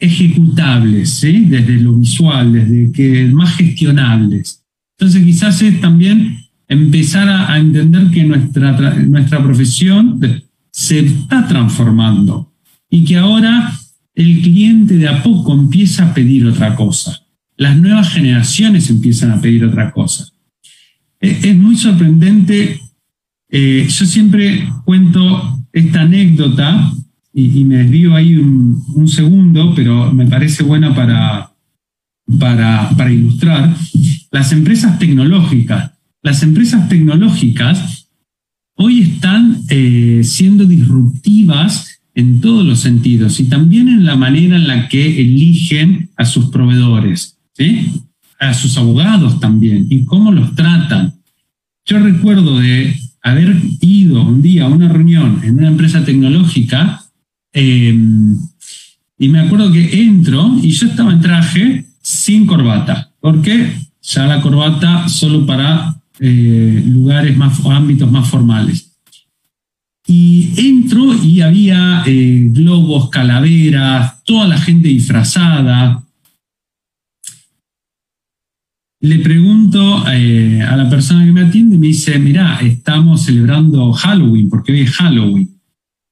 ejecutables, 0.00 1.20
desde 1.20 1.80
lo 1.80 1.94
visual, 1.94 2.52
desde 2.52 2.90
que 2.90 3.26
más 3.26 3.54
gestionables. 3.54 4.64
Entonces 4.98 5.24
quizás 5.24 5.62
es 5.62 5.80
también 5.80 6.36
empezar 6.66 7.28
a, 7.28 7.56
entender 7.58 8.10
que 8.10 8.24
nuestra, 8.24 8.72
nuestra 9.04 9.40
profesión 9.40 10.20
se 10.72 10.98
está 10.98 11.46
transformando 11.46 12.52
y 12.90 13.04
que 13.04 13.16
ahora 13.16 13.72
el 14.14 14.42
cliente 14.42 14.96
de 14.96 15.08
a 15.08 15.22
poco 15.22 15.54
empieza 15.54 16.06
a 16.06 16.14
pedir 16.14 16.46
otra 16.46 16.74
cosa 16.74 17.20
las 17.60 17.76
nuevas 17.76 18.08
generaciones 18.14 18.88
empiezan 18.88 19.32
a 19.32 19.40
pedir 19.40 19.66
otra 19.66 19.92
cosa. 19.92 20.26
Es, 21.20 21.54
muy 21.54 21.76
sorprendente. 21.76 22.80
Eh, 23.50 23.86
yo 23.86 24.06
siempre 24.06 24.66
cuento 24.86 25.66
esta 25.70 26.00
anécdota 26.00 26.90
y, 27.34 27.62
me 27.64 27.76
desvío 27.76 28.14
ahí 28.14 28.34
un, 28.36 29.06
segundo, 29.06 29.74
pero 29.74 30.10
me 30.10 30.26
parece 30.26 30.62
buena 30.62 30.94
para, 30.94 31.52
para, 32.38 33.12
ilustrar. 33.12 33.76
Las 34.30 34.52
empresas 34.52 34.98
tecnológicas. 34.98 35.92
Las 36.22 36.42
empresas 36.42 36.88
tecnológicas 36.88 38.08
hoy 38.74 39.02
están 39.02 39.60
eh, 39.68 40.22
siendo 40.24 40.64
disruptivas 40.64 41.99
en 42.14 42.40
todos 42.40 42.64
los 42.66 42.80
sentidos 42.80 43.40
y 43.40 43.44
también 43.44 43.88
en 43.88 44.04
la 44.04 44.16
manera 44.16 44.56
en 44.56 44.66
la 44.66 44.88
que 44.88 45.20
eligen 45.20 46.10
a 46.16 46.24
sus 46.24 46.46
proveedores 46.46 47.36
a 48.38 48.54
sus 48.54 48.76
abogados 48.78 49.38
también 49.38 49.86
y 49.90 50.04
cómo 50.04 50.32
los 50.32 50.54
tratan. 50.54 51.14
Yo 51.84 51.98
recuerdo 51.98 52.58
de 52.58 52.98
haber 53.22 53.54
ido 53.80 54.22
un 54.22 54.40
día 54.40 54.64
a 54.64 54.68
una 54.68 54.88
reunión 54.88 55.40
en 55.42 55.58
una 55.58 55.68
empresa 55.68 56.04
tecnológica 56.04 57.04
em, 57.52 58.36
y 59.18 59.28
me 59.28 59.40
acuerdo 59.40 59.70
que 59.70 60.02
entro 60.02 60.56
y 60.62 60.70
yo 60.70 60.86
estaba 60.86 61.12
en 61.12 61.20
traje 61.20 61.84
sin 62.02 62.46
corbata, 62.46 63.12
porque 63.20 63.72
ya 64.02 64.26
la 64.26 64.40
corbata 64.40 65.08
solo 65.08 65.44
para 65.44 66.00
eh, 66.18 66.82
lugares 66.86 67.36
más 67.36 67.60
ámbitos 67.66 68.10
más 68.10 68.28
formales. 68.28 68.89
Y 70.12 70.54
entro 70.56 71.14
y 71.22 71.40
había 71.40 72.02
eh, 72.04 72.48
globos, 72.50 73.10
calaveras, 73.10 74.24
toda 74.24 74.48
la 74.48 74.58
gente 74.58 74.88
disfrazada, 74.88 76.02
le 79.02 79.20
pregunto 79.20 80.04
eh, 80.10 80.62
a 80.62 80.76
la 80.76 80.90
persona 80.90 81.24
que 81.24 81.30
me 81.30 81.42
atiende 81.42 81.76
y 81.76 81.78
me 81.78 81.86
dice, 81.86 82.18
mira, 82.18 82.58
estamos 82.60 83.22
celebrando 83.22 83.92
Halloween, 83.92 84.50
porque 84.50 84.72
hoy 84.72 84.80
es 84.80 84.90
Halloween. 84.90 85.48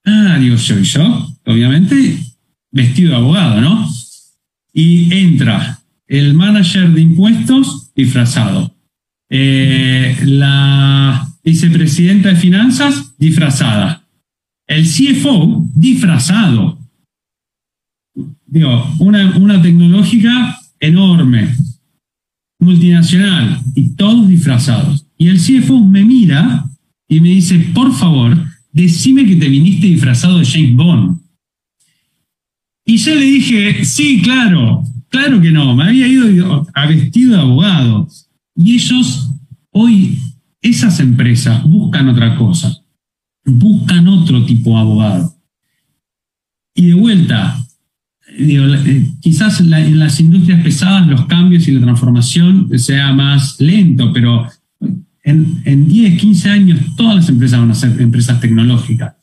Ah, 0.04 0.38
digo 0.38 0.54
yo, 0.54 0.78
y 0.78 0.84
yo, 0.84 1.28
obviamente, 1.44 2.18
vestido 2.70 3.10
de 3.10 3.16
abogado, 3.16 3.60
¿no? 3.60 3.90
Y 4.72 5.12
entra 5.12 5.80
el 6.06 6.34
manager 6.34 6.92
de 6.92 7.00
impuestos 7.00 7.92
disfrazado, 7.96 8.72
eh, 9.28 10.16
la 10.24 10.77
vicepresidenta 11.48 12.28
de 12.28 12.36
finanzas 12.36 13.14
disfrazada, 13.18 14.06
el 14.66 14.84
CFO 14.84 15.66
disfrazado. 15.74 16.78
Digo, 18.46 18.86
una, 18.98 19.34
una 19.38 19.62
tecnológica 19.62 20.58
enorme, 20.78 21.54
multinacional 22.60 23.62
y 23.74 23.94
todos 23.94 24.28
disfrazados. 24.28 25.06
Y 25.16 25.28
el 25.28 25.38
CFO 25.38 25.80
me 25.84 26.04
mira 26.04 26.66
y 27.08 27.20
me 27.20 27.30
dice, 27.30 27.58
por 27.74 27.94
favor, 27.94 28.36
decime 28.70 29.24
que 29.24 29.36
te 29.36 29.48
viniste 29.48 29.86
disfrazado 29.86 30.38
de 30.38 30.44
James 30.44 30.76
Bond. 30.76 31.18
Y 32.84 32.98
yo 32.98 33.14
le 33.14 33.24
dije, 33.24 33.84
sí, 33.86 34.20
claro, 34.22 34.82
claro 35.08 35.40
que 35.40 35.50
no, 35.50 35.74
me 35.74 35.84
había 35.84 36.06
ido 36.06 36.66
a 36.74 36.86
vestido 36.86 37.36
de 37.36 37.40
abogado. 37.40 38.08
Y 38.54 38.74
ellos, 38.74 39.30
hoy, 39.70 40.18
esas 40.60 41.00
empresas 41.00 41.62
buscan 41.64 42.08
otra 42.08 42.36
cosa, 42.36 42.82
buscan 43.44 44.08
otro 44.08 44.44
tipo 44.44 44.70
de 44.70 44.80
abogado. 44.80 45.34
Y 46.74 46.86
de 46.86 46.94
vuelta, 46.94 47.58
eh, 48.38 49.12
quizás 49.20 49.60
en 49.60 49.98
las 49.98 50.20
industrias 50.20 50.62
pesadas 50.62 51.06
los 51.06 51.26
cambios 51.26 51.66
y 51.66 51.72
la 51.72 51.80
transformación 51.80 52.68
sea 52.78 53.12
más 53.12 53.60
lento, 53.60 54.12
pero 54.12 54.46
en, 55.24 55.62
en 55.64 55.88
10, 55.88 56.20
15 56.20 56.50
años 56.50 56.80
todas 56.96 57.16
las 57.16 57.28
empresas 57.28 57.60
van 57.60 57.70
a 57.70 57.74
ser 57.74 58.00
empresas 58.00 58.40
tecnológicas. 58.40 59.14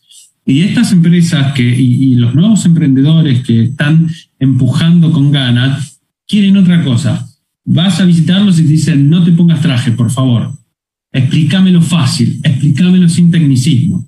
Y 0.45 0.61
estas 0.61 0.91
empresas 0.91 1.53
que, 1.53 1.63
y, 1.63 2.13
los 2.15 2.35
nuevos 2.35 2.65
emprendedores 2.65 3.43
que 3.43 3.63
están 3.63 4.07
empujando 4.37 5.11
con 5.11 5.31
ganas 5.31 5.99
quieren 6.27 6.55
otra 6.57 6.83
cosa. 6.83 7.27
Vas 7.63 7.99
a 7.99 8.05
visitarlos 8.05 8.59
y 8.59 8.63
te 8.63 8.69
dicen, 8.69 9.09
no 9.09 9.23
te 9.23 9.31
pongas 9.31 9.61
traje, 9.61 9.91
por 9.91 10.11
favor. 10.11 10.55
Explícamelo 11.15 11.81
fácil, 11.81 12.41
explícamelo 12.43 13.07
sin 13.07 13.31
tecnicismo. 13.31 14.05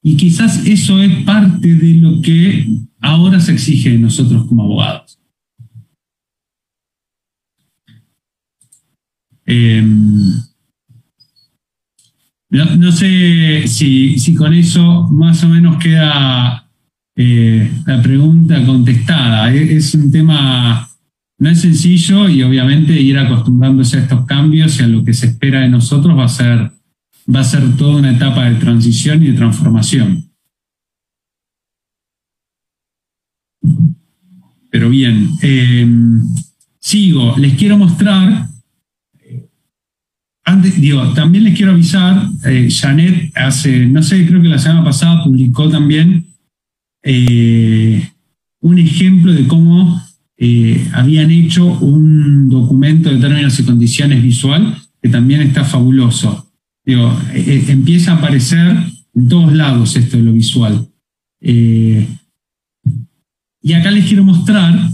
Y 0.00 0.16
quizás 0.16 0.64
eso 0.64 1.02
es 1.02 1.24
parte 1.24 1.74
de 1.74 1.94
lo 1.94 2.22
que 2.22 2.68
ahora 3.00 3.40
se 3.40 3.52
exige 3.52 3.90
de 3.90 3.98
nosotros 3.98 4.46
como 4.46 4.62
abogados. 4.62 5.18
Em, 9.44 10.34
no, 12.50 12.92
sé 12.92 13.66
si, 13.66 14.34
con 14.36 14.54
eso 14.54 15.08
más 15.08 15.42
o 15.42 15.48
menos 15.48 15.82
queda 15.82 16.70
eh, 17.16 17.72
la 17.84 18.00
pregunta 18.00 18.64
contestada. 18.64 19.52
Es, 19.52 19.96
un 19.96 20.12
tema, 20.12 20.88
no 21.38 21.50
es 21.50 21.60
sencillo 21.60 22.28
y 22.28 22.42
obviamente 22.42 23.00
ir 23.00 23.18
acostumbrándose 23.18 23.98
a 23.98 24.00
estos 24.02 24.24
cambios 24.26 24.78
y 24.80 24.82
a 24.82 24.86
lo 24.86 25.04
que 25.04 25.12
se 25.12 25.26
espera 25.26 25.60
de 25.60 25.68
nosotros 25.68 26.16
va 26.16 26.24
a 26.24 26.28
ser 26.28 26.72
va 27.34 27.40
a 27.40 27.44
ser 27.44 27.76
toda 27.76 27.96
una 27.96 28.12
etapa 28.12 28.48
de 28.48 28.54
transición 28.56 29.22
y 29.22 29.28
de 29.28 29.32
transformación. 29.32 30.30
Pero 34.70 34.90
bien, 34.90 35.30
em, 35.42 36.22
sigo, 36.78 37.36
les 37.36 37.54
quiero 37.54 37.76
mostrar 37.78 38.48
antes, 40.48 40.80
digo, 40.80 41.12
también 41.12 41.42
les 41.42 41.56
quiero 41.56 41.72
avisar, 41.72 42.28
eh, 42.44 42.68
Janet 42.70 43.32
hace, 43.34 43.84
no 43.86 44.00
sé, 44.00 44.24
creo 44.28 44.40
que 44.40 44.46
la 44.46 44.60
semana 44.60 44.84
pasada 44.84 45.24
publicó 45.24 45.68
también 45.68 46.24
eh, 47.02 48.08
un 48.60 48.78
ejemplo 48.78 49.32
de 49.32 49.44
cómo 49.48 50.00
eh, 50.38 50.88
habían 50.92 51.30
hecho 51.30 51.66
un 51.66 52.48
documento 52.48 53.10
de 53.10 53.18
términos 53.18 53.58
y 53.58 53.64
condiciones 53.64 54.22
visual 54.22 54.76
que 55.02 55.08
también 55.08 55.40
está 55.40 55.64
fabuloso. 55.64 56.50
Digo, 56.84 57.12
empieza 57.34 58.12
a 58.12 58.16
aparecer 58.16 58.76
en 59.14 59.28
todos 59.28 59.52
lados 59.52 59.96
esto 59.96 60.16
de 60.16 60.22
lo 60.22 60.32
visual. 60.32 60.86
y 61.40 62.06
acá 63.72 63.90
les 63.90 64.06
quiero 64.06 64.24
mostrar 64.24 64.90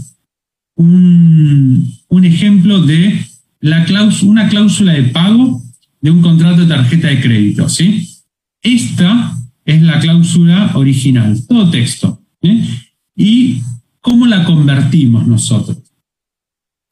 un, 0.75 1.93
un 2.07 2.25
ejemplo 2.25 2.81
de 2.81 3.25
la 3.59 3.85
una 4.23 4.49
cláusula 4.49 4.93
de 4.93 5.03
pago 5.03 5.61
de 6.01 6.11
un 6.11 6.21
contrato 6.21 6.61
de 6.61 6.67
tarjeta 6.67 7.07
de 7.07 7.21
crédito. 7.21 7.69
¿sí? 7.69 8.09
Esta 8.61 9.37
es 9.63 9.81
la 9.81 9.99
cláusula 9.99 10.71
original, 10.75 11.39
todo 11.47 11.69
texto. 11.69 12.21
¿Y 13.15 13.61
cómo 14.03 14.27
la 14.27 14.43
convertimos 14.43 15.25
nosotros? 15.25 15.77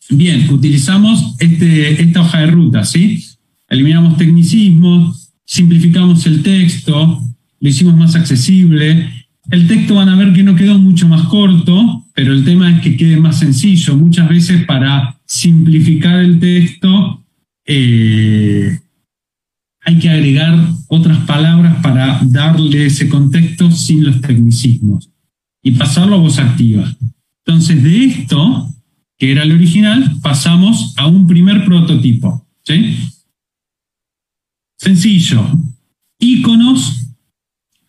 Bien, 0.10 0.50
utilizamos 0.50 1.36
este, 1.40 2.02
esta 2.02 2.22
hoja 2.22 2.40
de 2.40 2.48
ruta, 2.48 2.84
¿sí? 2.86 3.24
Eliminamos 3.70 4.18
tecnicismos, 4.18 5.34
simplificamos 5.46 6.26
el 6.26 6.42
texto, 6.42 7.22
lo 7.60 7.70
hicimos 7.70 7.96
más 7.96 8.16
accesible. 8.16 9.10
El 9.50 9.68
texto 9.68 9.96
van 9.96 10.10
a 10.10 10.16
ver 10.16 10.34
que 10.34 10.42
no 10.42 10.56
quedó 10.56 10.80
mucho 10.80 11.08
más 11.08 11.24
corto, 11.28 12.08
pero 12.16 12.34
el 12.34 12.44
tema 12.44 12.72
es 12.72 12.82
que 12.82 12.96
quede 12.98 13.18
más 13.18 13.40
sencillo. 13.40 13.96
Muchas 13.98 14.30
veces 14.30 14.66
para 14.66 15.20
simplificar 15.26 16.20
el 16.20 16.40
texto, 16.40 17.26
eh, 17.66 18.80
hay 19.82 20.00
que 20.00 20.10
agregar 20.10 20.58
otras 20.88 21.20
palabras 21.26 21.76
para 21.84 22.22
darle 22.24 22.86
ese 22.86 23.10
contexto 23.10 23.70
sin 23.70 24.06
los 24.06 24.22
tecnicismos 24.22 25.11
y 25.62 25.72
pasarlo 25.72 26.16
a 26.16 26.20
voz 26.20 26.40
activa. 26.40 26.96
Entonces, 27.46 27.84
de 27.84 28.06
esto, 28.06 28.70
que 29.18 29.32
era 29.32 29.44
el 29.44 29.52
original, 29.52 30.18
pasamos 30.22 30.94
a 30.98 31.08
un 31.08 31.28
primer 31.28 31.66
prototipo. 31.66 32.46
¿sí? 32.64 32.98
Sencillo. 34.78 35.46
Iconos 36.20 37.02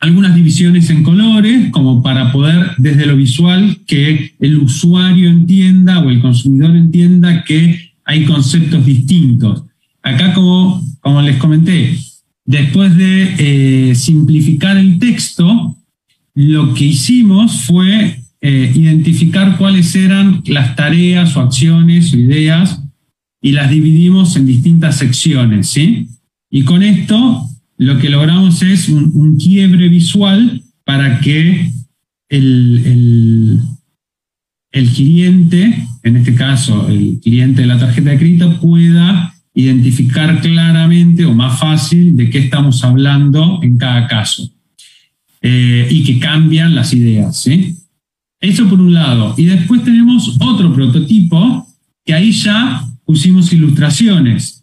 algunas 0.03 0.35
divisiones 0.35 0.91
en 0.91 1.05
colores, 1.05 1.71
como 1.71 2.03
para 2.03 2.33
poder 2.33 2.73
desde 2.77 3.07
lo 3.07 3.17
visual 3.17 3.79
que 3.87 4.35
el 4.41 4.59
usuario 4.59 5.31
entienda 5.31 6.01
o 6.01 6.11
el 6.11 6.21
consumidor 6.21 6.75
entienda 6.75 7.45
que 7.45 7.93
hay 8.05 8.25
conceptos 8.25 8.85
distintos. 8.85 9.63
Acá, 10.03 10.35
como, 10.35 10.83
como 11.01 11.23
les 11.23 11.37
comenté, 11.37 11.97
después 12.45 12.97
de 12.97 13.35
eh, 13.39 13.95
simplificar 13.95 14.77
el 14.77 14.99
texto, 14.99 15.77
lo 16.35 16.75
que 16.75 16.87
hicimos 16.87 17.63
fue 17.63 18.23
eh, 18.41 18.73
identificar 18.75 19.57
cuáles 19.59 19.95
eran 19.95 20.43
las 20.47 20.75
tareas 20.75 21.37
o 21.37 21.41
acciones 21.41 22.13
o 22.13 22.19
ideas 22.19 22.83
y 23.41 23.53
las 23.53 23.71
dividimos 23.71 24.37
en 24.37 24.47
distintas 24.47 24.99
secciones, 24.99 25.69
¿sí? 25.69 26.09
Y 26.51 26.63
con 26.65 26.83
esto 26.83 27.49
lo 27.77 27.99
que 27.99 28.11
logramos 28.11 28.63
es 28.63 28.89
un, 28.89 29.37
quiebre 29.37 29.89
visual 29.89 30.63
para 30.85 31.21
que 31.21 31.71
el, 32.29 33.61
el, 34.71 34.89
cliente, 34.91 35.87
en 36.03 36.17
este 36.17 36.35
caso 36.35 36.89
el 36.89 37.21
cliente 37.21 37.63
de 37.63 37.67
la 37.67 37.79
tarjeta 37.79 38.11
de 38.11 38.19
crédito, 38.19 38.61
pueda 38.61 39.35
identificar 39.55 40.41
claramente 40.41 41.25
o 41.25 41.35
más 41.35 41.59
fácil 41.59 42.17
de 42.17 42.31
qué 42.31 42.39
estamos 42.39 42.85
hablando 42.85 43.61
en 43.63 43.77
cada 43.77 44.07
caso 44.07 44.51
eh, 45.43 45.89
y 45.91 46.05
que 46.05 46.19
cambian 46.19 46.75
las 46.75 46.95
ideas. 46.95 47.43
¿sí? 47.43 47.77
Eso 48.41 48.69
por 48.69 48.81
un 48.81 48.95
lado. 48.95 49.35
Y 49.37 49.45
después 49.45 49.85
tenemos 49.85 50.37
otro 50.41 50.73
prototipo 50.73 51.67
que 52.05 52.15
ahí 52.15 52.33
ya 52.33 52.89
pusimos 53.05 53.53
ilustraciones. 53.53 54.63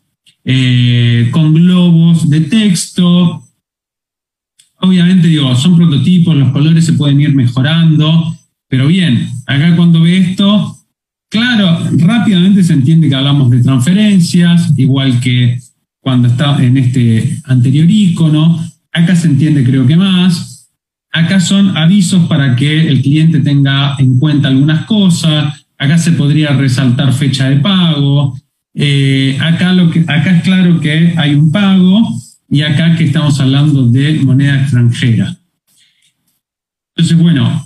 Eh, 0.51 1.29
con 1.31 1.53
globos 1.53 2.29
de 2.29 2.41
texto. 2.41 3.43
Obviamente, 4.81 5.27
digo, 5.27 5.53
son 5.55 5.75
prototipos, 5.75 6.35
los 6.35 6.51
colores 6.51 6.85
se 6.85 6.93
pueden 6.93 7.19
ir 7.19 7.35
mejorando, 7.35 8.35
pero 8.67 8.87
bien, 8.87 9.29
acá 9.45 9.75
cuando 9.75 10.01
ve 10.01 10.17
esto, 10.17 10.77
claro, 11.29 11.85
rápidamente 11.97 12.63
se 12.63 12.73
entiende 12.73 13.09
que 13.09 13.15
hablamos 13.15 13.51
de 13.51 13.61
transferencias, 13.61 14.73
igual 14.77 15.19
que 15.19 15.59
cuando 15.99 16.29
está 16.29 16.57
en 16.63 16.77
este 16.77 17.41
anterior 17.43 17.87
icono. 17.87 18.65
Acá 18.91 19.15
se 19.15 19.27
entiende 19.27 19.63
creo 19.63 19.85
que 19.85 19.97
más. 19.97 20.48
Acá 21.11 21.39
son 21.39 21.75
avisos 21.75 22.27
para 22.27 22.55
que 22.55 22.87
el 22.87 23.01
cliente 23.01 23.39
tenga 23.39 23.95
en 23.97 24.19
cuenta 24.19 24.47
algunas 24.47 24.85
cosas. 24.85 25.65
Acá 25.77 25.97
se 25.97 26.11
podría 26.11 26.49
resaltar 26.53 27.13
fecha 27.13 27.49
de 27.49 27.57
pago. 27.57 28.37
Eh, 28.73 29.37
acá, 29.41 29.73
lo 29.73 29.89
que, 29.89 30.01
acá 30.01 30.37
es 30.37 30.43
claro 30.43 30.79
que 30.79 31.13
hay 31.17 31.33
un 31.33 31.51
pago 31.51 32.07
y 32.49 32.61
acá 32.61 32.95
que 32.95 33.05
estamos 33.05 33.39
hablando 33.39 33.87
de 33.87 34.13
moneda 34.23 34.61
extranjera. 34.61 35.35
Entonces, 36.95 37.17
bueno, 37.17 37.65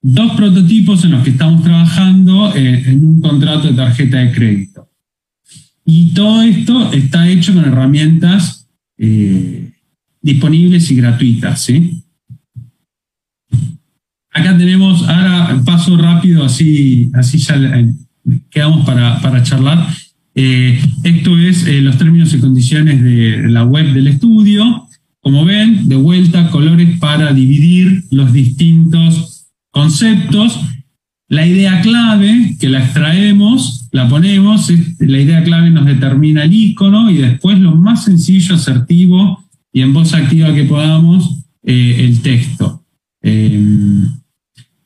dos 0.00 0.32
prototipos 0.32 1.04
en 1.04 1.12
los 1.12 1.22
que 1.22 1.30
estamos 1.30 1.62
trabajando 1.62 2.54
eh, 2.54 2.84
en 2.86 3.04
un 3.04 3.20
contrato 3.20 3.68
de 3.68 3.74
tarjeta 3.74 4.18
de 4.18 4.32
crédito. 4.32 4.88
Y 5.84 6.12
todo 6.14 6.42
esto 6.42 6.92
está 6.92 7.28
hecho 7.28 7.54
con 7.54 7.64
herramientas 7.64 8.68
eh, 8.98 9.72
disponibles 10.20 10.90
y 10.90 10.96
gratuitas. 10.96 11.62
¿sí? 11.62 11.97
Acá 14.38 14.56
tenemos, 14.56 15.02
ahora 15.08 15.60
paso 15.64 15.96
rápido, 15.96 16.44
así, 16.44 17.10
así 17.12 17.38
ya 17.38 17.56
quedamos 18.50 18.86
para, 18.86 19.20
para 19.20 19.42
charlar. 19.42 19.84
Eh, 20.36 20.80
esto 21.02 21.36
es 21.36 21.66
eh, 21.66 21.80
los 21.80 21.98
términos 21.98 22.32
y 22.32 22.38
condiciones 22.38 23.02
de 23.02 23.48
la 23.48 23.64
web 23.64 23.92
del 23.92 24.06
estudio. 24.06 24.86
Como 25.20 25.44
ven, 25.44 25.88
de 25.88 25.96
vuelta, 25.96 26.50
colores 26.50 27.00
para 27.00 27.32
dividir 27.32 28.04
los 28.12 28.32
distintos 28.32 29.48
conceptos. 29.72 30.60
La 31.26 31.44
idea 31.44 31.80
clave 31.80 32.54
que 32.60 32.68
la 32.68 32.84
extraemos, 32.84 33.88
la 33.90 34.08
ponemos, 34.08 34.72
la 35.00 35.18
idea 35.18 35.42
clave 35.42 35.70
nos 35.70 35.84
determina 35.84 36.44
el 36.44 36.52
icono 36.54 37.10
y 37.10 37.16
después 37.16 37.58
lo 37.58 37.74
más 37.74 38.04
sencillo, 38.04 38.54
asertivo 38.54 39.42
y 39.72 39.80
en 39.80 39.92
voz 39.92 40.14
activa 40.14 40.54
que 40.54 40.62
podamos, 40.62 41.40
eh, 41.64 41.96
el 41.98 42.20
texto. 42.20 42.84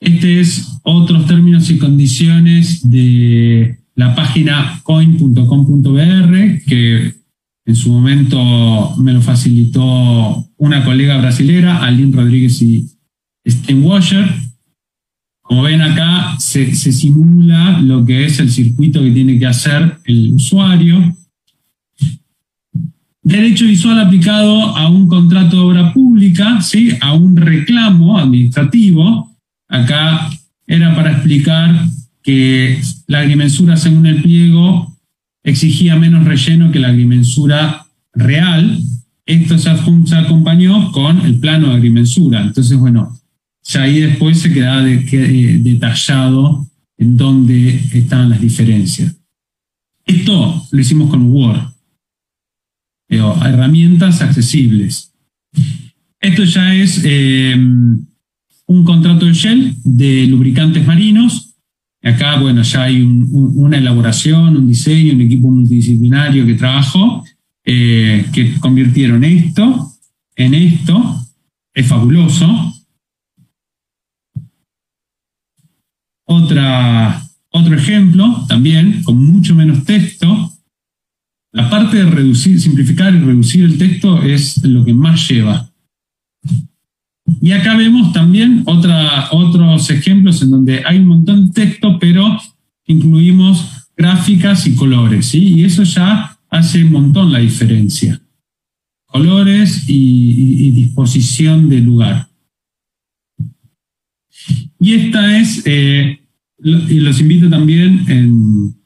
Este 0.02 0.40
es 0.40 0.80
otros 0.82 1.26
términos 1.26 1.70
y 1.70 1.78
condiciones 1.78 2.90
de 2.90 3.78
la 3.94 4.16
página 4.16 4.80
coin.com.br, 4.82 6.64
que 6.66 7.14
en 7.64 7.76
su 7.76 7.92
momento 7.92 8.96
me 8.98 9.12
lo 9.12 9.20
facilitó 9.20 10.44
una 10.56 10.84
colega 10.84 11.18
brasilera, 11.18 11.84
Aline 11.84 12.16
Rodríguez 12.16 12.60
y 12.62 12.88
Steinwasher. 13.46 14.28
Como 15.40 15.62
ven 15.62 15.82
acá, 15.82 16.36
se, 16.40 16.74
simula 16.74 17.80
lo 17.80 18.04
que 18.04 18.24
es 18.24 18.40
el 18.40 18.50
circuito 18.50 19.00
que 19.02 19.12
tiene 19.12 19.38
que 19.38 19.46
hacer 19.46 19.98
el 20.04 20.32
usuario. 20.34 21.16
Derecho 23.22 23.66
visual 23.66 24.00
aplicado 24.00 24.76
a 24.76 24.88
un 24.88 25.06
contrato 25.06 25.56
de 25.56 25.62
obra 25.62 25.92
pública, 25.92 26.60
¿sí? 26.60 26.90
a 27.00 27.12
un 27.12 27.36
reclamo 27.36 28.18
administrativo. 28.18 29.31
Acá 29.72 30.28
era 30.66 30.94
para 30.94 31.12
explicar 31.12 31.86
que 32.22 32.78
la 33.06 33.20
agrimensura 33.20 33.78
según 33.78 34.04
el 34.04 34.22
pliego 34.22 34.94
exigía 35.42 35.96
menos 35.96 36.26
relleno 36.26 36.70
que 36.70 36.78
la 36.78 36.88
agrimensura 36.88 37.86
real. 38.12 38.78
Esto 39.24 39.56
se, 39.56 39.70
acompañó 39.70 40.92
con 40.92 41.22
el 41.22 41.40
plano 41.40 41.68
de 41.68 41.76
agrimensura. 41.76 42.42
Entonces, 42.42 42.76
bueno, 42.76 43.18
ya 43.64 43.84
ahí 43.84 44.00
después 44.00 44.40
se 44.40 44.52
quedaba 44.52 44.86
eh, 44.86 45.58
detallado 45.62 46.66
en 46.98 47.16
dónde 47.16 47.82
estaban 47.94 48.28
las 48.28 48.42
diferencias. 48.42 49.16
Esto 50.04 50.66
lo 50.70 50.80
hicimos 50.80 51.08
con 51.08 51.32
Word. 51.32 51.62
herramientas 53.08 54.20
accesibles. 54.20 55.14
Esto 56.20 56.44
ya 56.44 56.74
es 56.74 57.00
eh, 57.04 57.56
un 58.72 58.84
contrato 58.84 59.26
de 59.26 59.32
Shell 59.32 59.74
de 59.84 60.26
lubricantes 60.26 60.86
marinos 60.86 61.52
Acá, 62.04 62.36
bueno, 62.40 62.62
ya 62.62 62.82
hay 62.82 63.00
una 63.00 63.78
elaboración, 63.78 64.56
un 64.56 64.66
diseño, 64.66 65.14
un 65.14 65.20
equipo 65.20 65.48
multidisciplinario 65.48 66.44
que 66.44 66.54
trabajó, 66.54 67.24
eh, 67.64 68.26
que 68.32 68.58
convirtieron 68.58 69.22
esto 69.22 69.92
en 70.34 70.54
esto. 70.54 71.20
Es 71.72 71.86
fabuloso. 71.86 72.74
Otra, 76.24 77.22
otro 77.50 77.74
ejemplo, 77.76 78.46
también 78.48 79.04
con 79.04 79.24
mucho 79.24 79.54
menos 79.54 79.84
texto. 79.84 80.50
La 81.52 81.70
parte 81.70 81.98
de 81.98 82.10
reducir, 82.10 82.60
simplificar 82.60 83.14
y 83.14 83.20
reducir 83.20 83.64
el 83.64 83.78
texto 83.78 84.20
es 84.22 84.64
lo 84.64 84.84
que 84.84 84.92
más 84.92 85.28
lleva. 85.28 85.71
Y 87.42 87.50
acá 87.50 87.76
vemos 87.76 88.12
también 88.12 88.62
otros 88.64 89.90
ejemplos 89.90 90.40
en 90.42 90.52
donde 90.52 90.84
hay 90.86 91.00
un 91.00 91.08
montón 91.08 91.48
de 91.48 91.52
texto, 91.52 91.98
pero 91.98 92.38
incluimos 92.86 93.88
gráficas 93.96 94.64
y 94.68 94.76
colores, 94.76 95.26
¿sí? 95.26 95.54
Y 95.54 95.64
eso 95.64 95.82
ya 95.82 96.38
hace 96.48 96.84
un 96.84 96.92
montón 96.92 97.32
la 97.32 97.40
diferencia. 97.40 98.22
Colores 99.06 99.86
y, 99.88 100.70
disposición 100.70 101.68
de 101.68 101.80
lugar. 101.80 102.28
Y 104.78 104.94
esta 104.94 105.36
es, 105.36 105.62
eh, 105.64 106.20
y 106.62 107.00
los 107.00 107.20
invito 107.20 107.50
también 107.50 108.04
en 108.06 108.76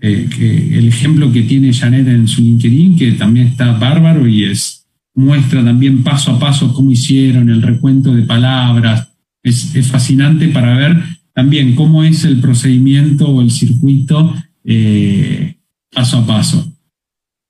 eh, 0.00 0.28
el 0.72 0.88
ejemplo 0.88 1.30
que 1.30 1.42
tiene 1.42 1.72
Janet 1.72 2.08
en 2.08 2.26
su 2.26 2.42
LinkedIn, 2.42 2.96
que 2.96 3.12
también 3.12 3.46
está 3.46 3.78
bárbaro 3.78 4.26
y 4.26 4.46
es 4.46 4.83
muestra 5.14 5.64
también 5.64 6.02
paso 6.02 6.32
a 6.32 6.38
paso 6.38 6.72
cómo 6.74 6.90
hicieron 6.90 7.48
el 7.48 7.62
recuento 7.62 8.14
de 8.14 8.22
palabras. 8.22 9.08
Es, 9.42 9.72
fascinante 9.88 10.48
para 10.48 10.76
ver 10.76 11.02
también 11.32 11.74
cómo 11.74 12.02
es 12.04 12.24
el 12.24 12.40
procedimiento 12.40 13.28
o 13.28 13.42
el 13.42 13.50
circuito 13.50 14.34
eh, 14.64 15.56
paso 15.92 16.18
a 16.18 16.26
paso. 16.26 16.72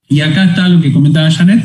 Y 0.09 0.21
acá 0.21 0.45
está 0.45 0.69
lo 0.69 0.81
que 0.81 0.93
comentaba 0.93 1.31
Janet. 1.31 1.65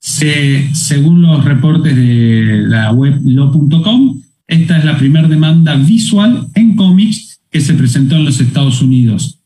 según 0.00 1.22
los 1.22 1.44
reportes 1.44 1.96
de 1.96 2.64
la 2.66 2.92
web 2.92 3.20
lo.com, 3.24 4.20
esta 4.46 4.78
es 4.78 4.84
la 4.84 4.98
primera 4.98 5.28
demanda 5.28 5.76
visual 5.76 6.48
en 6.54 6.76
cómics 6.76 7.40
que 7.50 7.60
se 7.60 7.74
presentó 7.74 8.16
en 8.16 8.24
los 8.24 8.40
Estados 8.40 8.82
Unidos. 8.82 9.38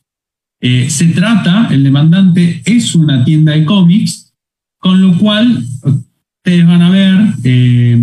Eh, 0.60 0.88
se 0.88 1.08
trata, 1.08 1.68
el 1.70 1.84
demandante 1.84 2.62
es 2.64 2.94
una 2.94 3.24
tienda 3.24 3.52
de 3.52 3.64
cómics 3.64 4.25
con 4.78 5.00
lo 5.00 5.16
cual, 5.18 5.64
ustedes 5.82 6.66
van 6.66 6.82
a 6.82 6.90
ver, 6.90 7.34
eh, 7.44 8.00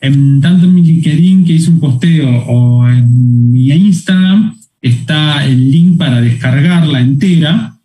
en, 0.00 0.40
tanto 0.40 0.66
en 0.66 0.74
mi 0.74 0.82
LinkedIn 0.82 1.44
que 1.44 1.52
hice 1.52 1.70
un 1.70 1.80
posteo 1.80 2.44
o 2.46 2.88
en 2.88 3.52
mi 3.52 3.70
Instagram, 3.70 4.58
está 4.80 5.46
el 5.46 5.70
link 5.70 5.98
para 5.98 6.20
descargarla 6.20 7.00
entera. 7.00 7.78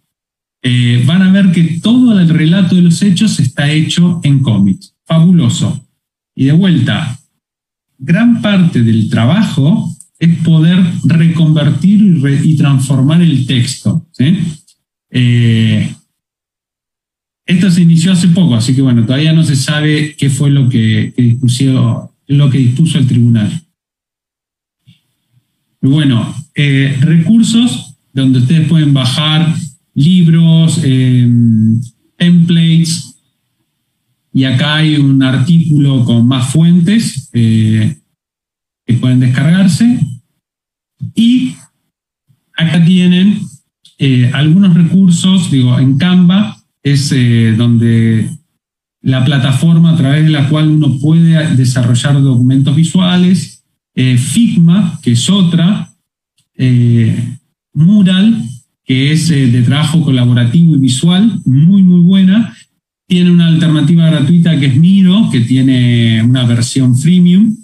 Eh, 0.61 1.03
van 1.05 1.21
a 1.21 1.31
ver 1.31 1.51
que 1.51 1.79
todo 1.81 2.17
el 2.17 2.29
relato 2.29 2.75
de 2.75 2.83
los 2.83 3.01
hechos 3.01 3.39
está 3.39 3.69
hecho 3.71 4.21
en 4.23 4.39
cómics. 4.39 4.95
Fabuloso. 5.05 5.85
Y 6.35 6.45
de 6.45 6.53
vuelta, 6.53 7.19
gran 7.97 8.41
parte 8.41 8.81
del 8.81 9.09
trabajo 9.09 9.95
es 10.17 10.37
poder 10.37 10.79
reconvertir 11.03 12.01
y, 12.43 12.55
transformar 12.55 13.21
el 13.21 13.45
texto. 13.45 14.07
¿sí? 14.11 14.37
Eh, 15.09 15.93
esto 17.45 17.69
se 17.69 17.81
inició 17.81 18.13
hace 18.13 18.29
poco, 18.29 18.55
así 18.55 18.73
que 18.73 18.81
bueno, 18.81 19.05
todavía 19.05 19.33
no 19.33 19.43
se 19.43 19.55
sabe 19.55 20.15
qué 20.17 20.29
fue 20.29 20.49
lo 20.49 20.69
que, 20.69 21.13
dispuso, 21.17 22.15
lo 22.27 22.49
que 22.49 22.57
dispuso 22.57 22.97
el 22.97 23.07
tribunal. 23.07 23.61
Bueno, 25.81 26.33
eh, 26.55 26.97
recursos 27.01 27.95
donde 28.13 28.39
ustedes 28.39 28.67
pueden 28.69 28.93
bajar 28.93 29.53
libros, 29.93 30.79
em, 30.83 31.81
templates, 32.15 33.13
y 34.33 34.45
acá 34.45 34.77
hay 34.77 34.95
un 34.95 35.21
artículo 35.21 36.03
con 36.05 36.27
más 36.27 36.51
fuentes 36.51 37.29
eh, 37.33 37.97
que 38.85 38.93
pueden 38.95 39.19
descargarse. 39.19 39.99
Y 41.13 41.55
acá 42.57 42.83
tienen 42.83 43.41
eh, 43.99 44.31
algunos 44.33 44.73
recursos, 44.73 45.51
digo, 45.51 45.77
en 45.77 45.97
Canva, 45.97 46.62
es 46.83 47.11
eh, 47.13 47.55
donde 47.57 48.29
la 49.01 49.23
plataforma 49.23 49.91
a 49.91 49.97
través 49.97 50.25
de 50.25 50.29
la 50.29 50.49
cual 50.49 50.69
uno 50.69 50.99
puede 50.99 51.55
desarrollar 51.55 52.21
documentos 52.21 52.75
visuales, 52.75 53.63
eh, 53.95 54.17
Figma, 54.17 54.99
que 55.01 55.13
es 55.13 55.29
otra, 55.29 55.89
eh, 56.55 57.37
Mural, 57.73 58.43
que 58.85 59.11
es 59.11 59.29
de 59.29 59.61
trabajo 59.63 60.01
colaborativo 60.01 60.75
y 60.75 60.79
visual, 60.79 61.39
muy, 61.45 61.81
muy 61.81 62.01
buena. 62.01 62.53
Tiene 63.07 63.31
una 63.31 63.47
alternativa 63.47 64.09
gratuita 64.09 64.59
que 64.59 64.67
es 64.67 64.75
Miro, 64.75 65.29
que 65.31 65.41
tiene 65.41 66.21
una 66.21 66.45
versión 66.45 66.95
freemium. 66.95 67.55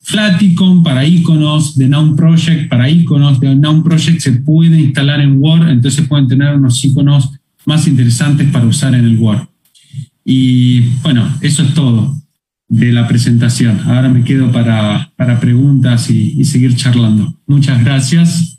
Flaticon 0.00 0.82
para 0.82 1.06
iconos, 1.06 1.76
de 1.76 1.88
Noun 1.88 2.16
Project 2.16 2.68
para 2.68 2.88
iconos, 2.90 3.40
de 3.40 3.54
Noun 3.54 3.82
Project 3.82 4.20
se 4.20 4.32
puede 4.32 4.80
instalar 4.80 5.20
en 5.20 5.40
Word, 5.40 5.68
entonces 5.68 6.06
pueden 6.06 6.28
tener 6.28 6.54
unos 6.54 6.84
iconos 6.84 7.30
más 7.64 7.86
interesantes 7.86 8.48
para 8.50 8.66
usar 8.66 8.94
en 8.94 9.04
el 9.04 9.18
Word. 9.18 9.46
Y 10.24 10.80
bueno, 11.02 11.28
eso 11.40 11.62
es 11.62 11.74
todo 11.74 12.16
de 12.68 12.92
la 12.92 13.06
presentación. 13.06 13.80
Ahora 13.86 14.08
me 14.08 14.24
quedo 14.24 14.50
para, 14.50 15.12
para 15.16 15.38
preguntas 15.38 16.08
y, 16.10 16.42
seguir 16.44 16.74
charlando. 16.74 17.34
Muchas 17.46 17.84
gracias. 17.84 18.58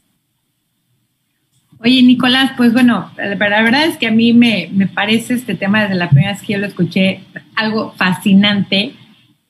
Oye, 1.79 2.01
Nicolás, 2.03 2.51
pues 2.55 2.71
bueno, 2.71 3.11
la 3.17 3.35
verdad 3.35 3.85
es 3.87 3.97
que 3.97 4.07
a 4.07 4.11
mí 4.11 4.31
me, 4.31 4.69
me 4.71 4.87
parece 4.87 5.33
este 5.33 5.55
tema 5.55 5.81
desde 5.81 5.95
la 5.95 6.09
primera 6.09 6.31
vez 6.31 6.41
que 6.41 6.53
yo 6.53 6.59
lo 6.59 6.67
escuché 6.67 7.23
algo 7.55 7.93
fascinante 7.97 8.93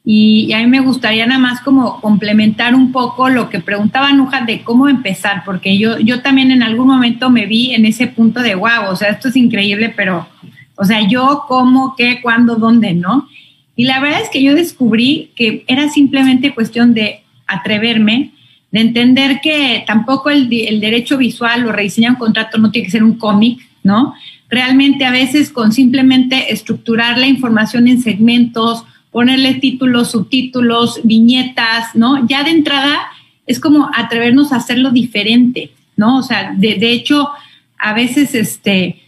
y, 0.06 0.52
a 0.52 0.60
mí 0.60 0.68
me 0.68 0.82
gustaría 0.82 1.26
nada 1.26 1.40
más 1.40 1.62
como 1.62 2.02
complementar 2.02 2.76
un 2.76 2.92
poco 2.92 3.30
lo 3.30 3.50
que 3.50 3.60
preguntaba 3.60 4.12
Nuja 4.12 4.42
de 4.42 4.62
cómo 4.62 4.90
empezar, 4.90 5.44
porque 5.46 5.78
yo, 5.78 5.98
yo 6.00 6.22
también 6.22 6.52
en 6.52 6.62
algún 6.62 6.88
momento 6.88 7.30
me 7.30 7.46
vi 7.46 7.74
en 7.74 7.86
ese 7.86 8.08
punto 8.08 8.42
de, 8.42 8.56
wow, 8.56 8.90
o 8.90 8.96
sea, 8.98 9.10
esto 9.10 9.30
es 9.30 9.38
increíble, 9.38 9.94
pero, 9.96 10.28
o 10.76 10.84
sea, 10.84 11.08
yo 11.08 11.44
cómo, 11.48 11.96
qué, 11.98 12.20
cuándo, 12.22 12.56
dónde, 12.56 12.94
¿no? 12.94 13.30
Y 13.78 13.86
la 13.86 14.02
verdad 14.02 14.22
es 14.22 14.30
que 14.30 14.44
yo 14.44 14.54
descubrí 14.56 15.32
que 15.36 15.64
era 15.68 15.88
simplemente 15.90 16.54
cuestión 16.54 16.94
de 16.94 17.22
atreverme, 17.48 18.32
de 18.72 18.82
entender 18.82 19.40
que 19.42 19.84
tampoco 19.88 20.30
el, 20.30 20.52
el 20.52 20.82
derecho 20.82 21.18
visual 21.18 21.66
o 21.66 21.72
rediseñar 21.72 22.12
un 22.12 22.18
contrato 22.18 22.58
no 22.58 22.72
tiene 22.72 22.86
que 22.86 22.92
ser 22.92 23.04
un 23.04 23.18
cómic, 23.18 23.60
¿no? 23.84 24.14
Realmente 24.50 25.06
a 25.06 25.12
veces 25.12 25.50
con 25.50 25.72
simplemente 25.72 26.52
estructurar 26.52 27.18
la 27.18 27.28
información 27.28 27.88
en 27.88 28.02
segmentos, 28.02 28.86
ponerle 29.14 29.54
títulos, 29.54 30.12
subtítulos, 30.12 31.00
viñetas, 31.04 31.96
¿no? 31.96 32.28
Ya 32.28 32.44
de 32.44 32.50
entrada 32.50 33.00
es 33.46 33.60
como 33.60 33.90
atrevernos 33.96 34.52
a 34.52 34.58
hacerlo 34.58 34.92
diferente, 34.92 35.72
¿no? 35.96 36.18
O 36.18 36.24
sea, 36.24 36.54
de, 36.58 36.92
hecho, 36.92 37.30
a 37.78 37.94
veces, 37.94 38.36
este, 38.36 39.02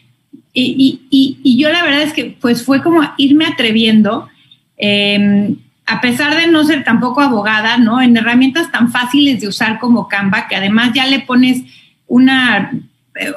y, 0.54 1.02
y, 1.10 1.58
yo 1.58 1.70
la 1.70 1.84
verdad 1.84 2.04
es 2.04 2.14
que 2.14 2.38
pues 2.40 2.64
fue 2.64 2.82
como 2.82 3.02
irme 3.18 3.46
atreviendo, 3.46 4.30
em, 4.78 5.58
a 5.86 6.02
pesar 6.02 6.36
de 6.36 6.48
no 6.48 6.64
ser 6.64 6.84
tampoco 6.84 7.22
abogada, 7.22 7.78
¿no? 7.78 8.02
En 8.02 8.16
herramientas 8.16 8.72
tan 8.72 8.92
fáciles 8.92 9.42
de 9.42 9.48
usar 9.48 9.80
como 9.80 10.08
Canva, 10.08 10.48
que 10.48 10.56
además 10.56 10.92
ya 10.94 11.08
le 11.08 11.20
pones 11.20 11.64
una, 12.08 12.72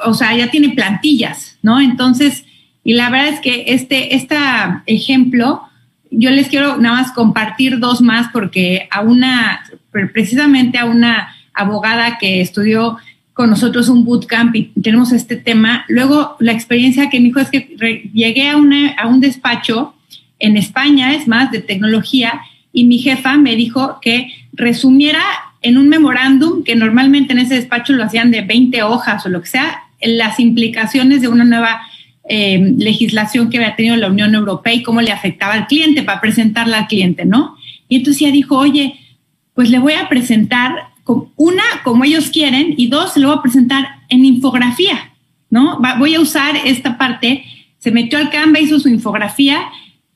o 0.05 0.13
sea, 0.13 0.35
ya 0.35 0.51
tiene 0.51 0.69
plantillas, 0.69 1.57
¿no? 1.61 1.79
Entonces, 1.79 2.45
y 2.83 2.93
la 2.93 3.09
verdad 3.09 3.29
es 3.29 3.39
que 3.39 3.65
este, 3.67 4.15
este 4.15 4.37
ejemplo, 4.85 5.68
yo 6.11 6.31
les 6.31 6.47
quiero 6.47 6.77
nada 6.77 6.95
más 6.95 7.11
compartir 7.11 7.79
dos 7.79 8.01
más 8.01 8.27
porque 8.31 8.87
a 8.91 9.01
una, 9.01 9.63
precisamente 9.91 10.77
a 10.77 10.85
una 10.85 11.35
abogada 11.53 12.17
que 12.17 12.41
estudió 12.41 12.97
con 13.33 13.49
nosotros 13.49 13.87
un 13.89 14.03
bootcamp 14.03 14.55
y 14.55 14.63
tenemos 14.81 15.11
este 15.11 15.37
tema. 15.37 15.85
Luego, 15.87 16.35
la 16.39 16.51
experiencia 16.51 17.09
que 17.09 17.19
me 17.19 17.27
dijo 17.27 17.39
es 17.39 17.49
que 17.49 18.09
llegué 18.13 18.49
a, 18.49 18.55
a 18.97 19.07
un 19.07 19.19
despacho 19.21 19.93
en 20.39 20.57
España, 20.57 21.13
es 21.13 21.27
más, 21.27 21.51
de 21.51 21.59
tecnología, 21.59 22.41
y 22.73 22.85
mi 22.85 22.99
jefa 22.99 23.37
me 23.37 23.55
dijo 23.55 23.99
que 24.01 24.27
resumiera 24.53 25.21
en 25.61 25.77
un 25.77 25.89
memorándum, 25.89 26.63
que 26.63 26.75
normalmente 26.75 27.33
en 27.33 27.39
ese 27.39 27.55
despacho 27.55 27.93
lo 27.93 28.03
hacían 28.03 28.31
de 28.31 28.41
20 28.41 28.83
hojas 28.83 29.25
o 29.25 29.29
lo 29.29 29.41
que 29.41 29.47
sea, 29.47 29.83
las 30.01 30.39
implicaciones 30.39 31.21
de 31.21 31.27
una 31.27 31.43
nueva 31.43 31.81
eh, 32.31 32.73
legislación 32.77 33.49
que 33.49 33.57
había 33.57 33.75
tenido 33.75 33.95
la 33.97 34.07
Unión 34.07 34.35
Europea 34.35 34.73
y 34.73 34.83
cómo 34.83 35.01
le 35.01 35.11
afectaba 35.11 35.53
al 35.53 35.67
cliente 35.67 36.03
para 36.03 36.21
presentarla 36.21 36.77
al 36.77 36.87
cliente, 36.87 37.25
¿no? 37.25 37.55
Y 37.87 37.97
entonces 37.97 38.21
ya 38.21 38.31
dijo, 38.31 38.55
oye, 38.55 38.99
pues 39.55 39.69
le 39.69 39.79
voy 39.79 39.93
a 39.93 40.07
presentar 40.07 40.89
una 41.35 41.63
como 41.83 42.03
ellos 42.03 42.29
quieren 42.29 42.75
y 42.77 42.87
dos, 42.87 43.13
se 43.13 43.19
lo 43.19 43.29
voy 43.29 43.37
a 43.37 43.41
presentar 43.41 43.87
en 44.09 44.25
infografía, 44.25 45.11
¿no? 45.49 45.79
voy 45.97 46.15
a 46.15 46.19
usar 46.19 46.55
esta 46.65 46.97
parte, 46.97 47.43
se 47.79 47.91
metió 47.91 48.19
al 48.19 48.29
Canva, 48.29 48.59
hizo 48.59 48.79
su 48.79 48.89
infografía 48.89 49.63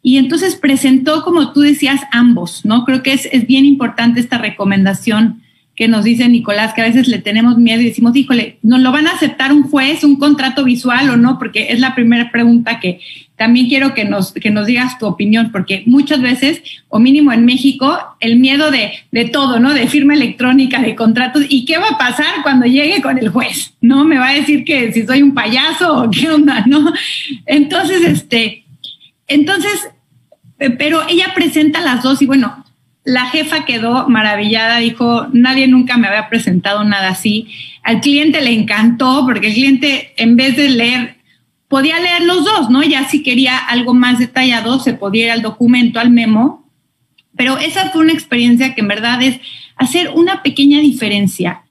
y 0.04 0.18
entonces 0.18 0.56
presentó, 0.56 1.24
como 1.24 1.52
tú 1.52 1.62
decías, 1.62 2.02
ambos, 2.12 2.64
¿no? 2.64 2.86
Creo 2.86 3.02
que 3.02 3.14
es, 3.14 3.28
es 3.32 3.48
bien 3.48 3.66
importante 3.66 4.20
esta 4.20 4.38
recomendación 4.38 5.43
que 5.76 5.88
nos 5.88 6.04
dice 6.04 6.30
Nicolás, 6.30 6.74
que 6.74 6.82
a 6.82 6.86
veces 6.86 7.08
le 7.08 7.18
tenemos 7.18 7.58
miedo 7.58 7.82
y 7.82 7.86
decimos, 7.86 8.16
híjole, 8.16 8.60
¿nos 8.62 8.80
lo 8.82 8.92
van 8.92 9.08
a 9.08 9.12
aceptar 9.12 9.52
un 9.52 9.64
juez, 9.64 10.04
un 10.04 10.18
contrato 10.18 10.64
visual 10.64 11.10
o 11.10 11.18
no? 11.18 11.40
Porque 11.40 11.72
es 11.72 11.80
la 11.80 11.96
primera 11.96 12.32
pregunta 12.32 12.80
que 12.80 13.00
también 13.36 13.68
quiero 13.68 13.96
que 13.96 14.06
nos, 14.06 14.32
que 14.34 14.52
nos 14.52 14.68
digas 14.68 15.00
tu 15.00 15.08
opinión, 15.08 15.52
porque 15.52 15.82
muchas 15.88 16.22
veces, 16.22 16.62
o 16.90 17.00
mínimo 17.00 17.34
en 17.34 17.46
México, 17.46 17.98
el 18.20 18.38
miedo 18.38 18.70
de, 18.70 18.94
de 19.12 19.26
todo, 19.26 19.60
¿no? 19.60 19.74
De 19.74 19.88
firma 19.88 20.14
electrónica, 20.14 20.80
de 20.80 20.94
contratos, 20.94 21.44
¿y 21.50 21.66
qué 21.66 21.80
va 21.80 21.90
a 21.90 21.98
pasar 21.98 22.44
cuando 22.44 22.68
llegue 22.68 23.02
con 23.02 23.18
el 23.18 23.30
juez? 23.30 23.74
¿No? 23.82 24.06
Me 24.06 24.20
va 24.20 24.30
a 24.30 24.34
decir 24.34 24.64
que 24.64 24.94
si 24.94 25.06
soy 25.06 25.24
un 25.24 25.34
payaso 25.34 26.04
o 26.04 26.12
qué 26.12 26.30
onda, 26.30 26.64
¿no? 26.68 26.94
Entonces, 27.48 28.04
este, 28.04 28.64
entonces, 29.28 29.90
pero 30.78 31.02
ella 31.10 31.34
presenta 31.34 31.82
las 31.82 32.04
dos 32.04 32.22
y 32.22 32.28
bueno, 32.28 32.63
la 33.06 33.26
jefa 33.26 33.66
quedó 33.66 34.08
maravillada, 34.08 34.78
dijo, 34.78 35.28
nadie 35.34 35.68
nunca 35.68 35.98
me 35.98 36.08
había 36.08 36.30
presentado 36.30 36.84
nada 36.84 37.10
así. 37.10 37.48
Al 37.84 38.00
cliente 38.00 38.42
le 38.42 38.54
encantó 38.54 39.24
porque 39.26 39.48
el 39.48 39.54
cliente 39.54 40.14
en 40.18 40.38
vez 40.38 40.56
de 40.56 40.70
leer, 40.70 41.18
podía 41.68 42.00
leer 42.00 42.24
los 42.24 42.46
dos, 42.46 42.70
¿no? 42.70 42.82
Ya 42.84 43.10
si 43.10 43.24
quería 43.24 43.58
algo 43.58 43.94
más 43.94 44.20
detallado, 44.20 44.80
se 44.80 44.94
podía 44.94 45.26
ir 45.26 45.32
al 45.32 45.42
documento, 45.42 46.00
al 46.00 46.12
memo. 46.12 46.70
Pero 47.36 47.58
esa 47.58 47.90
fue 47.90 48.02
una 48.02 48.14
experiencia 48.14 48.74
que 48.74 48.82
en 48.82 48.88
verdad 48.88 49.22
es 49.22 49.40
hacer 49.76 50.12
una 50.16 50.44
pequeña 50.44 50.80
diferencia, 50.80 51.64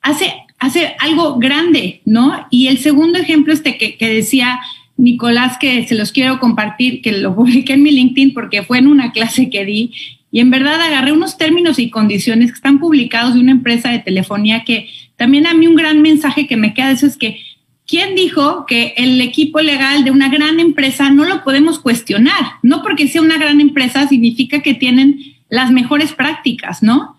hace, 0.00 0.32
hace 0.58 0.94
algo 1.00 1.36
grande, 1.38 2.00
¿no? 2.06 2.46
Y 2.50 2.68
el 2.68 2.78
segundo 2.78 3.18
ejemplo 3.18 3.52
este 3.52 3.76
que, 3.76 3.96
que 3.96 4.08
decía 4.08 4.60
Nicolás, 4.96 5.58
que 5.58 5.86
se 5.86 5.94
los 5.94 6.12
quiero 6.12 6.38
compartir, 6.38 7.02
que 7.02 7.12
lo 7.12 7.34
publiqué 7.34 7.74
en 7.74 7.82
mi 7.82 7.90
LinkedIn 7.90 8.32
porque 8.32 8.62
fue 8.62 8.78
en 8.78 8.86
una 8.86 9.12
clase 9.12 9.50
que 9.50 9.64
di 9.64 9.92
y 10.32 10.40
en 10.40 10.50
verdad 10.50 10.80
agarré 10.80 11.12
unos 11.12 11.36
términos 11.36 11.78
y 11.78 11.90
condiciones 11.90 12.50
que 12.50 12.56
están 12.56 12.78
publicados 12.78 13.34
de 13.34 13.40
una 13.40 13.52
empresa 13.52 13.90
de 13.90 13.98
telefonía 13.98 14.64
que 14.64 14.88
también 15.16 15.46
a 15.46 15.54
mí 15.54 15.66
un 15.66 15.76
gran 15.76 16.02
mensaje 16.02 16.46
que 16.46 16.56
me 16.56 16.72
queda 16.72 16.88
de 16.88 16.94
eso 16.94 17.06
es 17.06 17.16
que 17.16 17.40
¿quién 17.86 18.14
dijo 18.14 18.66
que 18.66 18.94
el 18.96 19.20
equipo 19.20 19.60
legal 19.60 20.04
de 20.04 20.12
una 20.12 20.28
gran 20.28 20.60
empresa 20.60 21.10
no 21.10 21.24
lo 21.24 21.42
podemos 21.42 21.80
cuestionar? 21.80 22.52
No 22.62 22.82
porque 22.82 23.08
sea 23.08 23.20
una 23.20 23.36
gran 23.36 23.60
empresa 23.60 24.06
significa 24.06 24.60
que 24.60 24.74
tienen 24.74 25.34
las 25.48 25.72
mejores 25.72 26.12
prácticas, 26.12 26.82
¿no? 26.84 27.16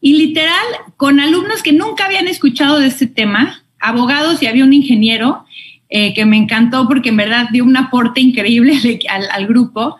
Y 0.00 0.16
literal, 0.16 0.64
con 0.96 1.20
alumnos 1.20 1.62
que 1.62 1.72
nunca 1.72 2.06
habían 2.06 2.28
escuchado 2.28 2.78
de 2.78 2.86
este 2.86 3.06
tema, 3.06 3.62
abogados 3.78 4.42
y 4.42 4.46
había 4.46 4.64
un 4.64 4.72
ingeniero 4.72 5.44
eh, 5.90 6.14
que 6.14 6.24
me 6.24 6.38
encantó 6.38 6.88
porque 6.88 7.10
en 7.10 7.18
verdad 7.18 7.48
dio 7.52 7.64
un 7.64 7.76
aporte 7.76 8.20
increíble 8.20 8.78
al, 9.10 9.28
al 9.30 9.46
grupo 9.46 9.96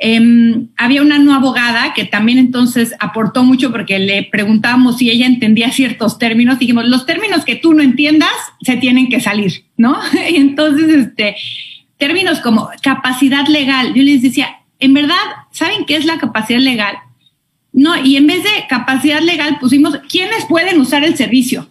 Em, 0.00 0.68
había 0.76 1.02
una 1.02 1.18
nueva 1.18 1.40
abogada 1.40 1.92
que 1.92 2.04
también 2.04 2.38
entonces 2.38 2.94
aportó 3.00 3.42
mucho 3.42 3.72
porque 3.72 3.98
le 3.98 4.22
preguntábamos 4.22 4.98
si 4.98 5.10
ella 5.10 5.26
entendía 5.26 5.72
ciertos 5.72 6.18
términos. 6.18 6.60
Dijimos, 6.60 6.86
los 6.86 7.04
términos 7.04 7.44
que 7.44 7.56
tú 7.56 7.74
no 7.74 7.82
entiendas 7.82 8.30
se 8.62 8.76
tienen 8.76 9.08
que 9.08 9.20
salir, 9.20 9.64
¿no? 9.76 9.98
Y 10.30 10.36
entonces, 10.36 10.88
este, 10.88 11.36
términos 11.96 12.38
como 12.38 12.70
capacidad 12.80 13.46
legal, 13.48 13.92
yo 13.92 14.04
les 14.04 14.22
decía, 14.22 14.60
en 14.78 14.94
verdad, 14.94 15.16
¿saben 15.50 15.84
qué 15.84 15.96
es 15.96 16.04
la 16.04 16.18
capacidad 16.18 16.60
legal? 16.60 16.96
No, 17.72 17.96
y 18.00 18.16
en 18.16 18.28
vez 18.28 18.44
de 18.44 18.66
capacidad 18.68 19.20
legal 19.20 19.58
pusimos, 19.58 19.98
¿quiénes 20.08 20.44
pueden 20.46 20.80
usar 20.80 21.02
el 21.02 21.16
servicio? 21.16 21.68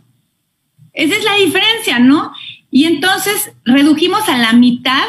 Esa 0.92 1.16
es 1.16 1.24
la 1.24 1.36
diferencia, 1.36 2.00
¿no? 2.00 2.34
Y 2.72 2.86
entonces 2.86 3.54
redujimos 3.64 4.28
a 4.28 4.38
la 4.38 4.52
mitad 4.52 5.06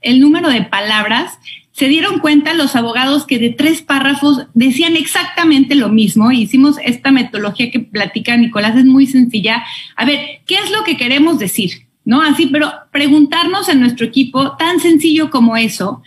el 0.00 0.20
número 0.20 0.48
de 0.48 0.62
palabras 0.62 1.38
se 1.72 1.88
dieron 1.88 2.18
cuenta 2.18 2.52
los 2.52 2.76
abogados 2.76 3.26
que 3.26 3.38
de 3.38 3.50
tres 3.50 3.80
párrafos 3.80 4.46
decían 4.52 4.94
exactamente 4.94 5.74
lo 5.74 5.88
mismo. 5.88 6.30
Hicimos 6.30 6.76
esta 6.84 7.10
metodología 7.10 7.70
que 7.70 7.80
platica 7.80 8.36
Nicolás, 8.36 8.76
es 8.76 8.84
muy 8.84 9.06
sencilla. 9.06 9.64
A 9.96 10.04
ver, 10.04 10.42
¿qué 10.46 10.56
es 10.56 10.70
lo 10.70 10.84
que 10.84 10.98
queremos 10.98 11.38
decir? 11.38 11.86
¿No? 12.04 12.20
Así, 12.20 12.46
pero 12.46 12.70
preguntarnos 12.90 13.70
en 13.70 13.80
nuestro 13.80 14.04
equipo, 14.04 14.56
tan 14.56 14.80
sencillo 14.80 15.30
como 15.30 15.56
eso. 15.56 16.02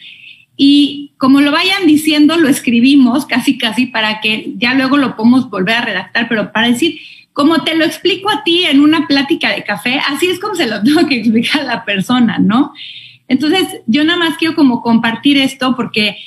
Y 0.55 1.13
como 1.17 1.41
lo 1.41 1.51
vayan 1.51 1.87
diciendo, 1.87 2.37
lo 2.37 2.47
escribimos 2.47 3.25
casi, 3.25 3.57
casi 3.57 3.87
para 3.87 4.21
que 4.21 4.53
ya 4.57 4.75
luego 4.75 4.97
lo 4.97 5.15
podamos 5.15 5.49
volver 5.49 5.75
a 5.75 5.81
redactar, 5.81 6.29
pero 6.29 6.51
para 6.51 6.67
decir, 6.67 6.99
como 7.33 7.63
te 7.63 7.75
lo 7.75 7.85
explico 7.85 8.29
a 8.29 8.43
ti 8.43 8.65
en 8.65 8.81
una 8.81 9.07
plática 9.07 9.49
de 9.49 9.63
café, 9.63 9.99
así 10.07 10.27
es 10.27 10.39
como 10.39 10.55
se 10.55 10.67
lo 10.67 10.81
tengo 10.83 11.07
que 11.07 11.17
explicar 11.17 11.61
a 11.61 11.65
la 11.65 11.85
persona, 11.85 12.37
¿no? 12.37 12.71
Entonces, 13.27 13.81
yo 13.87 14.03
nada 14.03 14.19
más 14.19 14.37
quiero 14.37 14.55
como 14.55 14.81
compartir 14.81 15.37
esto 15.37 15.75
porque, 15.75 16.17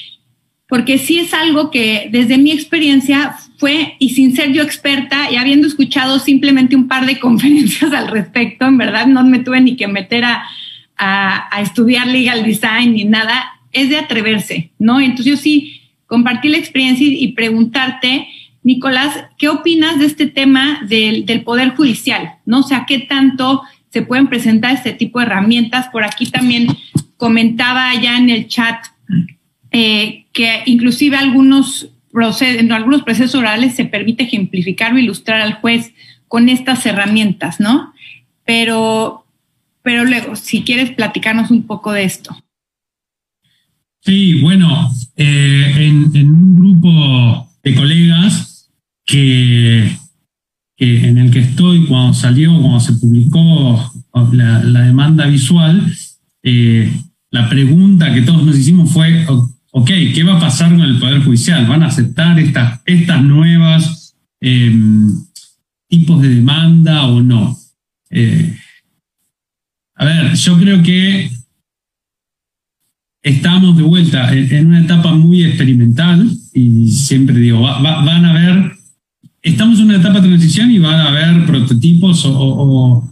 porque 0.69 0.99
sí 0.99 1.19
es 1.19 1.33
algo 1.33 1.71
que 1.71 2.09
desde 2.11 2.39
mi 2.39 2.53
experiencia 2.53 3.37
fue, 3.57 3.97
y 3.99 4.11
sin 4.11 4.35
ser 4.35 4.53
yo 4.53 4.63
experta 4.63 5.31
y 5.31 5.37
habiendo 5.37 5.67
escuchado 5.67 6.19
simplemente 6.19 6.77
un 6.77 6.89
par 6.89 7.07
de 7.07 7.19
conferencias 7.21 7.93
al 7.93 8.09
respecto, 8.09 8.67
en 8.67 8.79
verdad 8.79 9.07
no 9.07 9.25
me 9.25 9.41
tuve 9.41 9.61
ni 9.61 9.77
que 9.77 9.89
meter 9.89 10.25
a, 10.25 10.45
a, 10.99 11.63
estudiar 11.63 12.07
legal 12.09 12.45
design 12.45 12.95
ni 12.95 13.05
nada, 13.05 13.53
es 13.73 13.89
de 13.89 13.97
atreverse, 13.97 14.73
¿no? 14.79 15.01
Entonces 15.01 15.27
yo 15.27 15.37
sí 15.37 15.83
compartí 16.07 16.49
la 16.49 16.59
experiencia 16.59 17.07
y, 17.07 17.33
preguntarte, 17.33 18.29
Nicolás, 18.63 19.25
¿qué 19.39 19.49
opinas 19.49 19.99
de 19.99 20.07
este 20.07 20.27
tema 20.27 20.81
del, 20.89 21.27
del 21.27 21.43
Poder 21.43 21.77
Judicial? 21.77 22.33
¿No? 22.45 22.61
O 22.61 22.63
sea, 22.63 22.87
¿qué 22.87 22.99
tanto 22.99 23.63
se 23.91 24.03
pueden 24.03 24.29
presentar 24.29 24.75
este 24.75 24.93
tipo 24.93 25.19
de 25.19 25.27
herramientas. 25.27 25.89
Por 25.89 26.05
aquí 26.05 26.27
también 26.27 26.69
comentaba 27.17 27.95
ya 27.95 28.17
en 28.17 28.31
el 28.31 28.49
chat 28.49 28.77
eh, 29.71 30.27
que 30.33 30.63
inclusive 30.67 31.17
algunos 31.17 31.91
procesos, 32.11 32.61
en 32.61 32.73
algunos 32.73 33.03
procesos 33.03 33.35
orales 33.35 33.75
se 33.75 33.85
permite 33.85 34.25
ejemplificar 34.25 34.93
o 34.93 34.99
ilustrar 34.99 35.41
al 35.41 35.55
juez 35.55 35.93
con 36.27 36.49
estas 36.49 36.85
herramientas, 36.87 37.61
¿no? 37.61 37.93
Pero, 38.45 39.27
pero 39.83 40.05
luego, 40.05 40.37
si 40.37 40.63
quieres 40.63 40.91
platicarnos 40.91 41.51
un 41.51 41.67
poco 41.67 41.93
de 41.93 42.05
esto. 42.05 42.37
Sí, 44.01 44.41
bueno, 44.41 44.91
eh, 45.17 45.73
en 45.77 46.29
un 46.29 46.57
grupo 46.57 47.51
de 47.63 47.75
colegas 47.75 48.71
que 49.05 49.91
en 50.79 51.19
el 51.19 51.31
que 51.31 51.41
estoy 51.41 51.87
cuando 51.87 52.15
salió, 52.15 52.59
cuando 52.61 52.79
se 52.79 52.93
publicó 52.95 53.93
la, 54.33 54.61
demanda 54.61 55.27
visual, 55.27 55.93
eh, 56.43 56.93
la 57.31 57.49
pregunta 57.49 58.15
que 58.15 58.23
todos 58.23 58.45
nos 58.45 58.57
hicimos 58.57 58.93
fue, 58.93 59.27
ok, 59.73 59.89
¿qué 60.15 60.23
va 60.23 60.37
a 60.37 60.41
pasar 60.41 60.71
con 60.71 60.83
el 60.83 60.99
Poder 60.99 61.23
Judicial? 61.25 61.67
¿Van 61.67 61.83
a 61.83 61.87
aceptar 61.87 62.39
estas, 62.39 62.81
estas 62.87 63.23
nuevas 63.23 64.15
em, 64.41 65.11
tipos 65.89 66.23
de 66.23 66.29
demanda 66.37 67.07
o 67.07 67.21
no? 67.23 67.59
Eh, 68.11 68.57
a 69.97 70.05
ver, 70.05 70.35
yo 70.35 70.59
creo 70.59 70.83
que 70.83 71.29
estamos 73.21 73.77
de 73.77 73.83
vuelta 73.83 74.33
en, 74.33 74.67
una 74.69 74.81
etapa 74.81 75.13
muy 75.13 75.45
experimental 75.45 76.31
y 76.55 76.89
siempre 76.93 77.37
digo, 77.37 77.63
van 77.63 78.25
a 78.25 78.33
ver 78.33 78.78
estamos 79.43 79.79
en 79.79 79.87
una 79.87 79.97
etapa 79.97 80.21
de 80.21 80.29
transición 80.29 80.71
y 80.71 80.79
va 80.79 81.03
a 81.03 81.09
haber 81.09 81.47
prototipos 81.47 82.25
o, 82.27 83.05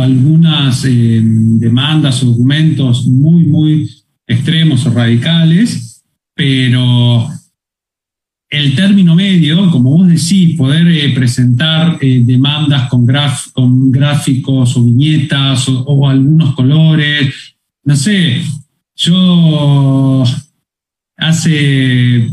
algunas 0.00 0.84
eh, 0.86 1.20
demandas 1.22 2.22
o 2.22 2.26
documentos 2.26 3.06
muy, 3.06 3.44
muy 3.44 3.90
extremos 4.26 4.86
o 4.86 4.90
radicales, 4.90 6.02
pero 6.34 7.28
el 8.48 8.74
término 8.74 9.14
medio, 9.14 9.70
como 9.70 9.98
vos 9.98 10.08
decís, 10.08 10.56
poder 10.56 10.88
eh, 10.88 11.12
presentar 11.14 11.98
eh, 12.00 12.22
demandas 12.24 12.88
con, 12.88 13.06
con, 13.52 13.92
gráficos 13.92 14.76
o 14.76 14.84
viñetas 14.84 15.68
o 15.68 16.08
algunos 16.08 16.54
colores, 16.54 17.34
no 17.84 17.96
sé, 17.96 18.42
yo 18.96 20.24
hace 21.16 22.30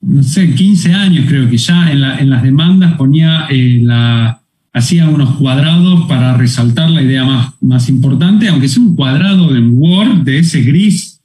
no 0.00 0.22
sé, 0.22 0.54
15 0.54 0.92
años 0.94 1.26
creo 1.28 1.50
que 1.50 1.58
ya 1.58 1.90
en, 1.90 2.30
las 2.30 2.42
demandas 2.42 2.96
ponía 2.96 3.46
eh, 3.50 3.80
la, 3.82 4.40
hacía 4.72 5.08
unos 5.08 5.36
cuadrados 5.36 6.06
para 6.06 6.36
resaltar 6.36 6.90
la 6.90 7.02
idea 7.02 7.52
más, 7.60 7.88
importante, 7.88 8.48
aunque 8.48 8.68
sea 8.68 8.82
un 8.82 8.94
cuadrado 8.94 9.52
de 9.52 9.60
Word 9.60 10.22
de 10.22 10.38
ese 10.38 10.62
gris 10.62 11.20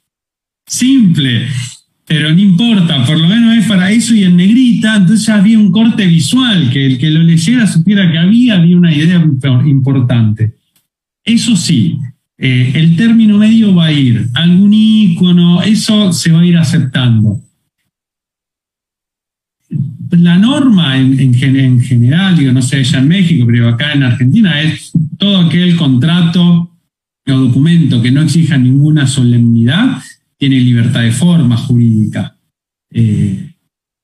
simple, 0.66 1.46
pero 2.06 2.32
no 2.32 2.40
importa, 2.40 3.04
por 3.04 3.18
lo 3.18 3.28
menos 3.28 3.56
es 3.56 3.66
para 3.66 3.90
eso 3.90 4.14
y 4.14 4.24
en 4.24 4.36
negrita, 4.36 4.96
entonces 4.96 5.26
ya 5.26 5.36
había 5.36 5.58
un 5.58 5.70
corte 5.70 6.06
visual, 6.06 6.70
que 6.70 6.84
el 6.84 6.98
que 6.98 7.10
lo 7.10 7.22
leyera 7.22 7.66
supiera 7.66 8.10
que 8.10 8.18
había, 8.18 8.54
había 8.54 8.76
una 8.76 8.92
idea 8.92 9.24
importante. 9.66 10.54
Eso 11.22 11.56
sí, 11.56 11.98
eh, 12.36 12.72
el 12.74 12.96
término 12.96 13.38
medio 13.38 13.74
va 13.74 13.86
a 13.86 13.92
ir, 13.92 14.28
algún 14.34 14.72
icono, 14.74 15.62
eso 15.62 16.12
se 16.12 16.32
va 16.32 16.40
a 16.40 16.46
ir 16.46 16.56
aceptando 16.56 17.43
la 20.20 20.38
norma 20.38 20.98
en, 20.98 21.34
general, 21.34 22.36
digo, 22.36 22.52
no 22.52 22.62
sé, 22.62 22.78
allá 22.78 22.98
en 22.98 23.08
México, 23.08 23.44
pero 23.46 23.68
acá 23.68 23.92
en 23.92 24.02
Argentina, 24.02 24.60
es 24.60 24.92
todo 25.18 25.38
aquel 25.38 25.76
contrato 25.76 26.70
o 27.26 27.32
documento 27.32 28.02
que 28.02 28.10
no 28.10 28.22
exija 28.22 28.58
ninguna 28.58 29.06
solemnidad, 29.06 30.02
tiene 30.36 30.60
libertad 30.60 31.02
de 31.02 31.12
forma 31.12 31.56
jurídica. 31.56 32.36
Eh, 32.90 33.50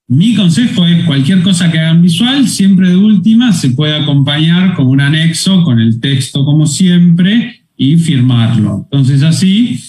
Mi 0.08 0.34
consejo 0.34 0.86
es 0.86 1.04
cualquier 1.04 1.42
cosa 1.42 1.70
que 1.70 1.78
hagan 1.78 2.02
visual, 2.02 2.48
siempre 2.48 2.88
de 2.88 2.96
última 2.96 3.52
se 3.52 3.70
puede 3.70 3.94
acompañar 3.94 4.74
con 4.74 4.88
un 4.88 5.00
anexo, 5.00 5.62
con 5.62 5.78
el 5.78 6.00
texto 6.00 6.44
como 6.44 6.66
siempre 6.66 7.62
y 7.76 7.96
firmarlo. 7.96 8.88
Entonces 8.90 9.22
así, 9.22 9.80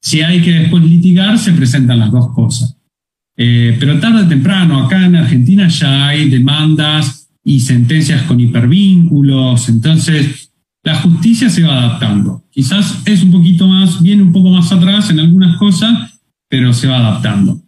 si 0.00 0.20
hay 0.22 0.40
que 0.40 0.52
después 0.52 0.84
litigar, 0.84 1.38
se 1.38 1.52
presentan 1.52 1.98
las 1.98 2.12
dos 2.12 2.32
cosas. 2.34 2.77
Eh, 3.40 3.76
pero 3.78 4.00
tarde 4.00 4.24
o 4.24 4.28
temprano, 4.28 4.84
acá 4.84 5.06
en 5.06 5.14
Argentina 5.14 5.68
ya 5.68 6.08
hay 6.08 6.28
demandas 6.28 7.30
y 7.44 7.60
sentencias 7.60 8.22
con 8.22 8.40
hipervínculos, 8.40 9.68
entonces 9.68 10.50
la 10.82 10.96
justicia 10.96 11.48
se 11.48 11.62
va 11.62 11.84
adaptando. 11.84 12.42
Quizás 12.50 13.00
es 13.06 13.22
un 13.22 13.30
poquito 13.30 13.68
más, 13.68 14.02
viene 14.02 14.22
un 14.22 14.32
poco 14.32 14.50
más 14.50 14.72
atrás 14.72 15.10
en 15.10 15.20
algunas 15.20 15.56
cosas, 15.56 16.20
pero 16.48 16.72
se 16.72 16.88
va 16.88 16.98
adaptando. 16.98 17.62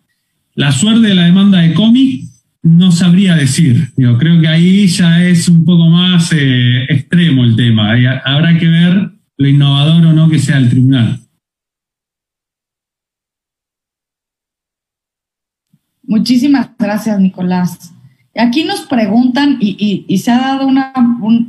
La 0.57 0.73
suerte 0.73 1.07
de 1.07 1.15
la 1.15 1.27
demanda 1.27 1.59
de 1.61 1.73
cómic 1.73 2.25
no 2.63 2.91
sabría 2.91 3.37
decir. 3.37 3.93
Yo 3.97 4.19
creo 4.19 4.41
que 4.41 4.49
ahí 4.49 4.89
ya 4.89 5.25
es 5.25 5.49
un 5.49 5.65
poco 5.65 5.89
más 5.89 6.33
eh, 6.33 6.85
extremo 6.89 7.45
el 7.45 7.55
tema. 7.55 7.93
habrá 8.25 8.59
que 8.59 8.67
ver 8.67 9.13
lo 9.39 9.49
innovador 9.49 10.05
o 10.05 10.13
no 10.13 10.29
que 10.29 10.41
sea 10.41 10.59
el 10.59 10.69
tribunal. 10.69 11.21
Muchísimas 16.11 16.71
gracias, 16.77 17.21
Nicolás. 17.21 17.93
Aquí 18.37 18.65
nos 18.65 18.81
preguntan, 18.81 19.59
y, 19.61 20.19
se 20.19 20.33
ha 20.33 20.41
dado 20.41 20.67
una, 20.67 20.93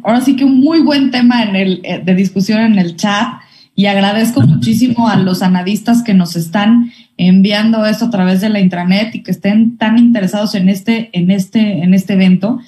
ahora 0.03 0.22
sí 0.22 0.36
que 0.36 0.45
un 0.45 0.59
muy 0.59 0.82
buen 0.82 1.09
tema 1.09 1.41
en 1.41 1.55
el, 1.55 1.82
eh, 1.84 1.99
de 2.05 2.14
discusión 2.14 2.62
en 2.62 2.78
el 2.78 2.95
chat, 2.95 3.39
y 3.76 3.88
agradezco 3.88 4.41
muchísimo 4.41 5.09
a 5.09 5.16
los 5.16 5.41
analistas 5.41 6.03
que 6.03 6.14
nos 6.14 6.36
están 6.36 6.91
enviando 7.18 7.84
esto 7.88 8.05
a 8.05 8.09
través 8.12 8.39
de 8.39 8.49
la 8.49 8.59
intranet 8.59 9.16
y 9.16 9.24
que 9.24 9.32
estén 9.32 9.78
tan 9.78 9.97
interesados 9.97 10.53
en 10.53 10.70
este, 10.70 11.09
en 11.14 11.32
este, 11.32 11.82
en 11.82 11.95
este 11.95 12.14
evento. 12.14 12.59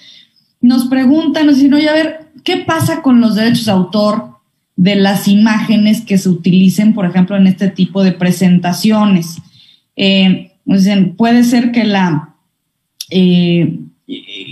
Nos 0.62 0.86
preguntan, 0.86 1.46
nos 1.46 1.58
dicen, 1.58 1.76
oye, 1.76 1.90
a 1.90 1.94
ver, 1.94 2.32
¿qué 2.44 2.58
pasa 2.58 3.04
con 3.04 3.22
los 3.22 3.36
derechos 3.36 3.66
de 3.66 3.72
autor 3.72 4.40
de 4.76 4.96
las 4.96 5.28
imágenes 5.28 6.02
que 6.02 6.18
se 6.18 6.30
utilicen, 6.30 6.96
por 6.96 7.06
ejemplo, 7.06 7.38
en 7.38 7.46
este 7.46 7.68
tipo 7.68 8.04
de 8.04 8.14
presentaciones? 8.14 9.38
Eh, 9.96 10.53
puede 11.18 11.44
ser 11.44 11.72
que 11.72 11.84
la, 11.84 12.36
eh, 13.10 13.80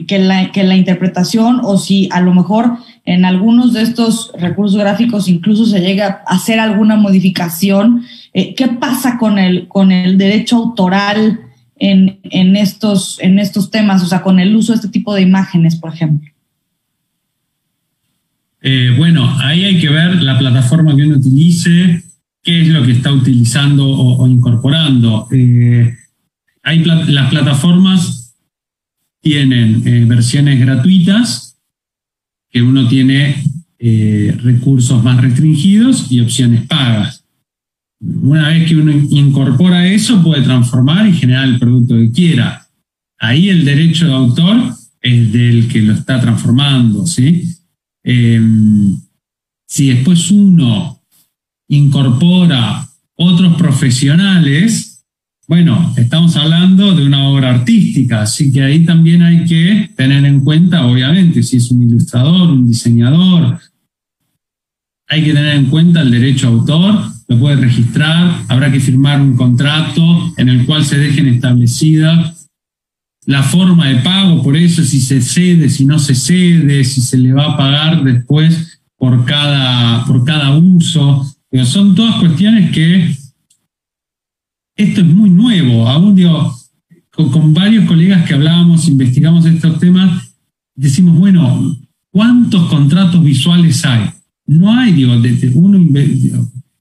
que 0.08 0.20
la, 0.20 0.52
que 0.52 0.64
la 0.64 0.76
interpretación 0.76 1.60
o 1.64 1.78
si 1.78 2.10
a 2.12 2.22
lo 2.22 2.34
mejor 2.34 2.78
en 3.06 3.26
algunos 3.26 3.74
de 3.74 3.82
estos 3.82 4.32
recursos 4.38 4.80
gráficos 4.80 5.28
incluso 5.28 5.66
se 5.66 5.80
llega 5.80 6.22
a 6.28 6.36
hacer 6.36 6.60
alguna 6.60 6.96
modificación. 6.96 8.04
Eh, 8.34 8.54
¿Qué 8.56 8.68
pasa 8.68 9.18
con 9.18 9.40
el, 9.40 9.68
con 9.68 9.92
el 9.92 10.18
derecho 10.18 10.58
autoral 10.58 11.40
en, 11.78 12.20
en, 12.24 12.56
estos, 12.56 13.20
en 13.20 13.40
estos 13.40 13.72
temas? 13.72 14.04
O 14.04 14.06
sea, 14.06 14.22
con 14.22 14.40
el 14.40 14.56
uso 14.56 14.72
de 14.72 14.78
este 14.78 14.90
tipo 14.90 15.14
de 15.14 15.22
imágenes, 15.22 15.76
por 15.76 15.94
ejemplo. 15.94 16.32
Eh, 18.62 18.94
bueno, 18.98 19.28
ahí 19.40 19.66
hay 19.66 19.80
que 19.80 19.90
ver 19.90 20.22
la 20.22 20.38
plataforma 20.38 20.96
que 20.96 21.04
uno 21.04 21.18
utilice, 21.18 22.04
qué 22.44 22.62
es 22.62 22.68
lo 22.68 22.84
que 22.86 22.92
está 22.92 23.12
utilizando 23.12 23.88
o, 23.88 24.28
incorporando. 24.28 25.28
Hay 26.64 26.84
las 26.84 27.30
plataformas 27.30 28.36
tienen 29.22 30.08
versiones 30.08 30.60
gratuitas 30.60 31.52
que 32.50 32.62
uno 32.62 32.88
tiene 32.88 33.44
eh, 33.80 34.38
recursos 34.44 35.04
más 35.04 35.22
restringidos 35.22 36.12
y 36.12 36.20
opciones 36.20 36.68
pagas. 36.68 37.24
Una 38.00 38.50
vez 38.50 38.68
que 38.68 38.76
uno 38.76 38.92
incorpora 38.92 39.88
eso, 39.88 40.22
puede 40.22 40.44
transformar 40.44 41.08
y 41.08 41.14
generar 41.14 41.46
el 41.48 41.60
producto 41.60 41.96
que 41.96 42.12
quiera. 42.12 42.68
Ahí 43.18 43.50
el 43.50 43.64
derecho 43.64 44.08
de 44.08 44.14
autor 44.14 44.58
es 45.02 45.32
del 45.32 45.68
que 45.68 45.82
lo 45.82 45.94
está 45.94 46.20
transformando, 46.20 47.06
¿sí? 47.06 47.56
Em, 48.04 49.00
si 49.68 49.88
después 49.88 50.30
uno 50.32 51.02
incorpora 51.68 52.88
otros 53.16 53.56
profesionales, 53.56 54.91
bueno, 55.52 55.94
estamos 55.98 56.38
hablando 56.38 56.96
de 56.96 57.06
una 57.06 57.28
obra 57.28 57.50
artística, 57.50 58.22
así 58.22 58.54
que 58.54 58.64
ahí 58.64 58.86
también 58.86 59.22
hay 59.22 59.44
que 59.44 59.92
tener 59.98 60.24
en 60.24 60.40
cuenta, 60.46 60.86
obviamente, 60.86 61.44
si 61.44 61.58
es 61.58 61.70
un 61.72 61.84
ilustrador, 61.84 62.50
un 62.50 62.70
diseñador, 62.70 63.60
hay 65.10 65.26
que 65.26 65.34
tener 65.34 65.58
en 65.58 65.66
cuenta 65.66 66.04
el 66.04 66.12
derecho 66.12 66.48
a 66.48 66.52
autor, 66.52 67.04
lo 67.28 67.38
puede 67.38 67.58
registrar, 67.58 68.44
habrá 68.48 68.72
que 68.72 68.80
firmar 68.80 69.20
un 69.20 69.36
contrato 69.36 70.34
en 70.38 70.48
el 70.48 70.66
cual 70.66 70.86
se 70.86 70.98
dejen 70.98 71.28
establecidas 71.28 72.48
la 73.26 73.44
forma 73.44 73.90
de 73.90 73.96
pago, 73.96 74.42
por 74.42 74.56
eso 74.56 74.82
si 74.86 75.02
se 75.02 75.20
cede, 75.20 75.68
si 75.68 75.84
no 75.84 76.00
se 76.00 76.16
cede, 76.16 76.86
si 76.86 77.02
se 77.02 77.18
le 77.18 77.34
va 77.34 77.48
a 77.48 77.58
pagar 77.58 78.06
después 78.06 78.80
por 78.96 79.26
cada, 79.26 80.06
por 80.06 80.24
cada 80.24 80.58
uso. 80.58 81.30
Son 81.66 81.94
todas 81.94 82.16
cuestiones 82.22 82.72
que 82.72 83.20
esto 84.84 85.02
es 85.02 85.08
muy 85.08 85.30
nuevo. 85.30 85.88
Aún 85.88 86.16
digo, 86.16 86.54
con, 87.12 87.54
varios 87.54 87.86
colegas 87.86 88.28
que 88.28 88.34
hablábamos, 88.34 88.88
investigamos 88.88 89.46
estos 89.46 89.80
temas, 89.80 90.36
decimos, 90.76 91.18
bueno, 91.18 91.78
¿cuántos 92.10 92.70
contratos 92.70 93.24
visuales 93.24 93.86
hay? 93.86 94.10
No 94.48 94.74
hay, 94.74 94.94
digo, 94.94 95.14
uno 95.56 95.80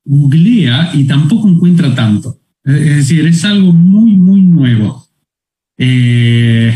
googlea 0.05 0.91
y 0.95 1.05
tampoco 1.05 1.49
encuentra 1.49 1.95
tanto. 1.95 2.39
Es 2.65 2.97
decir, 2.97 3.27
es 3.27 3.45
algo 3.45 3.73
muy, 3.73 4.17
muy 4.17 4.43
nuevo. 4.43 5.07
Eh, 5.79 6.75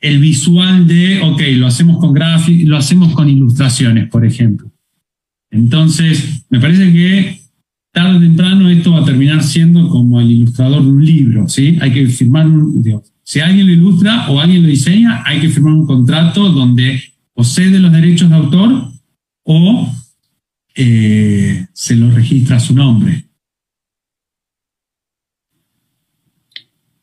el 0.00 0.18
visual 0.20 0.86
de, 0.86 1.20
ok, 1.22 1.42
lo 1.54 1.66
hacemos 1.66 1.98
con 1.98 2.12
gráficos, 2.12 2.68
lo 2.68 2.76
hacemos 2.76 3.12
con 3.14 3.28
ilustraciones, 3.28 4.08
por 4.08 4.24
ejemplo. 4.24 4.70
Entonces, 5.50 6.44
me 6.50 6.60
parece 6.60 6.92
que 6.92 7.45
tarde 7.96 8.18
o 8.18 8.20
temprano 8.20 8.68
esto 8.68 8.92
va 8.92 9.00
a 9.00 9.04
terminar 9.06 9.42
siendo 9.42 9.88
como 9.88 10.20
el 10.20 10.30
ilustrador 10.30 10.82
de 10.82 10.90
un 10.90 11.02
libro, 11.02 11.48
¿sí? 11.48 11.78
Hay 11.80 11.94
que 11.94 12.06
firmar, 12.08 12.46
un, 12.46 12.84
si 13.22 13.40
alguien 13.40 13.66
lo 13.66 13.72
ilustra 13.72 14.28
o 14.28 14.38
alguien 14.38 14.62
lo 14.62 14.68
diseña, 14.68 15.22
hay 15.24 15.40
que 15.40 15.48
firmar 15.48 15.72
un 15.72 15.86
contrato 15.86 16.50
donde 16.50 17.02
o 17.32 17.42
cede 17.42 17.78
los 17.78 17.90
derechos 17.90 18.28
de 18.28 18.36
autor 18.36 18.92
o 19.44 19.90
eh, 20.74 21.66
se 21.72 21.96
lo 21.96 22.10
registra 22.10 22.60
su 22.60 22.74
nombre. 22.74 23.24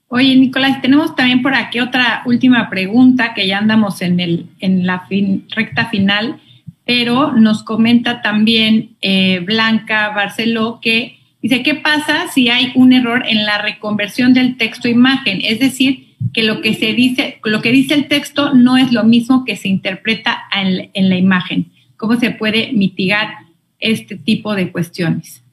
Oye, 0.10 0.36
Nicolás, 0.36 0.80
tenemos 0.80 1.16
también 1.16 1.42
por 1.42 1.56
aquí 1.56 1.80
otra 1.80 2.22
última 2.28 2.70
pregunta 2.70 3.34
que 3.34 3.48
ya 3.48 3.58
andamos 3.58 4.00
en, 4.04 4.20
el, 4.20 4.46
en 4.60 4.86
la 4.86 5.08
recta 5.56 5.88
final 5.90 6.40
pero 6.86 7.34
nos 7.34 7.64
comenta 7.64 8.22
también 8.22 8.96
eh, 9.02 9.40
Blanca 9.40 10.10
Barceló 10.10 10.80
que 10.82 11.20
dice, 11.42 11.64
¿qué 11.64 11.76
pasa 11.76 12.28
si 12.34 12.50
hay 12.50 12.72
un 12.76 12.94
error 12.94 13.24
en 13.28 13.46
la 13.46 13.62
reconversión 13.62 14.34
del 14.34 14.58
texto 14.58 14.88
imagen? 14.88 15.42
Es 15.44 15.60
decir, 15.60 16.14
que 16.34 16.44
lo 16.44 16.62
que 16.62 16.74
se 16.74 16.94
dice, 16.94 17.40
lo 17.44 17.62
que 17.62 17.72
dice 17.72 17.94
el 17.94 18.08
texto 18.08 18.54
no 18.54 18.78
es 18.78 18.92
lo 18.92 19.04
mismo 19.04 19.46
que 19.46 19.56
se 19.56 19.68
interpreta 19.68 20.44
en, 20.54 21.10
la 21.10 21.18
imagen. 21.18 21.72
¿Cómo 21.98 22.20
se 22.20 22.32
puede 22.32 22.72
mitigar 22.74 23.30
este 23.80 24.16
tipo 24.16 24.56
de 24.56 24.72
cuestiones? 24.72 25.44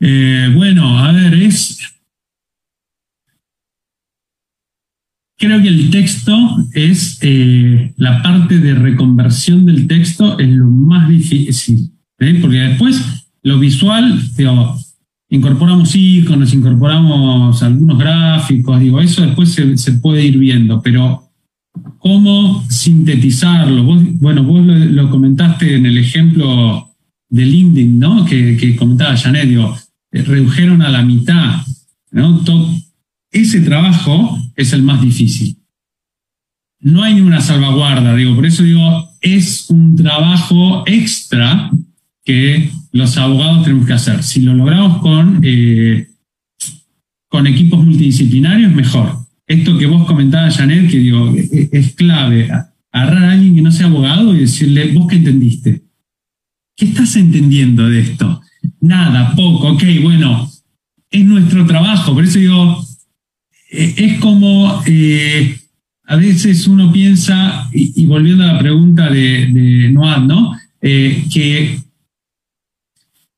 Eh, 0.00 0.50
bueno, 0.54 0.98
a 0.98 1.12
ver, 1.12 1.34
es 1.34 1.91
Creo 5.42 5.60
que 5.60 5.70
el 5.70 5.90
texto 5.90 6.32
es 6.72 7.18
eh, 7.20 7.92
la 7.96 8.22
parte 8.22 8.60
de 8.60 8.74
reconversión 8.74 9.66
del 9.66 9.88
texto 9.88 10.38
es 10.38 10.48
lo 10.48 10.70
más 10.70 11.08
difícil, 11.08 11.90
porque 12.40 12.58
después 12.58 13.02
lo 13.42 13.58
visual, 13.58 14.22
incorporamos 15.30 15.96
iconos, 15.96 16.54
incorporamos 16.54 17.60
algunos 17.60 17.98
gráficos, 17.98 18.78
digo, 18.78 19.00
eso 19.00 19.22
después 19.22 19.52
se, 19.52 19.92
puede 19.94 20.24
ir 20.24 20.38
viendo, 20.38 20.80
pero 20.80 21.24
¿cómo 21.98 22.64
sintetizarlo? 22.70 23.82
bueno, 23.82 24.44
vos 24.44 24.64
lo, 24.64 25.10
comentaste 25.10 25.74
en 25.74 25.86
el 25.86 25.98
ejemplo 25.98 26.88
de 27.28 27.44
LinkedIn, 27.44 27.98
¿no? 27.98 28.24
Que, 28.24 28.76
comentaba 28.76 29.16
Janet, 29.16 29.50
eh, 30.12 30.22
redujeron 30.22 30.82
a 30.82 30.88
la 30.88 31.02
mitad, 31.02 31.62
¿no? 32.12 32.44
ese 33.32 33.62
trabajo 33.62 34.38
es 34.56 34.72
el 34.72 34.82
más 34.82 35.00
difícil. 35.00 35.56
No 36.80 37.02
hay 37.02 37.14
ninguna 37.14 37.40
salvaguarda, 37.40 38.14
digo, 38.16 38.34
por 38.34 38.44
eso 38.44 38.64
digo, 38.64 39.08
es 39.20 39.70
un 39.70 39.94
trabajo 39.94 40.82
extra 40.86 41.70
que 42.24 42.70
los 42.92 43.16
abogados 43.16 43.64
tenemos 43.64 43.86
que 43.86 43.92
hacer. 43.92 44.22
Si 44.22 44.40
lo 44.40 44.54
logramos 44.54 44.98
con, 44.98 45.40
eh, 45.42 46.08
con 47.28 47.46
equipos 47.46 47.84
multidisciplinarios, 47.84 48.72
mejor. 48.72 49.16
Esto 49.46 49.78
que 49.78 49.86
vos 49.86 50.06
comentabas, 50.06 50.56
Janet, 50.56 50.90
que 50.90 50.98
digo, 50.98 51.34
e, 51.36 51.48
e, 51.52 51.68
es 51.72 51.94
clave. 51.94 52.50
Agarrar 52.90 53.24
a 53.24 53.32
alguien 53.32 53.54
que 53.54 53.62
no 53.62 53.72
sea 53.72 53.86
abogado 53.86 54.34
y 54.34 54.40
decirle, 54.40 54.92
vos 54.92 55.06
qué 55.08 55.16
entendiste. 55.16 55.82
¿Qué 56.76 56.86
estás 56.86 57.16
entendiendo 57.16 57.88
de 57.88 58.00
esto? 58.00 58.40
Nada, 58.80 59.34
poco, 59.34 59.72
ok, 59.72 59.82
bueno, 60.02 60.50
es 61.10 61.24
nuestro 61.24 61.66
trabajo. 61.66 62.14
Por 62.14 62.24
eso 62.24 62.38
digo, 62.38 62.84
es 63.72 64.18
como 64.20 64.82
a 66.04 66.16
veces 66.16 66.66
uno 66.66 66.92
piensa, 66.92 67.68
y, 67.72 68.04
volviendo 68.06 68.44
a 68.44 68.54
la 68.54 68.58
pregunta 68.58 69.08
de, 69.08 69.46
de 69.46 69.88
¿no? 69.90 70.52
que, 70.80 71.78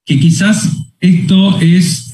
que 0.05 0.21
quizás 0.21 0.77
esto 0.99 1.61
es 1.61 2.11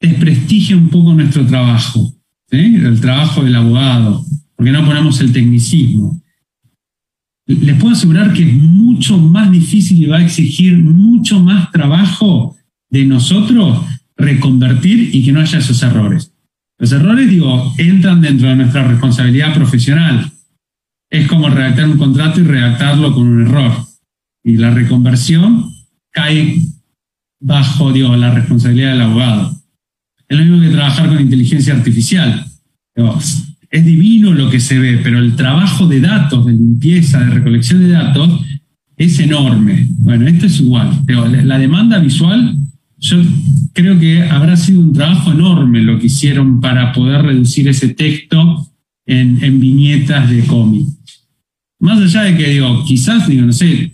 desprestigia 0.00 0.76
un 0.76 0.88
poco 0.88 1.14
nuestro 1.14 1.46
trabajo, 1.46 2.14
el 2.50 3.00
trabajo 3.00 3.42
del 3.42 3.56
abogado, 3.56 4.24
porque 4.54 4.72
no 4.72 4.84
ponemos 4.84 5.20
el 5.20 5.32
tecnicismo. 5.32 6.20
Les 7.46 7.76
puedo 7.78 7.94
asegurar 7.94 8.32
que 8.32 8.42
es 8.42 8.54
mucho 8.54 9.18
más 9.18 9.50
difícil 9.52 10.02
y 10.02 10.06
va 10.06 10.18
a 10.18 10.24
exigir 10.24 10.76
mucho 10.76 11.40
más 11.40 11.70
trabajo 11.70 12.56
de 12.90 13.04
nosotros 13.04 13.84
reconvertir 14.16 15.14
y 15.14 15.24
que 15.24 15.32
no 15.32 15.40
haya 15.40 15.58
esos 15.58 15.82
errores. 15.82 16.32
Los 16.78 16.92
errores, 16.92 17.30
digo, 17.30 17.74
entran 17.78 18.20
dentro 18.20 18.48
de 18.48 18.56
nuestra 18.56 18.86
responsabilidad 18.86 19.54
profesional. 19.54 20.30
Es 21.10 21.26
como 21.26 21.48
redactar 21.48 21.88
un 21.88 21.96
contrato 21.96 22.40
y 22.40 22.44
redactarlo 22.44 23.14
con 23.14 23.26
un 23.26 23.46
error. 23.46 23.72
Y 24.44 24.56
la 24.56 24.70
reconversión 24.70 25.72
cae 26.10 26.60
bajo, 27.40 27.92
digo, 27.92 28.14
la 28.16 28.32
responsabilidad 28.32 28.92
del 28.92 29.02
abogado. 29.02 29.56
Es 30.28 30.36
lo 30.36 30.44
mismo 30.44 30.60
que 30.60 30.74
trabajar 30.74 31.08
con 31.08 31.20
inteligencia 31.20 31.74
artificial. 31.74 32.44
Es 33.70 33.84
divino 33.84 34.32
lo 34.32 34.50
que 34.50 34.60
se 34.60 34.78
ve, 34.78 35.00
pero 35.02 35.18
el 35.18 35.36
trabajo 35.36 35.86
de 35.86 36.00
datos, 36.00 36.46
de 36.46 36.52
limpieza, 36.52 37.20
de 37.20 37.30
recolección 37.30 37.80
de 37.80 37.88
datos, 37.88 38.40
es 38.96 39.18
enorme. 39.18 39.86
Bueno, 39.98 40.26
esto 40.26 40.46
es 40.46 40.60
igual. 40.60 41.02
La 41.44 41.58
demanda 41.58 41.98
visual, 41.98 42.56
yo 42.98 43.18
creo 43.76 44.00
que 44.00 44.22
habrá 44.22 44.56
sido 44.56 44.80
un 44.80 44.94
trabajo 44.94 45.30
enorme 45.30 45.82
lo 45.82 45.98
que 45.98 46.06
hicieron 46.06 46.62
para 46.62 46.92
poder 46.92 47.22
reducir 47.22 47.68
ese 47.68 47.90
texto 47.90 48.66
en, 49.04 49.60
viñetas 49.60 50.30
de 50.30 50.44
cómic. 50.46 50.88
Más 51.78 52.00
allá 52.00 52.22
de 52.22 52.36
que 52.38 52.48
digo, 52.48 52.84
quizás, 52.86 53.28
digo, 53.28 53.44
no 53.44 53.52
sé, 53.52 53.92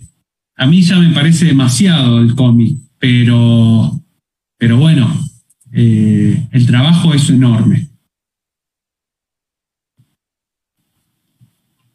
a 0.55 0.65
mí 0.65 0.81
ya 0.81 0.97
me 0.97 1.13
parece 1.13 1.45
demasiado 1.45 2.19
el 2.19 2.33
cómic, 2.33 2.77
pero, 2.97 3.91
pero 4.57 4.77
bueno, 4.77 5.13
eh, 5.73 6.47
el 6.51 6.65
trabajo 6.65 7.13
es 7.13 7.29
enorme. 7.29 7.89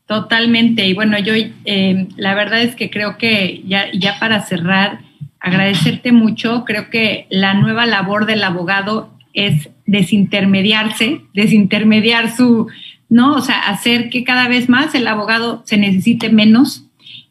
Totalmente. 0.07 0.87
Y 0.87 0.93
bueno, 0.93 1.19
yo 1.19 1.33
eh, 1.35 2.09
la 2.17 2.35
verdad 2.35 2.63
es 2.63 2.75
que 2.75 2.91
creo 2.91 3.17
que 3.17 3.63
ya, 3.67 3.91
ya 3.93 4.19
para 4.19 4.43
cerrar, 4.43 5.08
agradecerte 5.41 6.13
mucho. 6.13 6.65
Creo 6.65 6.91
que 6.91 7.27
la 7.31 7.55
nueva 7.55 7.87
labor 7.87 8.27
del 8.27 8.43
abogado 8.45 9.13
es 9.33 9.71
desintermediarse, 9.87 11.23
desintermediar 11.35 12.35
su, 12.35 12.69
¿no? 13.09 13.35
O 13.35 13.41
sea, 13.41 13.61
hacer 13.61 14.11
que 14.11 14.25
cada 14.25 14.49
vez 14.49 14.69
más 14.69 14.95
el 14.95 15.07
abogado 15.07 15.63
se 15.65 15.77
necesite 15.77 16.31
menos. 16.31 16.85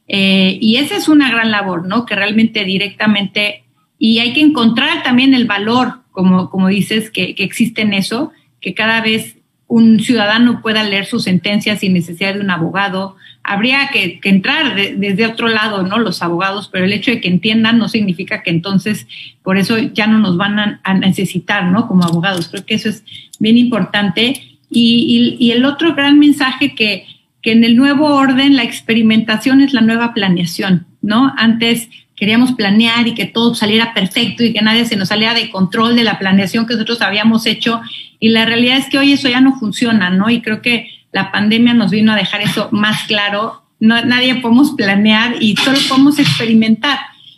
Eh, 0.07 0.57
y 0.61 0.77
esa 0.77 0.95
es 0.95 1.09
una 1.09 1.29
gran 1.29 1.51
labor, 1.51 1.87
¿no? 1.87 2.05
Que 2.05 2.15
realmente 2.15 2.63
directamente, 2.63 3.63
y 3.99 4.19
hay 4.19 4.33
que 4.33 4.41
encontrar 4.41 5.03
también 5.03 5.33
el 5.33 5.45
valor 5.45 6.01
como, 6.11 6.49
como 6.49 6.69
dices, 6.69 7.11
que, 7.11 7.35
que 7.35 7.43
existe 7.43 7.81
en 7.81 7.93
eso, 7.93 8.31
que 8.59 8.73
cada 8.73 9.01
vez 9.01 9.36
un 9.67 9.99
ciudadano 9.99 10.61
pueda 10.61 10.83
leer 10.83 11.05
sus 11.05 11.23
sentencias 11.23 11.79
sin 11.79 11.93
necesidad 11.93 12.33
de 12.33 12.39
un 12.39 12.49
abogado. 12.49 13.15
Habría 13.43 13.89
que, 13.91 14.19
entrar 14.23 14.75
desde 14.75 15.25
otro 15.25 15.49
lado, 15.49 15.83
¿no? 15.83 15.99
Los 15.99 16.21
abogados, 16.21 16.69
pero 16.71 16.85
el 16.85 16.93
hecho 16.93 17.11
de 17.11 17.21
que 17.21 17.27
entiendan 17.27 17.77
no 17.77 17.89
significa 17.89 18.43
que 18.43 18.49
entonces 18.49 19.07
por 19.43 19.57
eso 19.57 19.77
ya 19.77 20.07
no 20.07 20.19
nos 20.19 20.37
van 20.37 20.79
a, 20.83 20.93
necesitar, 20.93 21.65
¿no? 21.65 21.87
Como 21.87 22.03
abogados. 22.03 22.47
Creo 22.47 22.65
que 22.65 22.75
eso 22.75 22.89
es 22.89 23.03
bien 23.39 23.57
importante. 23.57 24.41
Y, 24.69 25.37
y, 25.39 25.51
el 25.51 25.63
otro 25.65 25.95
gran 25.95 26.19
mensaje 26.19 26.75
que, 26.75 27.05
que 27.41 27.51
en 27.51 27.63
el 27.63 27.77
nuevo 27.77 28.15
orden 28.15 28.55
la 28.55 28.63
experimentación 28.63 29.61
es 29.61 29.73
la 29.73 29.81
nueva 29.81 30.13
planeación, 30.13 30.87
¿no? 31.01 31.33
Antes 31.37 31.89
queríamos 32.17 32.53
planear 32.53 33.07
y 33.07 33.13
que 33.13 33.25
todo 33.25 33.55
saliera 33.55 33.93
perfecto 33.93 34.43
y 34.43 34.51
que 34.51 34.61
nadie 34.61 34.85
se 34.85 34.97
nos 34.97 35.09
saliera 35.09 35.35
de 35.35 35.49
control 35.49 35.95
de 35.95 36.03
la 36.03 36.19
planeación 36.19 36.65
que 36.65 36.73
nosotros 36.73 37.01
habíamos 37.01 37.45
hecho. 37.45 37.79
Y 38.19 38.29
la 38.29 38.45
realidad 38.45 38.77
es 38.77 38.89
que 38.89 38.97
hoy 38.97 39.13
eso 39.13 39.29
ya 39.29 39.39
no 39.39 39.57
funciona, 39.57 40.09
¿no? 40.09 40.29
Y 40.29 40.41
creo 40.41 40.61
que 40.61 40.89
la 41.13 41.31
pandemia 41.31 41.75
nos 41.75 41.91
vino 41.91 42.11
a 42.11 42.15
dejar 42.15 42.41
eso 42.41 42.69
más 42.71 43.03
claro. 43.03 43.61
No, 43.79 44.03
nadie 44.03 44.35
podemos 44.35 44.71
planear 44.71 45.35
y 45.39 45.55
solo 45.57 45.77
podemos 45.87 46.17
experimentar. 46.17 46.97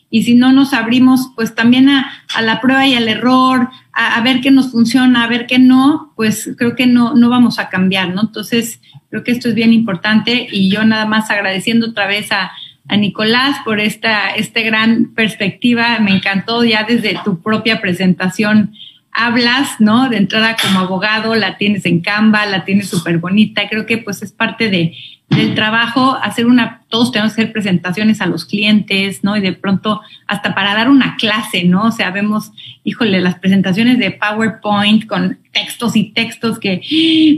Y 0.10 0.24
si 0.24 0.34
no 0.34 0.54
nos 0.54 0.74
abrimos, 0.74 1.30
pues 1.36 1.54
también 1.54 1.90
a, 1.90 2.24
la 2.42 2.62
prueba 2.62 2.88
y 2.88 2.96
al 2.96 3.10
error, 3.10 3.70
a, 3.92 4.16
a, 4.16 4.22
ver 4.22 4.40
qué 4.40 4.50
nos 4.50 4.72
funciona, 4.72 5.24
a 5.26 5.28
ver 5.28 5.46
qué 5.46 5.60
no, 5.60 6.14
pues 6.16 6.50
creo 6.58 6.76
que 6.76 6.88
no, 6.88 7.14
no 7.14 7.30
vamos 7.30 7.60
a 7.60 7.68
cambiar, 7.70 8.16
¿no? 8.16 8.22
Entonces, 8.22 8.82
creo 9.10 9.24
que 9.24 9.32
esto 9.32 9.50
es 9.50 9.56
bien 9.56 9.74
importante 9.74 10.48
y 10.50 10.72
yo 10.72 10.84
nada 10.86 11.06
más 11.06 11.30
agradeciendo 11.30 11.88
otra 11.88 12.08
vez 12.08 12.32
a, 12.32 12.52
a 12.90 12.98
Nicolás 12.98 13.58
por 13.64 13.80
esta, 13.80 14.32
esta 14.32 14.62
gran 14.62 15.14
perspectiva. 15.14 16.00
Me 16.00 16.12
encantó 16.12 16.64
ya 16.64 16.84
desde 16.84 17.18
tu 17.24 17.42
propia 17.42 17.80
presentación. 17.80 18.74
Hablas, 19.12 19.80
¿no? 19.80 20.10
De 20.10 20.18
entrada 20.18 20.56
como 20.62 20.80
abogado, 20.80 21.36
la 21.36 21.58
tienes 21.58 21.86
en 21.86 22.02
Canva, 22.02 22.46
la 22.46 22.66
tienes 22.66 22.90
súper 22.90 23.18
bonita. 23.18 23.68
Creo 23.70 23.86
que 23.86 23.98
pues 23.98 24.22
es 24.22 24.32
parte 24.32 24.70
de, 24.70 24.96
del 25.30 25.54
trabajo, 25.54 26.18
hacer 26.22 26.48
una, 26.48 26.82
todos 26.90 27.12
tenemos 27.12 27.34
que 27.34 27.42
hacer 27.42 27.54
presentaciones 27.54 28.20
a 28.20 28.26
los 28.26 28.46
clientes, 28.46 29.24
¿no? 29.24 29.38
Y 29.38 29.42
de 29.42 29.54
pronto 29.54 30.02
hasta 30.26 30.56
para 30.56 30.74
dar 30.74 30.90
una 30.90 31.18
clase, 31.18 31.64
¿no? 31.64 31.86
O 31.86 31.92
sea, 31.92 32.10
vemos, 32.10 32.52
híjole, 32.84 33.22
las 33.22 33.36
presentaciones 33.36 34.00
de 34.00 34.12
PowerPoint 34.12 35.06
con 35.06 35.38
textos 35.52 35.96
y 35.96 36.06
textos 36.12 36.58
que 36.58 36.82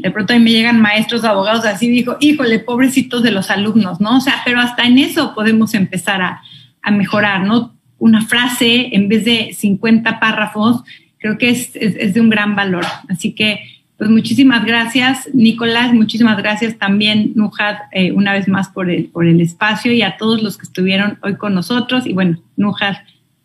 de 0.02 0.12
pronto 0.12 0.34
a 0.34 0.38
mí 0.38 0.44
me 0.44 0.52
llegan 0.52 0.80
maestros, 0.80 1.26
abogados 1.26 1.66
así, 1.66 1.90
dijo, 1.90 2.16
híjole, 2.22 2.60
pobrecitos 2.60 3.24
de 3.24 3.32
los 3.32 3.50
alumnos, 3.50 4.00
¿no? 4.00 4.18
O 4.18 4.22
sea, 4.22 4.42
pero 4.46 4.62
hasta 4.62 4.86
en 4.86 4.98
eso 4.98 5.36
podemos 5.36 5.74
empezar 5.74 6.22
a, 6.22 6.42
a 6.82 6.92
mejorar, 6.92 7.42
¿no? 7.44 7.76
Una 7.98 8.22
frase 8.26 8.96
en 8.96 9.10
vez 9.10 9.26
de 9.26 9.54
50 9.54 10.20
párrafos, 10.20 10.84
creo 11.22 11.38
que 11.38 11.50
es, 11.50 11.76
es, 11.76 11.96
es 11.98 12.14
de 12.14 12.20
un 12.22 12.30
gran 12.30 12.56
valor. 12.56 12.84
Así 13.08 13.32
que 13.34 13.62
pues 14.02 14.10
muchísimas 14.10 14.66
gracias, 14.66 15.30
Nicolás, 15.32 15.94
muchísimas 15.94 16.36
gracias 16.36 16.76
también, 16.80 17.34
Nujad, 17.36 17.76
eh, 17.92 18.12
una 18.12 18.34
vez 18.34 18.48
más 18.48 18.68
por 18.70 18.90
el, 18.90 19.06
por 19.06 19.28
el 19.28 19.40
espacio 19.40 19.94
y 19.94 20.02
a 20.02 20.18
todos 20.18 20.42
los 20.42 20.58
que 20.58 20.64
estuvieron 20.64 21.20
hoy 21.22 21.36
con 21.36 21.54
nosotros. 21.54 22.08
Y 22.08 22.14
bueno, 22.14 22.42
Nujad, 22.58 22.96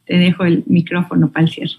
te 0.06 0.16
dejo 0.16 0.46
el 0.46 0.64
micrófono 0.66 1.30
para 1.30 1.44
el 1.44 1.52
cierre. 1.52 1.74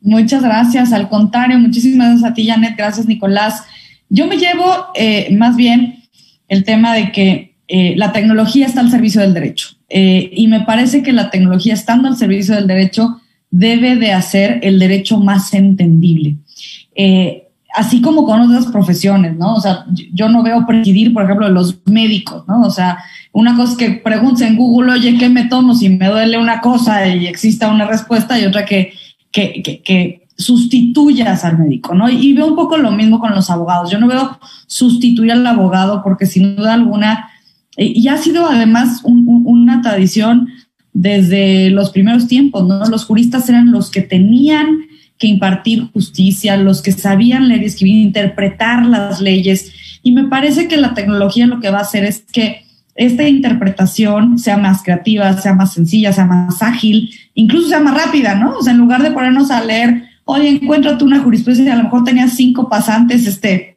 Muchas 0.00 0.44
gracias, 0.44 0.92
al 0.92 1.08
contrario, 1.08 1.58
muchísimas 1.58 2.10
gracias 2.10 2.30
a 2.30 2.34
ti, 2.34 2.46
Janet, 2.46 2.76
gracias, 2.76 3.08
Nicolás. 3.08 3.64
Yo 4.08 4.28
me 4.28 4.36
llevo 4.36 4.92
eh, 4.94 5.34
más 5.36 5.56
bien 5.56 6.04
el 6.46 6.62
tema 6.62 6.94
de 6.94 7.10
que 7.10 7.56
eh, 7.66 7.94
la 7.96 8.12
tecnología 8.12 8.66
está 8.66 8.78
al 8.78 8.92
servicio 8.92 9.22
del 9.22 9.34
derecho 9.34 9.70
y 9.90 10.46
me 10.46 10.60
parece 10.60 11.02
que 11.02 11.12
la 11.12 11.30
tecnología 11.30 11.74
estando 11.74 12.06
al 12.06 12.16
servicio 12.16 12.54
del 12.54 12.68
derecho 12.68 13.20
debe 13.50 13.96
de 13.96 14.12
hacer 14.12 14.60
el 14.62 14.78
derecho 14.78 15.18
más 15.18 15.54
entendible 15.54 16.36
así 17.74 18.00
como 18.00 18.24
con 18.24 18.40
otras 18.40 18.66
profesiones, 18.66 19.36
¿no? 19.36 19.54
O 19.54 19.60
sea, 19.60 19.84
yo 20.12 20.28
no 20.28 20.42
veo 20.42 20.66
presidir, 20.66 21.12
por 21.12 21.24
ejemplo, 21.24 21.48
los 21.48 21.78
médicos, 21.86 22.44
¿no? 22.48 22.62
O 22.62 22.70
sea, 22.70 22.98
una 23.32 23.56
cosa 23.56 23.72
es 23.72 23.78
que 23.78 23.90
preguntes 23.90 24.46
en 24.46 24.56
Google, 24.56 24.92
oye, 24.92 25.16
¿qué 25.16 25.28
me 25.28 25.44
tomo 25.44 25.74
si 25.74 25.88
me 25.88 26.08
duele 26.08 26.38
una 26.38 26.60
cosa 26.60 27.06
y 27.06 27.26
exista 27.26 27.70
una 27.70 27.86
respuesta? 27.86 28.38
Y 28.38 28.46
otra 28.46 28.64
que, 28.64 28.92
que, 29.30 29.62
que, 29.84 30.26
sustituyas 30.36 31.44
al 31.44 31.58
médico, 31.58 31.94
¿no? 31.94 32.08
Y 32.08 32.32
veo 32.32 32.46
un 32.46 32.54
poco 32.54 32.76
lo 32.76 32.92
mismo 32.92 33.18
con 33.18 33.34
los 33.34 33.50
abogados. 33.50 33.90
Yo 33.90 33.98
no 33.98 34.06
veo 34.06 34.38
sustituir 34.68 35.32
al 35.32 35.44
abogado 35.44 36.00
porque 36.02 36.26
sin 36.26 36.54
duda 36.54 36.74
alguna, 36.74 37.28
y 37.76 38.06
ha 38.06 38.16
sido 38.18 38.46
además 38.46 39.02
una 39.04 39.82
tradición 39.82 40.48
desde 40.92 41.70
los 41.70 41.90
primeros 41.90 42.26
tiempos, 42.26 42.66
¿no? 42.66 42.84
Los 42.86 43.04
juristas 43.04 43.48
eran 43.48 43.70
los 43.72 43.90
que 43.90 44.02
tenían 44.02 44.86
que 45.18 45.26
impartir 45.26 45.90
justicia, 45.92 46.56
los 46.56 46.80
que 46.80 46.92
sabían 46.92 47.48
leer 47.48 47.62
y 47.62 47.66
escribir, 47.66 48.02
interpretar 48.02 48.86
las 48.86 49.20
leyes. 49.20 49.72
Y 50.02 50.12
me 50.12 50.24
parece 50.24 50.68
que 50.68 50.76
la 50.76 50.94
tecnología 50.94 51.46
lo 51.46 51.60
que 51.60 51.70
va 51.70 51.78
a 51.78 51.82
hacer 51.82 52.04
es 52.04 52.24
que 52.32 52.62
esta 52.94 53.28
interpretación 53.28 54.38
sea 54.38 54.56
más 54.56 54.82
creativa, 54.82 55.32
sea 55.40 55.54
más 55.54 55.72
sencilla, 55.72 56.12
sea 56.12 56.24
más 56.24 56.62
ágil, 56.62 57.10
incluso 57.34 57.68
sea 57.68 57.80
más 57.80 57.94
rápida, 57.94 58.34
¿no? 58.34 58.56
O 58.58 58.62
sea, 58.62 58.72
en 58.72 58.78
lugar 58.78 59.02
de 59.02 59.12
ponernos 59.12 59.50
a 59.50 59.64
leer, 59.64 60.08
oye, 60.24 60.48
encuéntrate 60.48 61.04
una 61.04 61.20
jurisprudencia 61.20 61.72
a 61.72 61.76
lo 61.76 61.84
mejor 61.84 62.04
tenías 62.04 62.34
cinco 62.34 62.68
pasantes 62.68 63.26
este, 63.26 63.76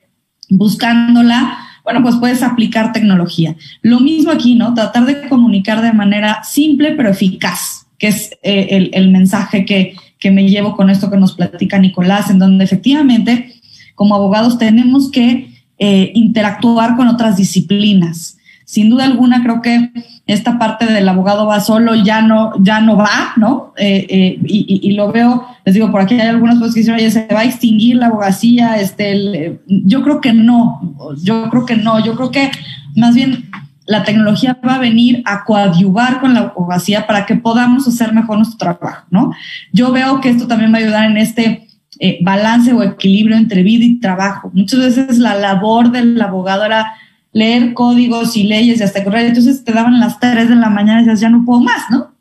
buscándola, 0.50 1.61
bueno, 1.84 2.02
pues 2.02 2.16
puedes 2.18 2.44
aplicar 2.44 2.94
tecnología. 2.94 3.56
Lo 3.82 4.00
mismo 4.00 4.32
aquí, 4.32 4.56
¿no? 4.56 4.74
Tratar 4.74 5.06
de 5.06 5.28
comunicar 5.28 5.82
de 5.82 5.94
manera 5.94 6.44
simple 6.44 6.94
pero 6.94 7.10
eficaz, 7.10 7.88
que 7.98 8.08
es 8.08 8.32
eh, 8.44 8.90
el, 8.94 9.12
mensaje 9.12 9.66
que, 9.66 9.96
que 10.20 10.32
me 10.32 10.48
llevo 10.50 10.76
con 10.76 10.90
esto 10.90 11.10
que 11.10 11.18
nos 11.18 11.34
platica 11.34 11.80
Nicolás, 11.80 12.30
en 12.30 12.40
donde 12.40 12.64
efectivamente 12.64 13.56
como 13.96 14.16
abogados 14.16 14.58
tenemos 14.58 15.12
que 15.12 15.54
eh, 15.78 16.12
interactuar 16.16 16.96
con 16.96 17.08
otras 17.08 17.38
disciplinas. 17.38 18.38
Sin 18.72 18.90
duda 18.90 19.04
alguna, 19.04 19.44
creo 19.44 19.62
que 19.62 19.92
esta 20.28 20.58
parte 20.58 20.86
del 20.86 21.10
abogado 21.10 21.46
va 21.46 21.60
solo 21.60 21.94
ya 21.94 22.22
no, 22.22 22.54
ya 22.64 22.80
no 22.80 22.96
va, 22.96 23.34
¿no? 23.36 23.74
Eh, 23.76 24.08
eh, 24.08 24.40
y, 24.46 24.94
lo 24.94 25.12
veo 25.12 25.46
les 25.66 25.76
digo, 25.76 25.92
por 25.92 26.00
aquí 26.00 26.14
hay 26.14 26.30
algunas 26.30 26.58
cosas 26.58 26.74
que 26.74 26.80
dicen, 26.80 26.96
oye, 26.96 27.12
se 27.12 27.28
va 27.28 27.42
a 27.42 27.44
extinguir 27.44 27.98
la 27.98 28.06
abogacía, 28.06 28.80
este, 28.80 29.60
yo 29.68 30.04
creo 30.04 30.22
que 30.22 30.32
no, 30.32 30.96
yo 31.22 31.50
creo 31.50 31.66
que 31.66 31.76
no, 31.76 32.02
yo 32.02 32.16
creo 32.16 32.32
que 32.32 32.50
más 32.96 33.14
bien 33.14 33.50
la 33.88 34.04
tecnología 34.04 34.58
va 34.66 34.76
a 34.76 34.80
venir 34.80 35.22
a 35.26 35.44
coadyuvar 35.44 36.22
con 36.22 36.34
la 36.34 36.40
abogacía 36.40 37.06
para 37.08 37.26
que 37.26 37.36
podamos 37.36 37.86
hacer 37.90 38.14
mejor 38.14 38.38
nuestro 38.38 38.58
trabajo, 38.58 39.06
¿no? 39.10 39.34
Yo 39.74 39.92
veo 39.92 40.22
que 40.22 40.30
esto 40.30 40.48
también 40.48 40.72
va 40.72 40.78
a 40.78 40.80
ayudar 40.80 41.12
en 41.12 41.18
este 41.18 41.68
eh, 42.00 42.20
balance 42.22 42.72
o 42.72 42.84
equilibrio 42.84 43.36
entre 43.36 43.64
vida 43.64 43.84
y 43.84 44.00
trabajo. 44.00 44.50
Muchas 44.54 44.80
veces 44.80 45.20
la 45.20 45.36
labor 45.36 45.92
del 45.92 46.22
abogado 46.22 46.64
era 46.64 46.94
leer 47.34 47.74
códigos 47.74 48.36
y 48.36 48.44
leyes 48.44 48.80
y 48.80 48.84
hasta 48.84 49.04
correr, 49.04 49.28
entonces 49.28 49.64
te 49.64 49.72
daban 49.72 50.00
las 50.00 50.20
3 50.20 50.50
de 50.50 50.56
la 50.56 50.70
mañana 50.70 51.02
y 51.02 51.06
decías, 51.06 51.22
ya 51.22 51.30
no 51.30 51.46
puedo 51.46 51.62
más, 51.62 51.90
¿no? 51.90 52.12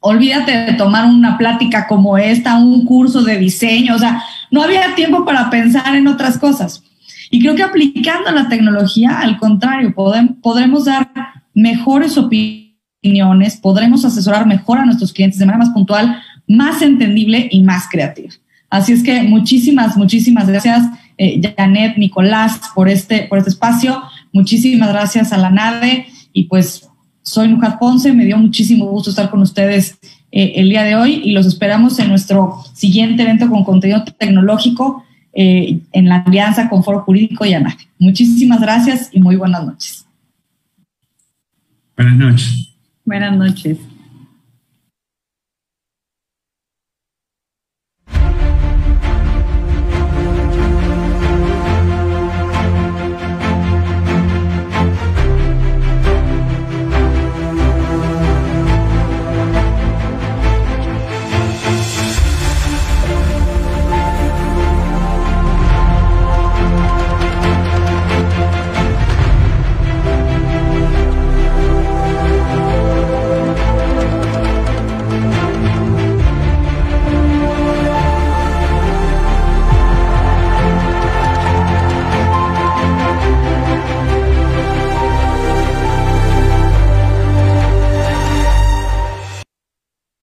Olvídate 0.00 0.52
de 0.52 0.72
tomar 0.74 1.06
una 1.06 1.36
plática 1.36 1.86
como 1.88 2.16
esta, 2.16 2.56
un 2.58 2.84
curso 2.84 3.22
de 3.22 3.38
diseño, 3.38 3.96
o 3.96 3.98
sea, 3.98 4.22
no 4.50 4.62
había 4.62 4.94
tiempo 4.94 5.24
para 5.24 5.50
pensar 5.50 5.96
en 5.96 6.06
otras 6.06 6.38
cosas. 6.38 6.82
Y 7.30 7.40
creo 7.40 7.56
que 7.56 7.62
aplicando 7.62 8.30
la 8.30 8.48
tecnología, 8.48 9.18
al 9.18 9.36
contrario, 9.38 9.92
podremos 9.94 10.84
dar 10.84 11.10
mejores 11.54 12.16
opiniones, 12.16 13.56
podremos 13.56 14.04
asesorar 14.04 14.46
mejor 14.46 14.78
a 14.78 14.84
nuestros 14.84 15.12
clientes 15.12 15.38
de 15.38 15.46
manera 15.46 15.64
más 15.64 15.74
puntual, 15.74 16.22
más 16.46 16.82
entendible 16.82 17.48
y 17.50 17.62
más 17.62 17.88
creativa. 17.90 18.32
Así 18.70 18.92
es 18.92 19.02
que 19.02 19.22
muchísimas, 19.22 19.96
muchísimas 19.96 20.46
gracias, 20.46 20.84
eh, 21.18 21.40
Janet, 21.56 21.96
Nicolás, 21.96 22.60
por 22.74 22.88
este, 22.88 23.22
por 23.22 23.38
este 23.38 23.50
espacio. 23.50 24.02
Muchísimas 24.32 24.88
gracias 24.90 25.32
a 25.32 25.38
la 25.38 25.50
NADE 25.50 26.06
y 26.32 26.44
pues 26.44 26.88
soy 27.22 27.48
Nujat 27.48 27.78
Ponce, 27.78 28.12
me 28.12 28.24
dio 28.24 28.38
muchísimo 28.38 28.86
gusto 28.86 29.10
estar 29.10 29.30
con 29.30 29.42
ustedes 29.42 29.98
eh, 30.30 30.52
el 30.56 30.68
día 30.68 30.84
de 30.84 30.94
hoy 30.94 31.20
y 31.24 31.32
los 31.32 31.46
esperamos 31.46 31.98
en 31.98 32.08
nuestro 32.08 32.62
siguiente 32.74 33.22
evento 33.22 33.48
con 33.48 33.64
contenido 33.64 34.04
tecnológico 34.04 35.04
eh, 35.32 35.80
en 35.92 36.08
la 36.08 36.16
alianza 36.16 36.68
con 36.68 36.84
Foro 36.84 37.00
Jurídico 37.02 37.44
y 37.44 37.54
ANAC. 37.54 37.88
Muchísimas 37.98 38.60
gracias 38.60 39.10
y 39.12 39.20
muy 39.20 39.36
buenas 39.36 39.64
noches. 39.64 40.06
Buenas 41.96 42.16
noches. 42.16 42.68
Buenas 43.04 43.36
noches. 43.36 43.78